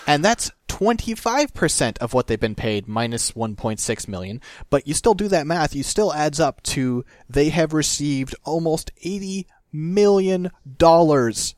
And 0.06 0.24
that's 0.24 0.50
25% 0.68 1.98
of 1.98 2.12
what 2.12 2.26
they've 2.26 2.40
been 2.40 2.54
paid 2.54 2.88
minus 2.88 3.32
1.6 3.32 4.08
million. 4.08 4.40
But 4.70 4.86
you 4.86 4.94
still 4.94 5.14
do 5.14 5.28
that 5.28 5.46
math, 5.46 5.74
you 5.74 5.82
still 5.82 6.12
adds 6.12 6.40
up 6.40 6.62
to 6.64 7.04
they 7.28 7.50
have 7.50 7.72
received 7.72 8.34
almost 8.44 8.90
80 9.02 9.46
million 9.72 10.50
dollars 10.78 11.54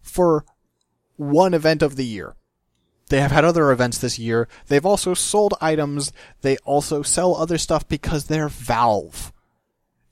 for 0.00 0.44
one 1.16 1.52
event 1.52 1.82
of 1.82 1.96
the 1.96 2.04
year. 2.04 2.36
They 3.08 3.20
have 3.20 3.32
had 3.32 3.44
other 3.44 3.72
events 3.72 3.98
this 3.98 4.20
year. 4.20 4.48
They've 4.68 4.86
also 4.86 5.14
sold 5.14 5.54
items. 5.60 6.12
They 6.42 6.56
also 6.58 7.02
sell 7.02 7.34
other 7.34 7.58
stuff 7.58 7.88
because 7.88 8.26
they're 8.26 8.48
Valve. 8.48 9.32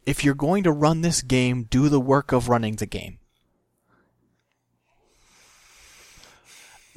If 0.05 0.24
you're 0.24 0.34
going 0.34 0.64
to 0.64 0.72
run 0.72 1.03
this 1.03 1.22
game, 1.22 1.64
do 1.70 1.89
the 1.89 2.01
work 2.01 2.32
of 2.32 2.49
running 2.49 2.76
the 2.76 2.86
game. 2.86 3.18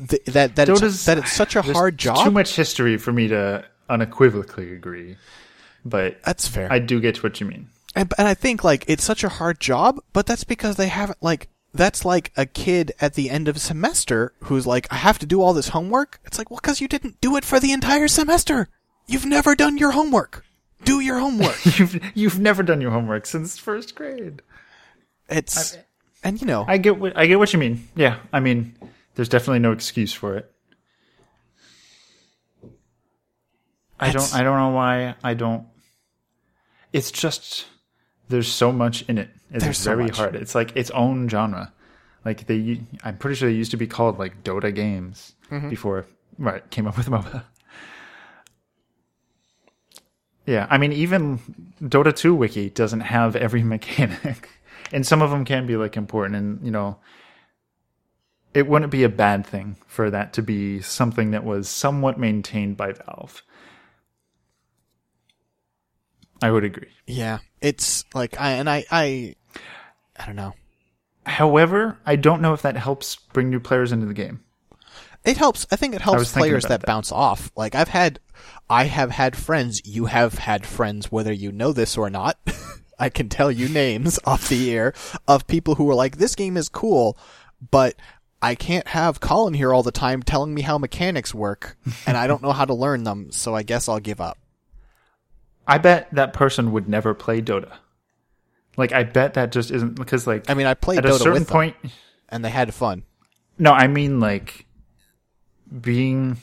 Th- 0.08 0.24
that 0.26 0.56
that 0.56 0.70
it's, 0.70 1.06
that 1.06 1.18
it's 1.18 1.32
such 1.32 1.56
a 1.56 1.62
hard 1.62 1.98
job. 1.98 2.24
Too 2.24 2.32
much 2.32 2.56
history 2.56 2.98
for 2.98 3.12
me 3.12 3.28
to 3.28 3.66
unequivocally 3.90 4.74
agree, 4.74 5.18
but 5.86 6.22
That's 6.24 6.48
fair. 6.48 6.72
I 6.72 6.80
do 6.80 7.00
get 7.00 7.24
what 7.24 7.40
you 7.40 7.48
mean. 7.48 7.70
And, 7.96 8.14
and 8.18 8.28
I 8.28 8.34
think 8.34 8.64
like 8.64 8.86
it's 8.88 9.04
such 9.04 9.24
a 9.24 9.30
hard 9.30 9.60
job, 9.60 10.00
but 10.14 10.26
that's 10.26 10.44
because 10.44 10.78
they 10.78 10.88
haven't 10.88 11.22
like 11.22 11.50
that's 11.74 12.04
like 12.06 12.32
a 12.36 12.46
kid 12.46 12.92
at 13.00 13.14
the 13.14 13.30
end 13.30 13.48
of 13.48 13.58
semester 13.58 14.34
who's 14.44 14.68
like, 14.68 14.88
I 14.92 14.96
have 14.96 15.20
to 15.20 15.26
do 15.26 15.42
all 15.42 15.54
this 15.54 15.70
homework. 15.70 16.20
It's 16.26 16.38
like, 16.38 16.50
well, 16.52 16.60
because 16.62 16.82
you 16.82 16.88
didn't 16.88 17.22
do 17.22 17.36
it 17.38 17.46
for 17.46 17.60
the 17.60 17.72
entire 17.72 18.08
semester. 18.08 18.70
You've 19.08 19.26
never 19.26 19.56
done 19.56 19.78
your 19.78 19.92
homework. 19.92 20.46
Do 20.84 21.00
your 21.00 21.20
homework. 21.20 21.64
You've 21.78 22.12
you've 22.16 22.40
never 22.40 22.64
done 22.64 22.82
your 22.82 22.90
homework 22.92 23.28
since 23.28 23.58
first 23.58 23.94
grade. 23.94 24.42
It's 25.30 25.78
and 26.24 26.42
you 26.42 26.48
know 26.48 26.66
I 26.68 26.78
get 26.78 26.98
what 26.98 27.16
I 27.16 27.28
get 27.28 27.38
what 27.38 27.54
you 27.54 27.60
mean. 27.60 27.88
Yeah, 27.96 28.18
I 28.34 28.40
mean, 28.40 28.76
there's 29.16 29.30
definitely 29.30 29.60
no 29.60 29.72
excuse 29.72 30.14
for 30.14 30.36
it. 30.38 30.52
I 34.00 34.12
don't. 34.12 34.34
I 34.36 34.44
don't 34.44 34.58
know 34.58 34.70
why. 34.70 35.16
I 35.24 35.34
don't. 35.36 35.68
It's 36.92 37.12
just 37.12 37.68
there's 38.30 38.48
so 38.52 38.72
much 38.72 39.04
in 39.04 39.18
it. 39.18 39.30
It's 39.52 39.64
There's 39.64 39.78
so 39.78 39.92
very 39.92 40.06
much. 40.06 40.18
hard. 40.18 40.36
It's 40.36 40.56
like 40.56 40.76
its 40.76 40.90
own 40.92 41.28
genre. 41.30 41.72
Like 42.26 42.48
they, 42.48 42.82
I'm 43.04 43.18
pretty 43.18 43.36
sure 43.36 43.50
they 43.50 43.56
used 43.56 43.72
to 43.72 43.78
be 43.78 43.88
called 43.88 44.18
like 44.20 44.44
Dota 44.44 44.74
games 44.74 45.34
Mm-hmm. 45.52 45.68
before 45.70 46.06
Riot 46.38 46.70
came 46.70 46.88
up 46.88 46.96
with 46.98 47.08
MOBA. 47.10 47.44
Yeah, 50.46 50.66
I 50.70 50.78
mean, 50.78 50.94
even 50.94 51.40
Dota 51.82 52.16
2 52.16 52.34
wiki 52.34 52.70
doesn't 52.70 53.02
have 53.02 53.36
every 53.36 53.64
mechanic, 53.76 54.48
and 54.94 55.06
some 55.06 55.22
of 55.22 55.30
them 55.30 55.44
can 55.46 55.68
be 55.68 55.76
like 55.76 55.98
important, 55.98 56.36
and 56.36 56.66
you 56.66 56.72
know, 56.72 56.98
it 58.54 58.68
wouldn't 58.68 58.92
be 58.92 59.04
a 59.04 59.10
bad 59.10 59.46
thing 59.46 59.78
for 59.88 60.10
that 60.10 60.34
to 60.34 60.42
be 60.42 60.82
something 60.82 61.32
that 61.32 61.44
was 61.44 61.70
somewhat 61.70 62.20
maintained 62.20 62.78
by 62.78 62.94
Valve. 62.94 63.44
I 66.44 66.52
would 66.52 66.64
agree. 66.64 66.90
yeah, 67.06 67.40
it's 67.62 68.04
like 68.14 68.40
I 68.40 68.54
and 68.54 68.70
I 68.70 68.86
I 68.92 69.36
I 70.18 70.26
don't 70.26 70.36
know. 70.36 70.54
However, 71.26 72.00
I 72.06 72.16
don't 72.16 72.42
know 72.42 72.54
if 72.54 72.64
that 72.64 72.76
helps 72.76 73.16
bring 73.16 73.50
new 73.50 73.60
players 73.60 73.92
into 73.92 74.08
the 74.08 74.14
game. 74.14 74.42
It 75.24 75.38
helps. 75.38 75.68
I 75.72 75.76
think 75.76 75.94
it 75.94 76.02
helps 76.02 76.34
players 76.34 76.64
that, 76.64 76.82
that. 76.82 76.88
bounce 76.88 77.12
off. 77.12 77.52
Like 77.56 77.76
I've 77.76 77.90
had, 77.90 78.20
I 78.70 78.86
have 78.86 79.12
had 79.12 79.36
friends. 79.36 79.82
You 79.86 80.06
have 80.06 80.34
had 80.34 80.66
friends, 80.66 81.12
whether 81.12 81.32
you 81.32 81.52
know 81.52 81.74
this 81.74 81.96
or 81.96 82.10
not. 82.10 82.40
I 83.00 83.10
can 83.10 83.30
tell 83.30 83.52
you 83.52 83.70
names 83.70 84.20
off 84.26 84.50
the 84.50 84.72
air 84.72 84.94
of 85.28 85.48
people 85.48 85.76
who 85.76 85.90
are 85.90 85.96
like, 85.96 86.18
"This 86.18 86.36
game 86.36 86.58
is 86.58 86.70
cool, 86.70 87.18
but 87.70 87.96
I 88.42 88.56
can't 88.56 88.88
have 88.88 89.20
Colin 89.20 89.54
here 89.54 89.74
all 89.74 89.84
the 89.84 89.92
time 89.92 90.24
telling 90.24 90.54
me 90.54 90.62
how 90.62 90.78
mechanics 90.78 91.34
work, 91.34 91.78
and 92.08 92.18
I 92.18 92.28
don't 92.28 92.42
know 92.42 92.52
how 92.52 92.66
to 92.66 92.74
learn 92.74 93.04
them. 93.04 93.32
So 93.32 93.56
I 93.56 93.64
guess 93.64 93.88
I'll 93.88 94.00
give 94.00 94.22
up." 94.22 94.38
I 95.68 95.78
bet 95.78 96.10
that 96.14 96.34
person 96.34 96.72
would 96.72 96.90
never 96.90 97.14
play 97.14 97.42
Dota. 97.42 97.72
Like, 98.78 98.94
I 98.94 99.04
bet 99.04 99.36
that 99.36 99.52
just 99.52 99.70
isn't 99.70 99.96
because, 99.96 100.26
like, 100.26 100.50
I 100.50 100.54
mean, 100.54 100.66
I 100.66 100.74
played 100.74 101.00
at 101.00 101.06
a 101.06 101.10
Dota 101.10 101.18
certain 101.18 101.34
with 101.34 101.48
them, 101.48 101.54
point, 101.54 101.76
and 102.30 102.44
they 102.44 102.50
had 102.50 102.74
fun. 102.74 103.04
No, 103.62 103.74
I 103.74 103.88
mean 103.88 104.20
like 104.20 104.66
being 105.82 106.38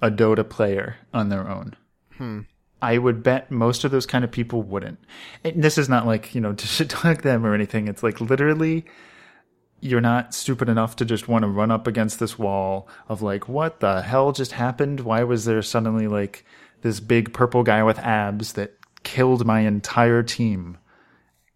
a 0.00 0.10
Dota 0.10 0.48
player 0.48 0.96
on 1.12 1.28
their 1.28 1.48
own. 1.48 1.76
Hmm. 2.16 2.40
I 2.80 2.98
would 2.98 3.22
bet 3.22 3.50
most 3.50 3.84
of 3.84 3.90
those 3.90 4.06
kind 4.06 4.24
of 4.24 4.30
people 4.30 4.62
wouldn't. 4.62 4.98
And 5.44 5.62
this 5.62 5.78
is 5.78 5.88
not 5.88 6.06
like, 6.06 6.34
you 6.34 6.40
know, 6.40 6.52
to 6.54 6.66
shit 6.66 6.88
talk 6.88 7.22
them 7.22 7.44
or 7.44 7.54
anything. 7.54 7.88
It's 7.88 8.02
like 8.02 8.20
literally 8.20 8.86
you're 9.82 10.00
not 10.00 10.32
stupid 10.32 10.68
enough 10.70 10.96
to 10.96 11.04
just 11.04 11.26
want 11.28 11.42
to 11.42 11.48
run 11.48 11.70
up 11.70 11.86
against 11.86 12.18
this 12.20 12.38
wall 12.38 12.88
of 13.08 13.20
like, 13.20 13.48
what 13.48 13.80
the 13.80 14.00
hell 14.00 14.32
just 14.32 14.52
happened? 14.52 15.00
Why 15.00 15.24
was 15.24 15.44
there 15.44 15.60
suddenly 15.60 16.06
like 16.08 16.46
this 16.82 17.00
big 17.00 17.34
purple 17.34 17.62
guy 17.64 17.82
with 17.82 17.98
abs 17.98 18.54
that 18.54 18.76
killed 19.02 19.44
my 19.44 19.60
entire 19.60 20.22
team 20.22 20.78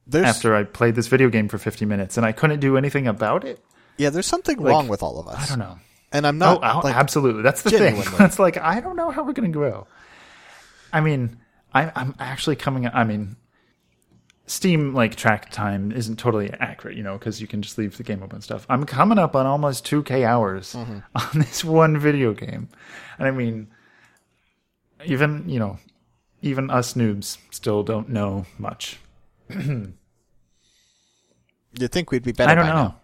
There's 0.07 0.27
after 0.27 0.55
I 0.57 0.65
played 0.65 0.97
this 0.97 1.07
video 1.07 1.29
game 1.31 1.49
for 1.49 1.57
50 1.59 1.85
minutes 1.85 2.17
and 2.17 2.27
I 2.27 2.33
couldn't 2.33 2.61
do 2.61 2.77
anything 2.77 3.07
about 3.07 3.45
it? 3.45 3.65
yeah, 3.97 4.11
there's 4.11 4.27
something 4.27 4.61
wrong 4.61 4.89
with 4.89 5.03
all 5.03 5.19
of 5.19 5.29
us. 5.29 5.45
I 5.45 5.47
don't 5.49 5.59
know. 5.61 5.79
And 6.13 6.27
I'm 6.27 6.43
Oh, 6.43 6.59
not 6.59 6.77
oh, 6.77 6.81
like 6.87 6.95
absolutely. 6.97 7.43
That's 7.43 7.63
the 7.63 7.71
thing. 7.71 8.03
that's 8.19 8.39
like 8.47 8.57
I 8.59 8.81
don't 8.81 8.97
know 8.97 9.11
how 9.11 9.23
we're 9.25 9.33
going 9.33 9.51
to 9.53 9.57
grow. 9.57 9.87
I 10.93 11.01
mean, 11.01 11.39
I, 11.73 11.91
I'm 11.95 12.15
actually 12.19 12.57
coming. 12.57 12.87
I 12.87 13.05
mean, 13.05 13.37
Steam 14.49 14.95
like 14.95 15.17
track 15.17 15.51
time 15.51 15.91
isn't 15.91 16.17
totally 16.21 16.53
accurate, 16.61 16.97
you 16.97 17.03
know, 17.03 17.19
because 17.19 17.41
you 17.41 17.49
can 17.49 17.63
just 17.63 17.77
leave 17.79 17.97
the 17.97 18.05
game 18.05 18.23
open 18.23 18.37
and 18.37 18.45
stuff. 18.45 18.65
I'm 18.69 18.85
coming 18.85 19.19
up 19.19 19.35
on 19.35 19.45
almost 19.47 19.85
2k 19.87 20.25
hours 20.25 20.73
Mm-hmm. 20.75 20.99
on 21.17 21.29
this 21.41 21.65
one 21.65 21.99
video 21.99 22.33
game, 22.33 22.69
and 23.19 23.27
I 23.27 23.33
mean, 23.33 23.69
even 25.05 25.49
you 25.49 25.59
know, 25.59 25.79
even 26.43 26.71
us 26.71 26.95
noobs 26.95 27.39
still 27.51 27.83
don't 27.83 28.09
know 28.09 28.47
much. 28.59 28.99
you'd 29.49 29.93
think 31.91 32.11
we'd 32.11 32.23
be 32.23 32.33
better. 32.33 32.53
I 32.53 32.55
don't 32.55 32.67
know. 32.67 32.75
now. 32.75 33.01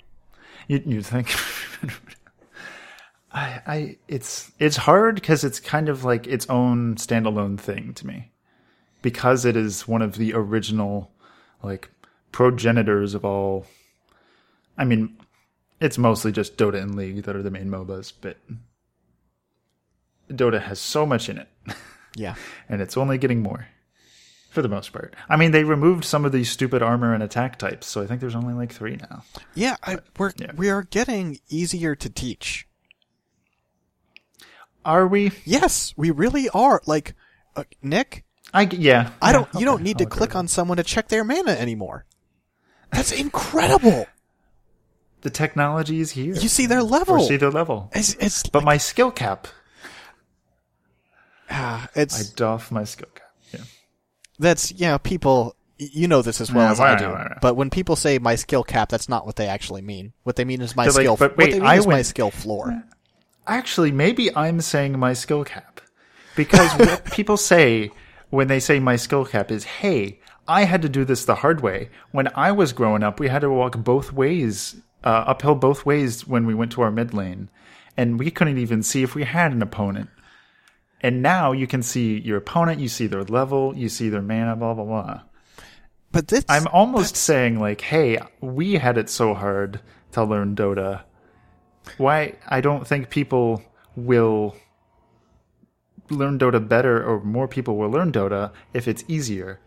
You 0.69 0.83
you 0.87 1.03
think? 1.03 1.35
I 3.33 3.61
I 3.67 3.97
it's 4.09 4.53
it's 4.59 4.77
hard 4.77 5.17
because 5.17 5.43
it's 5.45 5.59
kind 5.59 5.89
of 5.89 6.05
like 6.05 6.27
its 6.27 6.49
own 6.49 6.95
standalone 6.97 7.59
thing 7.59 7.95
to 7.95 8.07
me, 8.07 8.31
because 9.03 9.45
it 9.45 9.57
is 9.57 9.89
one 9.89 10.03
of 10.03 10.17
the 10.17 10.35
original 10.35 11.11
like 11.63 11.91
progenitors 12.33 13.15
of 13.15 13.25
all. 13.25 13.67
I 14.77 14.85
mean, 14.85 15.17
it's 15.81 15.99
mostly 15.99 16.33
just 16.33 16.57
Dota 16.57 16.81
and 16.81 16.95
League 16.95 17.23
that 17.25 17.37
are 17.37 17.43
the 17.43 17.51
main 17.51 17.69
MOBAs, 17.69 18.13
but 18.21 18.37
Dota 20.31 20.63
has 20.63 20.79
so 20.81 21.05
much 21.05 21.29
in 21.29 21.39
it, 21.39 21.49
Yeah. 22.17 22.37
and 22.69 22.81
it's 22.81 22.97
only 22.97 23.19
getting 23.19 23.43
more. 23.43 23.69
For 24.51 24.61
the 24.61 24.69
most 24.69 24.93
part, 24.93 25.15
I 25.31 25.37
mean, 25.37 25.53
they 25.53 25.65
removed 25.65 26.05
some 26.05 26.27
of 26.27 26.33
these 26.33 26.51
stupid 26.51 26.83
armor 26.83 27.15
and 27.15 27.23
attack 27.23 27.59
types, 27.59 27.87
so 27.87 28.03
I 28.03 28.07
think 28.07 28.21
there's 28.21 28.35
only 28.35 28.53
like 28.53 28.71
three 28.71 28.97
now. 28.97 29.25
Yeah, 29.55 29.77
I, 29.83 29.97
we're 30.19 30.33
yeah. 30.37 30.53
we 30.55 30.69
are 30.69 30.83
getting 30.83 31.41
easier 31.49 31.95
to 31.95 32.11
teach. 32.11 32.69
Are 34.85 35.07
we? 35.09 35.33
Yes, 35.47 35.95
we 35.97 36.11
really 36.11 36.51
are. 36.51 36.83
Like 36.85 37.15
uh, 37.57 37.65
Nick, 37.83 38.25
I 38.53 38.67
g- 38.67 38.77
yeah. 38.79 39.11
I 39.21 39.29
Yeah, 39.29 39.33
don't. 39.33 39.49
You 39.55 39.57
okay, 39.59 39.65
don't 39.65 39.83
need 39.83 39.99
to 39.99 40.05
I'll 40.05 40.09
agree 40.09 40.19
click 40.19 40.37
on 40.37 40.49
someone 40.49 40.77
to 40.77 40.83
check 40.85 41.09
their 41.09 41.25
mana 41.25 41.53
anymore. 41.53 42.05
That's 42.93 43.11
incredible. 43.13 44.07
the 45.23 45.31
technology 45.31 46.01
is 46.01 46.11
here. 46.11 46.35
you 46.35 46.49
see 46.49 46.67
their 46.67 46.83
level. 46.83 47.17
or 47.17 47.21
see 47.27 47.37
their 47.37 47.51
level. 47.51 47.91
It's 47.95 48.15
it's 48.15 48.43
But 48.49 48.65
my 48.65 48.77
skill 48.77 49.11
cap, 49.11 49.47
ah, 51.51 51.89
it's. 51.95 52.33
I 52.33 52.35
doff 52.37 52.71
my 52.71 52.85
skill 52.85 53.09
cap. 53.15 53.33
Yeah. 53.53 53.61
that's 54.39 54.73
you 54.73 54.87
know 54.87 54.99
people. 54.99 55.57
You 55.79 56.07
know 56.07 56.23
this 56.23 56.41
as 56.41 56.53
well 56.53 56.67
Yeah, 56.67 56.71
as 56.73 56.79
I 56.81 56.95
do. 56.97 57.07
right, 57.07 57.31
right. 57.31 57.39
But 57.41 57.57
when 57.57 57.69
people 57.69 57.97
say 57.97 58.21
my 58.21 58.37
skill 58.37 58.63
cap, 58.63 58.89
that's 58.89 59.09
not 59.09 59.27
what 59.27 59.35
they 59.35 59.49
actually 59.49 59.83
mean. 59.83 60.13
What 60.23 60.37
they 60.37 60.45
mean 60.45 60.61
is 60.61 60.77
my 60.77 60.85
They're 60.85 60.93
like, 60.93 61.03
skill. 61.03 61.17
"But 61.17 61.31
what 61.33 61.39
wait, 61.39 61.51
they 61.53 61.59
mean 61.59 61.67
I 61.67 61.77
is 61.79 61.87
my 61.89 61.95
went- 61.95 62.07
skill 62.07 62.31
floor. 62.31 62.85
Actually, 63.49 63.91
maybe 63.91 64.35
I'm 64.37 64.61
saying 64.61 64.97
my 64.97 65.13
skill 65.15 65.43
cap 65.45 65.81
because 66.37 66.71
what 66.79 67.05
people 67.13 67.37
say 67.37 67.91
when 68.33 68.49
they 68.49 68.59
say 68.59 68.81
my 68.81 68.97
skill 68.97 69.27
cap 69.27 69.51
is, 69.51 69.65
"Hey, 69.65 70.19
I 70.49 70.65
had 70.65 70.81
to 70.83 70.89
do 70.89 71.05
this 71.05 71.27
the 71.27 71.37
hard 71.37 71.61
way. 71.61 71.91
When 72.13 72.29
I 72.35 72.51
was 72.51 72.73
growing 72.73 73.03
up, 73.03 73.21
we 73.21 73.29
had 73.29 73.43
to 73.43 73.51
walk 73.51 73.77
both 73.77 74.15
ways, 74.15 74.77
uh, 75.05 75.25
uphill 75.27 75.55
both 75.55 75.85
ways 75.85 76.27
when 76.27 76.47
we 76.47 76.55
went 76.55 76.73
to 76.73 76.81
our 76.81 76.91
mid 76.91 77.13
lane, 77.13 77.51
and 77.95 78.19
we 78.19 78.31
couldn't 78.31 78.57
even 78.57 78.83
see 78.83 79.03
if 79.03 79.15
we 79.15 79.25
had 79.25 79.53
an 79.53 79.61
opponent." 79.61 80.09
And 81.03 81.21
now 81.21 81.53
you 81.53 81.67
can 81.67 81.83
see 81.83 82.21
your 82.21 82.39
opponent, 82.39 82.81
you 82.81 82.89
see 82.89 83.07
their 83.07 83.25
level, 83.25 83.77
you 83.77 83.91
see 83.91 84.09
their 84.09 84.23
mana, 84.23 84.57
blah 84.57 84.73
blah 84.73 84.85
blah. 84.85 85.21
But 86.11 86.29
this, 86.29 86.47
I'm 86.49 86.69
almost 86.69 87.17
saying 87.17 87.61
like, 87.61 87.83
hey, 87.83 88.19
we 88.41 88.75
had 88.75 88.97
it 88.97 89.11
so 89.11 89.35
hard 89.35 89.81
to 90.13 90.25
learn 90.25 90.57
Dota. 90.57 91.03
Why 91.99 92.37
I 92.49 92.63
don't 92.63 92.87
think 92.87 93.11
people 93.11 93.63
will 93.95 94.57
learn 96.13 96.39
Dota 96.39 96.67
better 96.67 97.05
or 97.05 97.21
more 97.23 97.49
people 97.49 97.77
will 97.77 97.91
learn 97.91 98.13
Dota 98.13 98.53
if 98.73 98.87
it's 98.89 99.05
easier. 99.09 99.61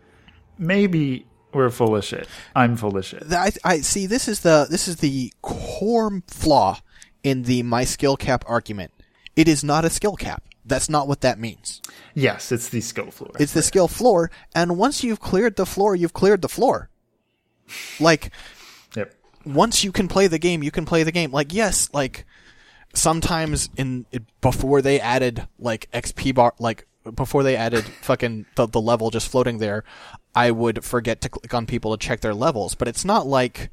Maybe 0.58 1.26
we're 1.52 1.70
full 1.70 1.96
of 1.96 2.04
shit. 2.04 2.28
I'm 2.54 2.76
full 2.76 2.96
of 2.96 3.04
shit. 3.04 3.24
I, 3.32 3.52
I 3.64 3.80
see. 3.80 4.06
This 4.06 4.28
is 4.28 4.40
the 4.40 4.66
this 4.68 4.88
is 4.88 4.96
the 4.96 5.32
core 5.42 6.22
flaw 6.28 6.80
in 7.22 7.42
the 7.42 7.62
my 7.62 7.84
skill 7.84 8.16
cap 8.16 8.44
argument. 8.46 8.92
It 9.34 9.48
is 9.48 9.64
not 9.64 9.84
a 9.84 9.90
skill 9.90 10.16
cap. 10.16 10.42
That's 10.64 10.88
not 10.88 11.06
what 11.06 11.20
that 11.20 11.38
means. 11.38 11.80
Yes, 12.14 12.50
it's 12.50 12.68
the 12.68 12.80
skill 12.80 13.10
floor. 13.10 13.30
It's 13.38 13.52
the 13.52 13.62
skill 13.62 13.88
floor, 13.88 14.30
and 14.54 14.76
once 14.76 15.04
you've 15.04 15.20
cleared 15.20 15.56
the 15.56 15.66
floor, 15.66 15.94
you've 15.94 16.12
cleared 16.12 16.42
the 16.42 16.48
floor. 16.48 16.90
Like 18.00 18.30
yep. 18.94 19.14
once 19.44 19.84
you 19.84 19.92
can 19.92 20.08
play 20.08 20.26
the 20.26 20.38
game, 20.38 20.62
you 20.62 20.70
can 20.70 20.84
play 20.84 21.04
the 21.04 21.12
game. 21.12 21.30
Like 21.30 21.52
yes, 21.52 21.88
like 21.92 22.26
sometimes 22.96 23.68
in 23.76 24.06
before 24.40 24.82
they 24.82 25.00
added 25.00 25.46
like 25.58 25.88
XP 25.92 26.34
bar, 26.34 26.54
like 26.58 26.86
before 27.14 27.42
they 27.42 27.56
added 27.56 27.84
fucking 27.84 28.46
the, 28.56 28.66
the 28.66 28.80
level 28.80 29.10
just 29.10 29.28
floating 29.28 29.58
there, 29.58 29.84
I 30.34 30.50
would 30.50 30.84
forget 30.84 31.20
to 31.22 31.28
click 31.28 31.54
on 31.54 31.66
people 31.66 31.96
to 31.96 32.06
check 32.06 32.20
their 32.20 32.34
levels. 32.34 32.74
But 32.74 32.88
it's 32.88 33.04
not 33.04 33.26
like 33.26 33.70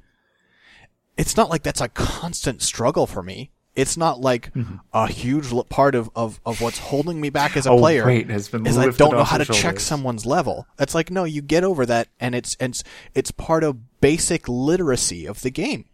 it's 1.17 1.37
not 1.37 1.49
like 1.49 1.63
that's 1.63 1.81
a 1.81 1.89
constant 1.89 2.61
struggle 2.61 3.07
for 3.07 3.23
me. 3.23 3.51
It's 3.75 3.97
not 3.97 4.21
like 4.21 4.51
a 4.93 5.07
huge 5.07 5.47
part 5.69 5.95
of, 5.95 6.07
of, 6.15 6.39
of 6.45 6.61
what's 6.61 6.77
holding 6.77 7.19
me 7.19 7.31
back 7.31 7.57
as 7.57 7.65
a 7.65 7.71
Oh, 7.71 7.79
player 7.79 8.05
has 8.29 8.47
been 8.47 8.67
is 8.67 8.77
I 8.77 8.91
don't 8.91 9.13
know 9.13 9.23
how 9.23 9.39
to 9.39 9.45
your 9.45 9.55
check 9.55 9.79
someone's 9.79 10.27
level. 10.27 10.67
It's 10.77 10.93
like 10.93 11.09
no, 11.09 11.23
you 11.23 11.41
get 11.41 11.63
over 11.63 11.83
that, 11.87 12.07
and 12.19 12.35
it's 12.35 12.55
and 12.59 12.73
it's, 12.73 12.83
it's 13.15 13.31
part 13.31 13.63
of 13.63 13.99
basic 13.99 14.47
literacy 14.47 15.25
of 15.25 15.41
the 15.41 15.49
game, 15.49 15.85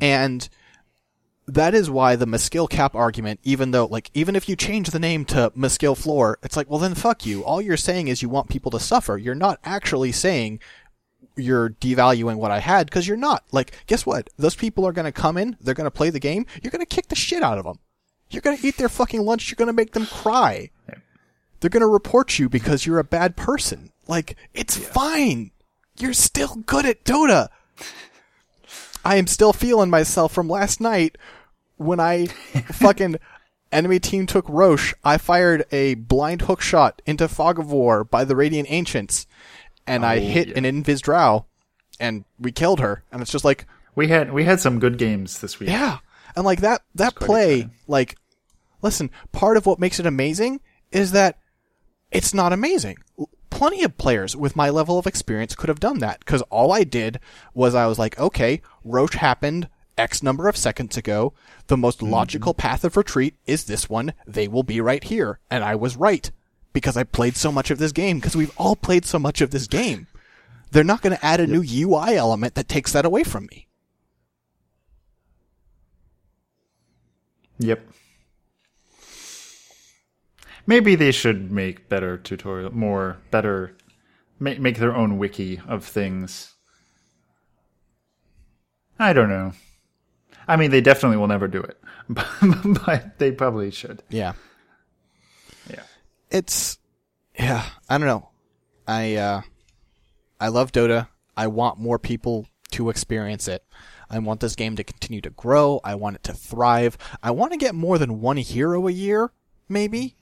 and 0.00 0.48
that 1.46 1.74
is 1.74 1.90
why 1.90 2.16
the 2.16 2.26
Maskill 2.26 2.68
cap 2.68 2.94
argument, 2.94 3.40
even 3.42 3.70
though, 3.70 3.86
like, 3.86 4.10
even 4.14 4.34
if 4.34 4.48
you 4.48 4.56
change 4.56 4.90
the 4.90 4.98
name 4.98 5.24
to 5.26 5.52
Maskill 5.56 5.96
floor, 5.96 6.38
it's 6.42 6.56
like, 6.56 6.70
well, 6.70 6.78
then 6.78 6.94
fuck 6.94 7.26
you. 7.26 7.44
All 7.44 7.60
you're 7.60 7.76
saying 7.76 8.08
is 8.08 8.22
you 8.22 8.28
want 8.28 8.48
people 8.48 8.70
to 8.70 8.80
suffer. 8.80 9.18
You're 9.18 9.34
not 9.34 9.60
actually 9.64 10.12
saying 10.12 10.60
you're 11.36 11.70
devaluing 11.70 12.36
what 12.36 12.50
I 12.50 12.60
had 12.60 12.86
because 12.86 13.06
you're 13.06 13.16
not. 13.16 13.44
Like, 13.52 13.72
guess 13.86 14.06
what? 14.06 14.30
Those 14.38 14.54
people 14.54 14.86
are 14.86 14.92
going 14.92 15.04
to 15.04 15.12
come 15.12 15.36
in, 15.36 15.56
they're 15.60 15.74
going 15.74 15.86
to 15.86 15.90
play 15.90 16.10
the 16.10 16.20
game, 16.20 16.46
you're 16.62 16.70
going 16.70 16.84
to 16.84 16.86
kick 16.86 17.08
the 17.08 17.16
shit 17.16 17.42
out 17.42 17.58
of 17.58 17.64
them. 17.64 17.78
You're 18.30 18.42
going 18.42 18.56
to 18.56 18.66
eat 18.66 18.78
their 18.78 18.88
fucking 18.88 19.22
lunch, 19.22 19.50
you're 19.50 19.56
going 19.56 19.66
to 19.66 19.72
make 19.72 19.92
them 19.92 20.06
cry. 20.06 20.70
They're 21.60 21.70
going 21.70 21.82
to 21.82 21.86
report 21.86 22.38
you 22.38 22.48
because 22.48 22.84
you're 22.84 22.98
a 22.98 23.04
bad 23.04 23.36
person. 23.36 23.90
Like, 24.06 24.36
it's 24.52 24.76
fine. 24.76 25.50
You're 25.98 26.12
still 26.12 26.56
good 26.66 26.84
at 26.84 27.04
Dota. 27.04 27.48
I 29.04 29.16
am 29.16 29.26
still 29.26 29.52
feeling 29.52 29.90
myself 29.90 30.32
from 30.32 30.48
last 30.48 30.80
night 30.80 31.18
when 31.76 32.00
I 32.00 32.26
fucking 32.72 33.16
enemy 33.72 33.98
team 34.00 34.26
took 34.26 34.46
Rosh. 34.48 34.94
I 35.04 35.18
fired 35.18 35.64
a 35.72 35.94
blind 35.94 36.42
hook 36.42 36.60
shot 36.60 37.02
into 37.06 37.28
Fog 37.28 37.58
of 37.58 37.70
War 37.70 38.04
by 38.04 38.24
the 38.24 38.36
Radiant 38.36 38.70
Ancients, 38.70 39.26
and 39.86 40.04
I 40.06 40.16
Oh, 40.16 40.20
hit 40.20 40.48
yeah. 40.48 40.54
an 40.58 40.64
Invis 40.64 41.00
Drow, 41.02 41.46
and 42.00 42.24
we 42.38 42.52
killed 42.52 42.80
her. 42.80 43.02
And 43.12 43.20
it's 43.20 43.32
just 43.32 43.44
like, 43.44 43.66
We 43.94 44.08
had 44.08 44.32
we 44.32 44.44
had 44.44 44.60
some 44.60 44.78
good 44.78 44.96
games 44.98 45.40
this 45.40 45.60
week. 45.60 45.68
yeah, 45.68 45.98
and 46.34 46.44
like 46.44 46.60
that 46.62 46.82
that 46.94 47.14
play, 47.16 47.54
exciting. 47.60 47.76
like, 47.86 48.16
listen, 48.82 49.10
part 49.32 49.56
of 49.56 49.66
what 49.66 49.78
makes 49.78 50.00
it 50.00 50.06
amazing 50.06 50.60
is 50.90 51.12
that 51.12 51.38
it's 52.10 52.32
not 52.32 52.52
amazing. 52.52 52.96
Plenty 53.54 53.84
of 53.84 53.96
players 53.96 54.34
with 54.34 54.56
my 54.56 54.68
level 54.68 54.98
of 54.98 55.06
experience 55.06 55.54
could 55.54 55.68
have 55.68 55.78
done 55.78 56.00
that 56.00 56.18
because 56.18 56.42
all 56.50 56.72
I 56.72 56.82
did 56.82 57.20
was 57.54 57.72
I 57.72 57.86
was 57.86 58.00
like, 58.00 58.18
okay, 58.18 58.60
Rosh 58.82 59.14
happened 59.14 59.68
X 59.96 60.24
number 60.24 60.48
of 60.48 60.56
seconds 60.56 60.96
ago. 60.96 61.34
The 61.68 61.76
most 61.76 62.00
mm-hmm. 62.00 62.12
logical 62.12 62.52
path 62.52 62.82
of 62.82 62.96
retreat 62.96 63.36
is 63.46 63.62
this 63.64 63.88
one. 63.88 64.12
They 64.26 64.48
will 64.48 64.64
be 64.64 64.80
right 64.80 65.04
here. 65.04 65.38
And 65.52 65.62
I 65.62 65.76
was 65.76 65.96
right 65.96 66.28
because 66.72 66.96
I 66.96 67.04
played 67.04 67.36
so 67.36 67.52
much 67.52 67.70
of 67.70 67.78
this 67.78 67.92
game 67.92 68.18
because 68.18 68.34
we've 68.34 68.52
all 68.58 68.74
played 68.74 69.04
so 69.04 69.20
much 69.20 69.40
of 69.40 69.52
this 69.52 69.68
game. 69.68 70.08
They're 70.72 70.82
not 70.82 71.00
going 71.00 71.16
to 71.16 71.24
add 71.24 71.38
a 71.38 71.46
new 71.46 71.62
UI 71.62 72.16
element 72.16 72.56
that 72.56 72.68
takes 72.68 72.90
that 72.90 73.06
away 73.06 73.22
from 73.22 73.46
me. 73.52 73.68
Yep. 77.60 77.86
Maybe 80.66 80.94
they 80.94 81.12
should 81.12 81.50
make 81.50 81.88
better 81.88 82.16
tutorial, 82.16 82.74
more 82.74 83.18
better, 83.30 83.76
make 84.40 84.60
make 84.60 84.78
their 84.78 84.94
own 84.94 85.18
wiki 85.18 85.60
of 85.66 85.84
things. 85.84 86.54
I 88.98 89.12
don't 89.12 89.28
know. 89.28 89.52
I 90.46 90.56
mean, 90.56 90.70
they 90.70 90.80
definitely 90.80 91.16
will 91.16 91.26
never 91.26 91.48
do 91.48 91.60
it, 91.60 91.78
but 92.84 93.18
they 93.18 93.32
probably 93.32 93.70
should. 93.70 94.02
Yeah. 94.10 94.34
Yeah. 95.70 95.82
it's 96.30 96.78
yeah 97.38 97.64
i 97.88 97.96
don't 97.96 98.06
know 98.06 98.28
i 98.86 99.16
uh 99.16 99.40
i 100.38 100.48
love 100.48 100.72
dota 100.72 101.08
i 101.36 101.46
want 101.46 101.78
more 101.78 101.98
people 101.98 102.46
to 102.70 102.90
experience 102.90 103.48
it 103.48 103.64
i 104.10 104.18
want 104.18 104.40
this 104.40 104.54
game 104.54 104.76
to 104.76 104.84
continue 104.84 105.22
to 105.22 105.30
grow 105.30 105.80
i 105.84 105.94
want 105.94 106.16
it 106.16 106.22
to 106.24 106.34
thrive 106.34 106.98
i 107.22 107.30
want 107.30 107.52
to 107.52 107.58
get 107.58 107.74
more 107.74 107.96
than 107.98 108.20
one 108.20 108.36
hero 108.36 108.86
a 108.86 108.92
year 108.92 109.32
maybe 109.70 110.16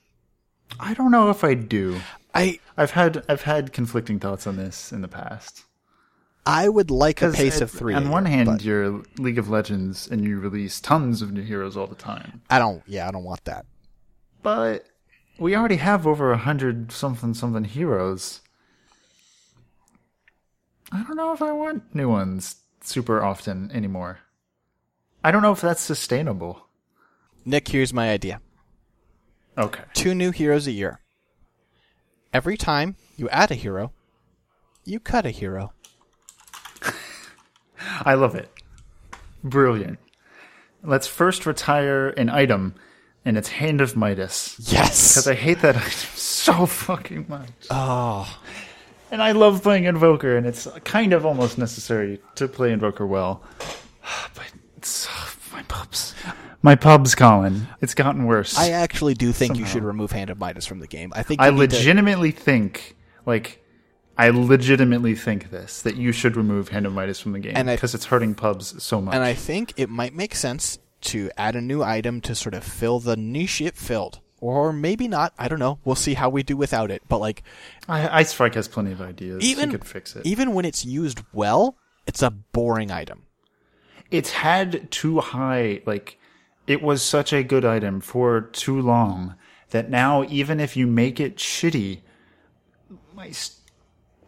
I 0.79 0.93
don't 0.93 1.11
know 1.11 1.29
if 1.29 1.43
I 1.43 1.53
do. 1.53 1.99
i 2.33 2.59
I've 2.77 2.91
had 2.91 3.23
I've 3.29 3.43
had 3.43 3.73
conflicting 3.73 4.19
thoughts 4.19 4.47
on 4.47 4.55
this 4.57 4.91
in 4.91 5.01
the 5.01 5.07
past. 5.07 5.63
i 6.45 6.67
would 6.67 6.89
like 6.91 7.21
a 7.21 7.31
pace 7.31 7.57
it- 7.57 7.63
of 7.63 7.71
three 7.71 7.93
On 7.93 8.09
one 8.09 8.25
hand, 8.25 8.47
but 8.47 8.63
you're 8.63 9.03
League 9.17 9.37
of 9.37 9.49
Legends 9.49 10.07
and 10.09 10.23
you 10.23 10.39
release 10.39 10.81
tons 10.81 11.21
of 11.21 11.31
new 11.31 11.43
heroes 11.43 11.77
all 11.77 11.87
the 11.87 11.95
time. 11.95 12.41
i 12.49 12.57
don't 12.59 12.81
yeah 12.87 13.07
i 13.07 13.11
don't 13.11 13.23
want 13.23 13.43
that 13.45 13.65
But 14.41 14.85
we 15.39 15.55
already 15.55 15.77
have 15.77 16.05
over 16.07 16.31
a 16.31 16.37
hundred 16.37 16.91
something 16.91 17.33
something 17.33 17.63
heroes. 17.65 18.41
I 20.91 21.03
don't 21.03 21.15
know 21.17 21.33
if 21.33 21.41
I 21.41 21.51
want 21.51 21.95
new 21.95 22.09
ones 22.09 22.57
super 22.81 23.23
often 23.23 23.71
anymore. 23.71 24.19
I 25.23 25.31
don't 25.31 25.41
know 25.41 25.51
if 25.53 25.61
that's 25.61 25.81
sustainable. 25.81 26.67
nick 27.45 27.67
here's 27.69 27.93
my 27.93 28.09
idea 28.11 28.41
Okay. 29.57 29.83
two 29.93 30.15
new 30.15 30.31
heroes 30.31 30.65
a 30.67 30.71
year 30.71 30.99
every 32.33 32.57
time 32.57 32.95
you 33.15 33.29
add 33.29 33.51
a 33.51 33.55
hero 33.55 33.91
you 34.83 34.99
cut 34.99 35.25
a 35.25 35.29
hero 35.29 35.73
I 38.05 38.13
love 38.15 38.35
it. 38.35 38.49
Brilliant. 39.43 39.99
Let's 40.83 41.07
first 41.07 41.45
retire 41.45 42.09
an 42.09 42.29
item, 42.29 42.75
and 43.25 43.37
it's 43.37 43.49
Hand 43.49 43.81
of 43.81 43.95
Midas. 43.95 44.55
yes 44.59 45.13
Because 45.13 45.27
I 45.27 45.33
hate 45.35 45.61
that 45.61 45.75
item 45.85 45.91
so 45.91 46.65
fucking 46.65 47.25
much. 47.27 47.67
oh 47.69 48.39
And 49.11 49.21
I 49.21 49.31
love 49.33 49.61
playing 49.63 49.85
Invoker, 49.85 50.37
and 50.37 50.45
it's 50.47 50.67
kind 50.83 51.13
of 51.13 51.25
almost 51.25 51.57
necessary 51.57 52.19
to 52.35 52.47
play 52.47 52.71
Invoker 52.71 53.05
well. 53.07 53.43
But 54.35 54.51
it's 54.77 55.07
uh, 55.07 55.55
my 55.55 55.63
pubs. 55.63 56.13
My 56.65 56.75
pubs, 56.75 57.13
Colin. 57.13 57.67
It's 57.81 57.93
gotten 57.93 58.25
worse. 58.25 58.57
I 58.57 58.67
I, 58.67 58.69
actually 58.69 59.13
do 59.13 59.31
think 59.33 59.57
you 59.57 59.65
should 59.65 59.83
remove 59.83 60.11
Hand 60.13 60.29
of 60.29 60.39
Midas 60.39 60.65
from 60.65 60.79
the 60.79 60.87
game. 60.87 61.11
I 61.15 61.21
think 61.21 61.41
you 61.41 61.45
need 61.51 61.69
to- 61.69 61.75
legitimately 61.75 62.31
think, 62.31 62.95
like, 63.25 63.61
I 64.17 64.29
legitimately 64.29 65.15
think 65.15 65.51
this 65.51 65.81
that 65.81 65.97
you 65.97 66.11
should 66.13 66.37
remove 66.37 66.69
Hand 66.69 66.85
of 66.85 66.93
Midas 66.93 67.19
from 67.19 67.33
the 67.33 67.39
game 67.39 67.65
because 67.65 67.93
it's 67.93 68.05
hurting 68.05 68.33
pubs 68.35 68.81
so 68.81 69.01
much. 69.01 69.13
and 69.13 69.23
I 69.23 69.33
think 69.33 69.73
it 69.75 69.89
might 69.89 70.13
make 70.15 70.35
sense 70.35 70.79
to 71.01 71.29
add 71.37 71.55
a 71.55 71.61
new 71.61 71.83
item 71.83 72.21
to 72.21 72.33
sort 72.33 72.53
of 72.55 72.63
fill 72.63 72.99
the 72.99 73.17
niche 73.17 73.59
it 73.59 73.75
filled, 73.75 74.21
or 74.39 74.71
maybe 74.71 75.07
not. 75.09 75.33
I 75.37 75.49
don't 75.49 75.59
know. 75.59 75.79
We'll 75.83 75.95
see 75.95 76.13
how 76.13 76.29
we 76.29 76.43
do 76.43 76.55
without 76.55 76.91
it. 76.91 77.01
But 77.09 77.17
like, 77.17 77.43
I, 77.89 78.19
Ice 78.19 78.29
Strike 78.29 78.53
has 78.55 78.69
plenty 78.69 78.93
of 78.93 79.01
ideas. 79.01 79.43
even 79.43 79.69
he 79.69 79.75
could 79.77 79.85
fix 79.85 80.15
it. 80.15 80.25
even 80.25 80.53
when 80.53 80.63
it's 80.63 80.85
used 80.85 81.21
well, 81.33 81.75
it's 82.07 82.21
a 82.21 82.29
boring 82.31 82.89
item. 82.89 83.23
it's 84.11 84.31
had 84.31 84.89
too 84.91 85.19
high 85.19 85.81
like 85.85 86.19
it 86.67 86.81
was 86.81 87.01
such 87.01 87.33
a 87.33 87.43
good 87.43 87.65
item 87.65 87.99
for 87.99 88.41
too 88.41 88.79
long 88.79 89.35
that 89.71 89.89
now 89.89 90.23
even 90.25 90.59
if 90.59 90.77
you 90.77 90.87
make 90.87 91.19
it 91.19 91.37
shitty 91.37 91.99
my 93.13 93.31
st- 93.31 93.59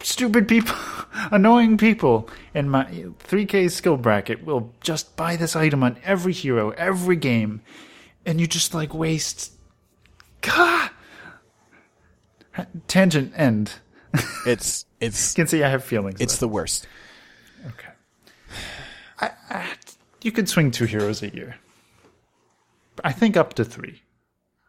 stupid 0.02 0.48
people 0.48 0.76
annoying 1.32 1.78
people 1.78 2.30
in 2.54 2.70
my 2.70 2.86
3k 2.86 3.70
skill 3.72 3.98
bracket 3.98 4.44
will 4.46 4.74
just 4.82 5.16
buy 5.16 5.36
this 5.36 5.56
item 5.56 5.84
on 5.84 5.98
every 6.04 6.34
hero 6.34 6.72
every 6.72 7.16
game 7.16 7.62
and 8.26 8.40
you 8.40 8.48
just 8.48 8.74
like 8.74 8.94
waste 8.94 9.52
Gah! 10.42 10.90
tangent 12.88 13.34
end 13.36 13.74
It's 14.46 14.86
it's 15.00 15.34
you 15.34 15.42
can 15.44 15.48
see 15.48 15.64
i 15.64 15.70
have 15.70 15.84
feelings 15.84 16.22
it's 16.22 16.38
the 16.38 16.48
worst. 16.48 16.88
Okay. 17.66 17.90
I, 19.20 19.32
I, 19.50 19.66
you 20.22 20.32
could 20.32 20.48
swing 20.48 20.72
two 20.72 20.86
heroes 20.86 21.24
a 21.24 21.34
year. 21.34 21.56
I 23.06 23.12
think 23.12 23.38
up 23.38 23.54
to 23.54 23.64
three. 23.64 24.02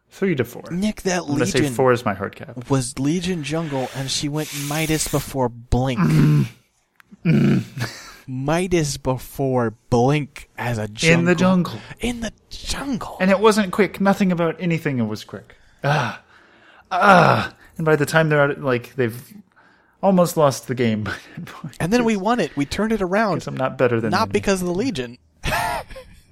Three 0.09 0.35
to 0.35 0.45
four. 0.45 0.63
Nick, 0.71 1.01
that 1.01 1.23
I'm 1.23 1.27
gonna 1.27 1.45
say 1.47 1.67
four 1.69 1.91
is 1.91 2.05
my 2.05 2.13
hard 2.13 2.35
cap. 2.35 2.69
was 2.69 2.97
Legion 2.99 3.43
Jungle, 3.43 3.89
and 3.95 4.09
she 4.09 4.29
went 4.29 4.49
Midas 4.69 5.07
before 5.07 5.49
Blink. 5.49 5.99
Midas 8.27 8.97
before 8.97 9.73
Blink 9.89 10.49
as 10.57 10.77
a 10.77 10.87
jungle. 10.87 11.19
In 11.19 11.25
the 11.25 11.35
jungle. 11.35 11.79
In 11.99 12.19
the 12.21 12.31
jungle. 12.49 13.17
And 13.19 13.31
it 13.31 13.39
wasn't 13.39 13.71
quick. 13.71 13.99
Nothing 13.99 14.31
about 14.31 14.55
anything 14.59 15.05
was 15.07 15.23
quick. 15.23 15.55
Ah. 15.83 16.21
Ah. 16.91 17.53
And 17.77 17.85
by 17.85 17.95
the 17.95 18.05
time 18.05 18.29
they're 18.29 18.41
out, 18.41 18.61
like, 18.61 18.95
they've 18.95 19.33
almost 20.01 20.37
lost 20.37 20.67
the 20.67 20.75
game. 20.75 21.03
by 21.03 21.15
that 21.35 21.45
point. 21.45 21.75
And 21.79 21.91
then 21.91 22.03
we 22.03 22.15
won 22.17 22.39
it. 22.39 22.55
We 22.55 22.65
turned 22.65 22.91
it 22.91 23.01
around. 23.01 23.47
I'm 23.47 23.57
not 23.57 23.77
better 23.77 23.99
than 23.99 24.11
Not 24.11 24.29
because 24.29 24.61
of 24.61 24.67
the 24.67 24.73
Legion. 24.75 25.17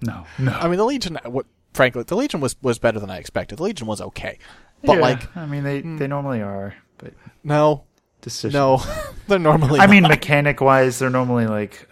No. 0.02 0.26
No. 0.38 0.52
I 0.52 0.68
mean, 0.68 0.78
the 0.78 0.86
Legion. 0.86 1.18
What, 1.26 1.46
frankly, 1.76 2.04
the 2.04 2.16
Legion 2.16 2.40
was 2.42 2.56
was 2.62 2.80
better 2.80 3.00
than 3.00 3.10
I 3.10 3.18
expected. 3.18 3.58
The 3.58 3.64
Legion 3.64 3.88
was 3.88 4.02
okay, 4.02 4.40
but 4.84 4.94
Yeah, 4.96 5.00
like, 5.02 5.24
hmm. 5.24 5.40
I 5.40 5.46
mean, 5.46 5.64
they, 5.64 5.82
they 5.82 6.08
normally 6.08 6.42
are, 6.42 6.76
but 6.98 7.14
no, 7.44 7.84
decision. 8.22 8.58
no, 8.58 8.82
they're 9.28 9.40
normally. 9.40 9.80
I 9.80 9.88
mean, 9.88 10.04
mechanic 10.04 10.62
wise, 10.62 11.00
they're 11.00 11.10
normally 11.10 11.48
like 11.48 11.88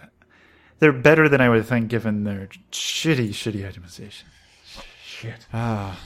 they're 0.78 0.92
better 0.92 1.28
than 1.28 1.40
I 1.40 1.48
would 1.48 1.66
think, 1.66 1.88
given 1.88 2.24
their 2.24 2.48
shitty, 2.72 3.30
shitty 3.30 3.70
itemization. 3.70 4.24
Shit. 5.04 5.46
Ah. 5.52 5.98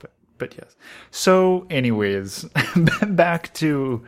But 0.00 0.10
but 0.38 0.54
yes. 0.58 0.76
So, 1.10 1.66
anyways, 1.70 2.44
back 3.08 3.54
to 3.54 4.04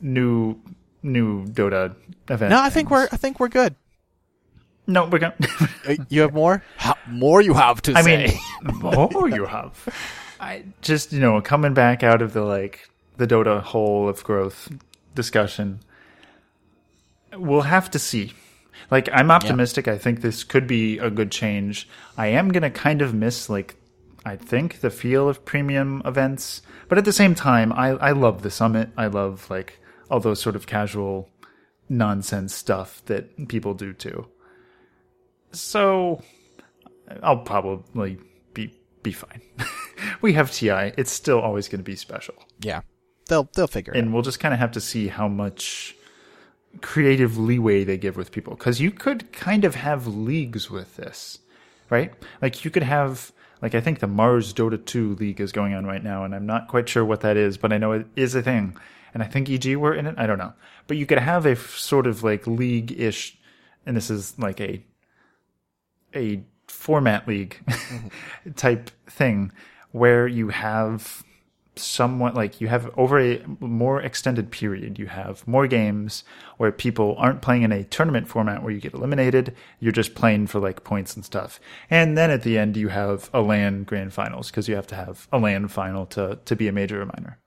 new 0.00 0.56
new 1.02 1.46
Dota 1.46 1.94
event. 2.28 2.50
no, 2.50 2.60
I 2.60 2.70
think 2.70 2.88
things. 2.88 2.90
we're 2.90 3.08
I 3.12 3.16
think 3.16 3.38
we're 3.40 3.48
good. 3.48 3.74
No, 4.86 5.06
we're 5.06 5.18
going. 5.20 5.32
You 6.08 6.22
have 6.22 6.34
more? 6.34 6.62
How, 6.76 6.96
more 7.08 7.40
you 7.40 7.54
have 7.54 7.82
to 7.82 7.94
I 7.94 8.02
say. 8.02 8.38
mean, 8.62 8.74
more 8.80 9.28
you 9.28 9.46
have. 9.46 9.88
I 10.40 10.64
just 10.80 11.12
you 11.12 11.20
know 11.20 11.40
coming 11.40 11.74
back 11.74 12.02
out 12.02 12.22
of 12.22 12.32
the 12.32 12.42
like 12.42 12.88
the 13.16 13.26
Dota 13.26 13.60
hole 13.62 14.08
of 14.08 14.22
growth 14.24 14.70
discussion. 15.14 15.80
We'll 17.36 17.62
have 17.62 17.90
to 17.92 17.98
see. 17.98 18.32
Like 18.90 19.08
I'm 19.12 19.30
optimistic. 19.30 19.88
I 19.88 19.98
think 19.98 20.20
this 20.20 20.44
could 20.44 20.66
be 20.66 20.98
a 20.98 21.10
good 21.10 21.30
change. 21.30 21.88
I 22.16 22.28
am 22.28 22.50
gonna 22.50 22.70
kind 22.70 23.02
of 23.02 23.14
miss 23.14 23.48
like 23.48 23.76
I 24.24 24.36
think 24.36 24.80
the 24.80 24.90
feel 24.90 25.28
of 25.28 25.44
premium 25.44 26.02
events, 26.04 26.62
but 26.88 26.98
at 26.98 27.04
the 27.04 27.12
same 27.12 27.34
time, 27.34 27.72
I 27.72 27.90
I 27.90 28.12
love 28.12 28.42
the 28.42 28.50
summit. 28.50 28.90
I 28.96 29.06
love 29.06 29.48
like 29.50 29.78
all 30.10 30.20
those 30.20 30.40
sort 30.40 30.56
of 30.56 30.66
casual 30.66 31.28
nonsense 31.88 32.54
stuff 32.54 33.02
that 33.06 33.48
people 33.48 33.74
do 33.74 33.92
too. 33.92 34.26
So 35.52 36.22
I'll 37.22 37.38
probably 37.38 38.18
be 38.54 38.74
be 39.02 39.12
fine. 39.12 39.42
we 40.20 40.32
have 40.34 40.52
TI. 40.52 40.92
It's 40.96 41.10
still 41.12 41.40
always 41.40 41.68
going 41.68 41.80
to 41.80 41.84
be 41.84 41.96
special, 41.96 42.34
yeah, 42.60 42.82
they'll 43.28 43.48
they'll 43.54 43.66
figure 43.66 43.92
it. 43.92 43.98
and 43.98 44.08
out. 44.08 44.14
we'll 44.14 44.22
just 44.22 44.40
kind 44.40 44.54
of 44.54 44.60
have 44.60 44.72
to 44.72 44.80
see 44.80 45.08
how 45.08 45.28
much 45.28 45.96
creative 46.80 47.36
leeway 47.38 47.84
they 47.84 47.98
give 47.98 48.16
with 48.16 48.32
people. 48.32 48.54
Because 48.54 48.80
you 48.80 48.90
could 48.90 49.32
kind 49.32 49.64
of 49.64 49.74
have 49.74 50.06
leagues 50.06 50.70
with 50.70 50.96
this, 50.96 51.38
right? 51.90 52.12
Like 52.40 52.64
you 52.64 52.70
could 52.70 52.82
have. 52.84 53.32
Like 53.60 53.76
I 53.76 53.80
think 53.80 54.00
the 54.00 54.08
Mars 54.08 54.52
Dota 54.52 54.84
2 54.84 55.14
league 55.16 55.40
is 55.40 55.52
going 55.52 55.72
on 55.72 55.86
right 55.86 56.02
now, 56.02 56.24
and 56.24 56.34
I'm 56.34 56.46
not 56.46 56.66
quite 56.66 56.88
sure 56.88 57.04
what 57.04 57.20
that 57.20 57.36
is, 57.36 57.56
but 57.56 57.72
I 57.72 57.78
know 57.78 57.92
it 57.92 58.06
is 58.16 58.34
a 58.34 58.42
thing. 58.42 58.76
And 59.14 59.22
I 59.22 59.26
think 59.26 59.48
EG 59.48 59.76
were 59.76 59.94
in 59.94 60.06
it. 60.06 60.16
I 60.18 60.26
don't 60.26 60.38
know, 60.38 60.54
but 60.88 60.96
you 60.96 61.06
could 61.06 61.18
have 61.18 61.46
a 61.46 61.50
f- 61.52 61.76
sort 61.76 62.08
of 62.08 62.24
like 62.24 62.44
league-ish, 62.46 63.38
and 63.86 63.96
this 63.96 64.10
is 64.10 64.36
like 64.36 64.60
a 64.60 64.82
a 66.14 66.42
format 66.68 67.26
league 67.28 67.60
type 68.56 68.90
thing 69.06 69.52
where 69.92 70.26
you 70.26 70.48
have 70.48 71.22
somewhat 71.76 72.34
like 72.34 72.60
you 72.60 72.68
have 72.68 72.90
over 72.98 73.18
a 73.18 73.42
more 73.60 74.00
extended 74.00 74.50
period 74.50 74.98
you 74.98 75.06
have 75.06 75.46
more 75.48 75.66
games 75.66 76.22
where 76.58 76.70
people 76.70 77.14
aren't 77.18 77.40
playing 77.40 77.62
in 77.62 77.72
a 77.72 77.84
tournament 77.84 78.28
format 78.28 78.62
where 78.62 78.72
you 78.72 78.80
get 78.80 78.94
eliminated. 78.94 79.54
You're 79.80 79.90
just 79.90 80.14
playing 80.14 80.48
for 80.48 80.60
like 80.60 80.84
points 80.84 81.16
and 81.16 81.24
stuff. 81.24 81.58
And 81.90 82.16
then 82.16 82.30
at 82.30 82.42
the 82.42 82.58
end 82.58 82.76
you 82.76 82.88
have 82.88 83.30
a 83.32 83.40
LAN 83.40 83.84
grand 83.84 84.12
finals 84.12 84.50
because 84.50 84.68
you 84.68 84.76
have 84.76 84.86
to 84.88 84.94
have 84.94 85.26
a 85.32 85.38
LAN 85.38 85.68
final 85.68 86.06
to 86.06 86.38
to 86.44 86.54
be 86.56 86.68
a 86.68 86.72
major 86.72 87.02
or 87.02 87.06
minor. 87.06 87.38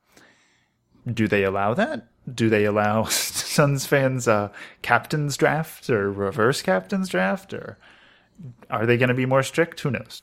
Do 1.07 1.28
they 1.28 1.43
allow 1.43 1.76
that? 1.76 2.07
Do 2.34 2.49
they 2.49 2.66
allow 2.66 3.03
Suns 3.09 3.86
fans 3.86 4.28
uh 4.28 4.49
captain's 4.82 5.38
draft 5.38 5.89
or 5.89 6.11
reverse 6.11 6.61
captain's 6.61 7.09
draft 7.09 7.53
or 7.53 7.78
are 8.69 8.86
they 8.86 8.97
going 8.97 9.09
to 9.09 9.15
be 9.15 9.25
more 9.25 9.43
strict 9.43 9.79
who 9.79 9.91
knows 9.91 10.21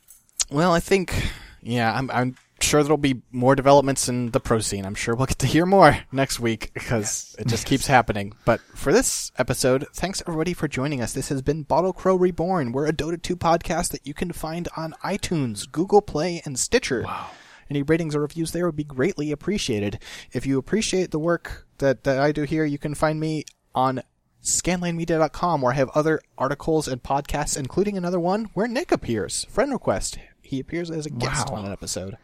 Well, 0.51 0.73
I 0.73 0.81
think, 0.81 1.31
yeah, 1.63 1.93
I'm, 1.93 2.11
I'm 2.11 2.37
sure 2.61 2.83
there'll 2.83 2.97
be 2.97 3.23
more 3.31 3.55
developments 3.55 4.09
in 4.09 4.31
the 4.31 4.41
pro 4.41 4.61
scene. 4.61 4.87
I'm 4.87 4.95
sure 4.95 5.15
we'll 5.15 5.27
get 5.27 5.39
to 5.41 5.47
hear 5.47 5.67
more 5.67 5.99
next 6.13 6.41
week 6.41 6.71
because 6.75 7.35
it 7.39 7.47
just 7.49 7.67
keeps 7.71 7.87
happening. 7.87 8.35
But 8.45 8.61
for 8.75 8.93
this 8.93 9.33
episode, 9.37 9.87
thanks 9.93 10.23
everybody 10.27 10.55
for 10.55 10.69
joining 10.69 11.01
us. 11.01 11.13
This 11.13 11.29
has 11.29 11.43
been 11.43 11.63
Bottle 11.63 11.93
Crow 11.93 12.17
Reborn. 12.17 12.73
We're 12.73 12.87
a 12.87 12.93
Dota 12.93 13.21
2 13.21 13.37
podcast 13.37 13.91
that 13.91 14.07
you 14.07 14.15
can 14.15 14.33
find 14.33 14.69
on 14.77 14.95
iTunes, 15.05 15.71
Google 15.71 16.03
Play, 16.03 16.43
and 16.45 16.59
Stitcher. 16.59 17.03
Wow. 17.03 17.31
Any 17.71 17.83
ratings 17.83 18.15
or 18.15 18.21
reviews 18.21 18.53
there 18.53 18.67
would 18.67 18.77
be 18.77 18.85
greatly 18.85 19.33
appreciated. 19.33 19.99
If 20.33 20.47
you 20.47 20.59
appreciate 20.59 21.11
the 21.11 21.19
work 21.19 21.67
that, 21.79 22.05
that 22.05 22.19
I 22.19 22.33
do 22.33 22.43
here, 22.43 22.65
you 22.65 22.79
can 22.79 22.95
find 22.95 23.19
me 23.19 23.45
on 23.75 24.03
scanlinemedia.com 24.43 25.61
where 25.63 25.73
I 25.73 25.77
have 25.77 25.91
other 25.95 26.21
articles 26.37 26.89
and 26.89 27.03
podcasts, 27.03 27.57
including 27.57 27.97
another 27.97 28.21
one 28.21 28.47
where 28.55 28.69
Nick 28.69 28.93
appears. 28.93 29.45
Friend 29.51 29.73
request. 29.73 30.19
He 30.43 30.61
appears 30.61 30.91
as 30.91 31.07
a 31.07 31.11
guest 31.11 31.51
Wow. 31.51 31.59
on 31.59 31.65
an 31.67 31.73
episode. 31.73 32.17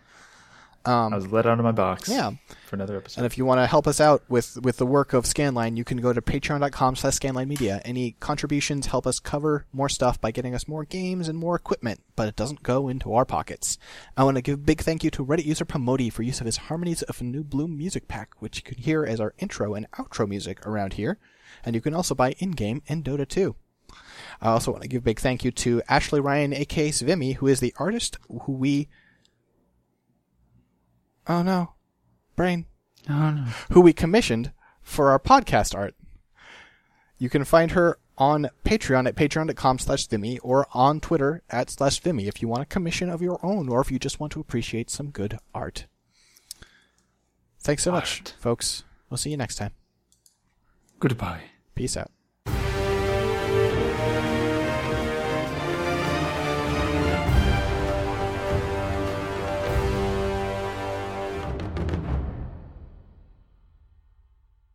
I 0.85 1.09
was 1.14 1.31
let 1.31 1.45
out 1.45 1.59
of 1.59 1.64
my 1.64 1.73
box. 1.73 2.09
Yeah. 2.09 2.31
For 2.66 2.77
another 2.77 2.97
episode. 2.97 3.19
And 3.21 3.27
if 3.27 3.37
you 3.37 3.45
want 3.45 3.59
to 3.61 3.66
help 3.66 3.87
us 3.87 4.01
out 4.01 4.23
with, 4.31 4.57
with 4.62 4.79
the 4.79 4.87
work 4.87 5.12
of 5.12 5.25
Scanline, 5.25 5.77
you 5.77 5.85
can 5.85 5.99
go 5.99 6.14
to 6.14 6.23
patreon.com 6.23 6.97
slash 6.97 7.19
scanlinemedia. 7.19 7.83
Any 7.85 8.12
contributions 8.21 8.87
help 8.87 9.07
us 9.07 9.19
cover 9.21 9.66
more 9.71 9.91
stuff 9.91 10.19
by 10.19 10.31
getting 10.31 10.55
us 10.55 10.66
more 10.66 10.85
games 10.87 11.29
and 11.29 11.37
more 11.39 11.57
equipment, 11.57 12.01
but 12.16 12.27
it 12.27 12.37
doesn't 12.37 12.62
go 12.62 12.89
into 12.89 13.12
our 13.12 13.27
pockets. 13.27 13.77
I 14.16 14.25
want 14.25 14.37
to 14.37 14.43
give 14.43 14.55
a 14.55 14.62
big 14.62 14.81
thank 14.81 15.05
you 15.05 15.11
to 15.11 15.25
Reddit 15.27 15.45
user 15.45 15.66
Promoti 15.66 16.11
for 16.11 16.23
use 16.23 16.41
of 16.41 16.47
his 16.47 16.57
Harmonies 16.57 17.03
of 17.03 17.21
New 17.21 17.45
Bloom 17.45 17.77
music 17.77 18.09
pack, 18.09 18.31
which 18.39 18.57
you 18.57 18.62
can 18.62 18.79
hear 18.79 19.05
as 19.05 19.21
our 19.21 19.35
intro 19.39 19.75
and 19.75 19.91
outro 19.93 20.27
music 20.27 20.66
around 20.66 20.95
here. 20.95 21.19
And 21.65 21.75
you 21.75 21.81
can 21.81 21.95
also 21.95 22.15
buy 22.15 22.33
in-game 22.39 22.83
in 22.87 23.03
Dota 23.03 23.27
2. 23.27 23.55
I 24.41 24.51
also 24.51 24.71
want 24.71 24.83
to 24.83 24.89
give 24.89 25.03
a 25.03 25.05
big 25.05 25.21
thank 25.21 25.45
you 25.45 25.51
to 25.51 25.83
Ashley 25.89 26.21
Ryan, 26.21 26.53
aka 26.53 26.91
Svimmy, 26.91 27.37
who 27.37 27.47
is 27.47 27.61
the 27.61 27.75
artist 27.79 28.19
who 28.43 28.53
we. 28.53 28.89
Oh 31.27 31.43
no, 31.43 31.75
brain. 32.37 32.67
no, 33.09 33.31
no. 33.31 33.43
Who 33.71 33.81
we 33.81 33.93
commissioned 33.93 34.53
for 34.83 35.11
our 35.11 35.19
podcast 35.19 35.75
art. 35.75 35.95
You 37.19 37.29
can 37.29 37.45
find 37.45 37.73
her 37.73 37.99
on 38.17 38.49
Patreon 38.65 39.07
at 39.07 39.15
patreon.com 39.15 39.79
slash 39.79 40.07
Vimmy 40.09 40.39
or 40.43 40.67
on 40.73 41.01
Twitter 41.01 41.43
at 41.51 41.71
slash 41.71 42.01
Vimmy 42.01 42.27
if 42.27 42.43
you 42.43 42.49
want 42.49 42.63
a 42.63 42.67
commission 42.67 43.11
of 43.11 43.23
your 43.23 43.39
own 43.45 43.69
or 43.69 43.81
if 43.81 43.91
you 43.91 43.99
just 43.99 44.21
want 44.21 44.33
to 44.33 44.41
appreciate 44.41 44.91
some 44.91 45.11
good 45.11 45.39
art. 45.55 45.87
Thanks 47.61 47.83
so 47.83 47.93
much, 47.93 48.21
folks. 48.39 48.85
We'll 49.11 49.19
see 49.19 49.31
you 49.31 49.37
next 49.37 49.57
time. 49.57 49.78
Goodbye. 51.01 51.43
Peace 51.75 51.97
out. 51.97 52.11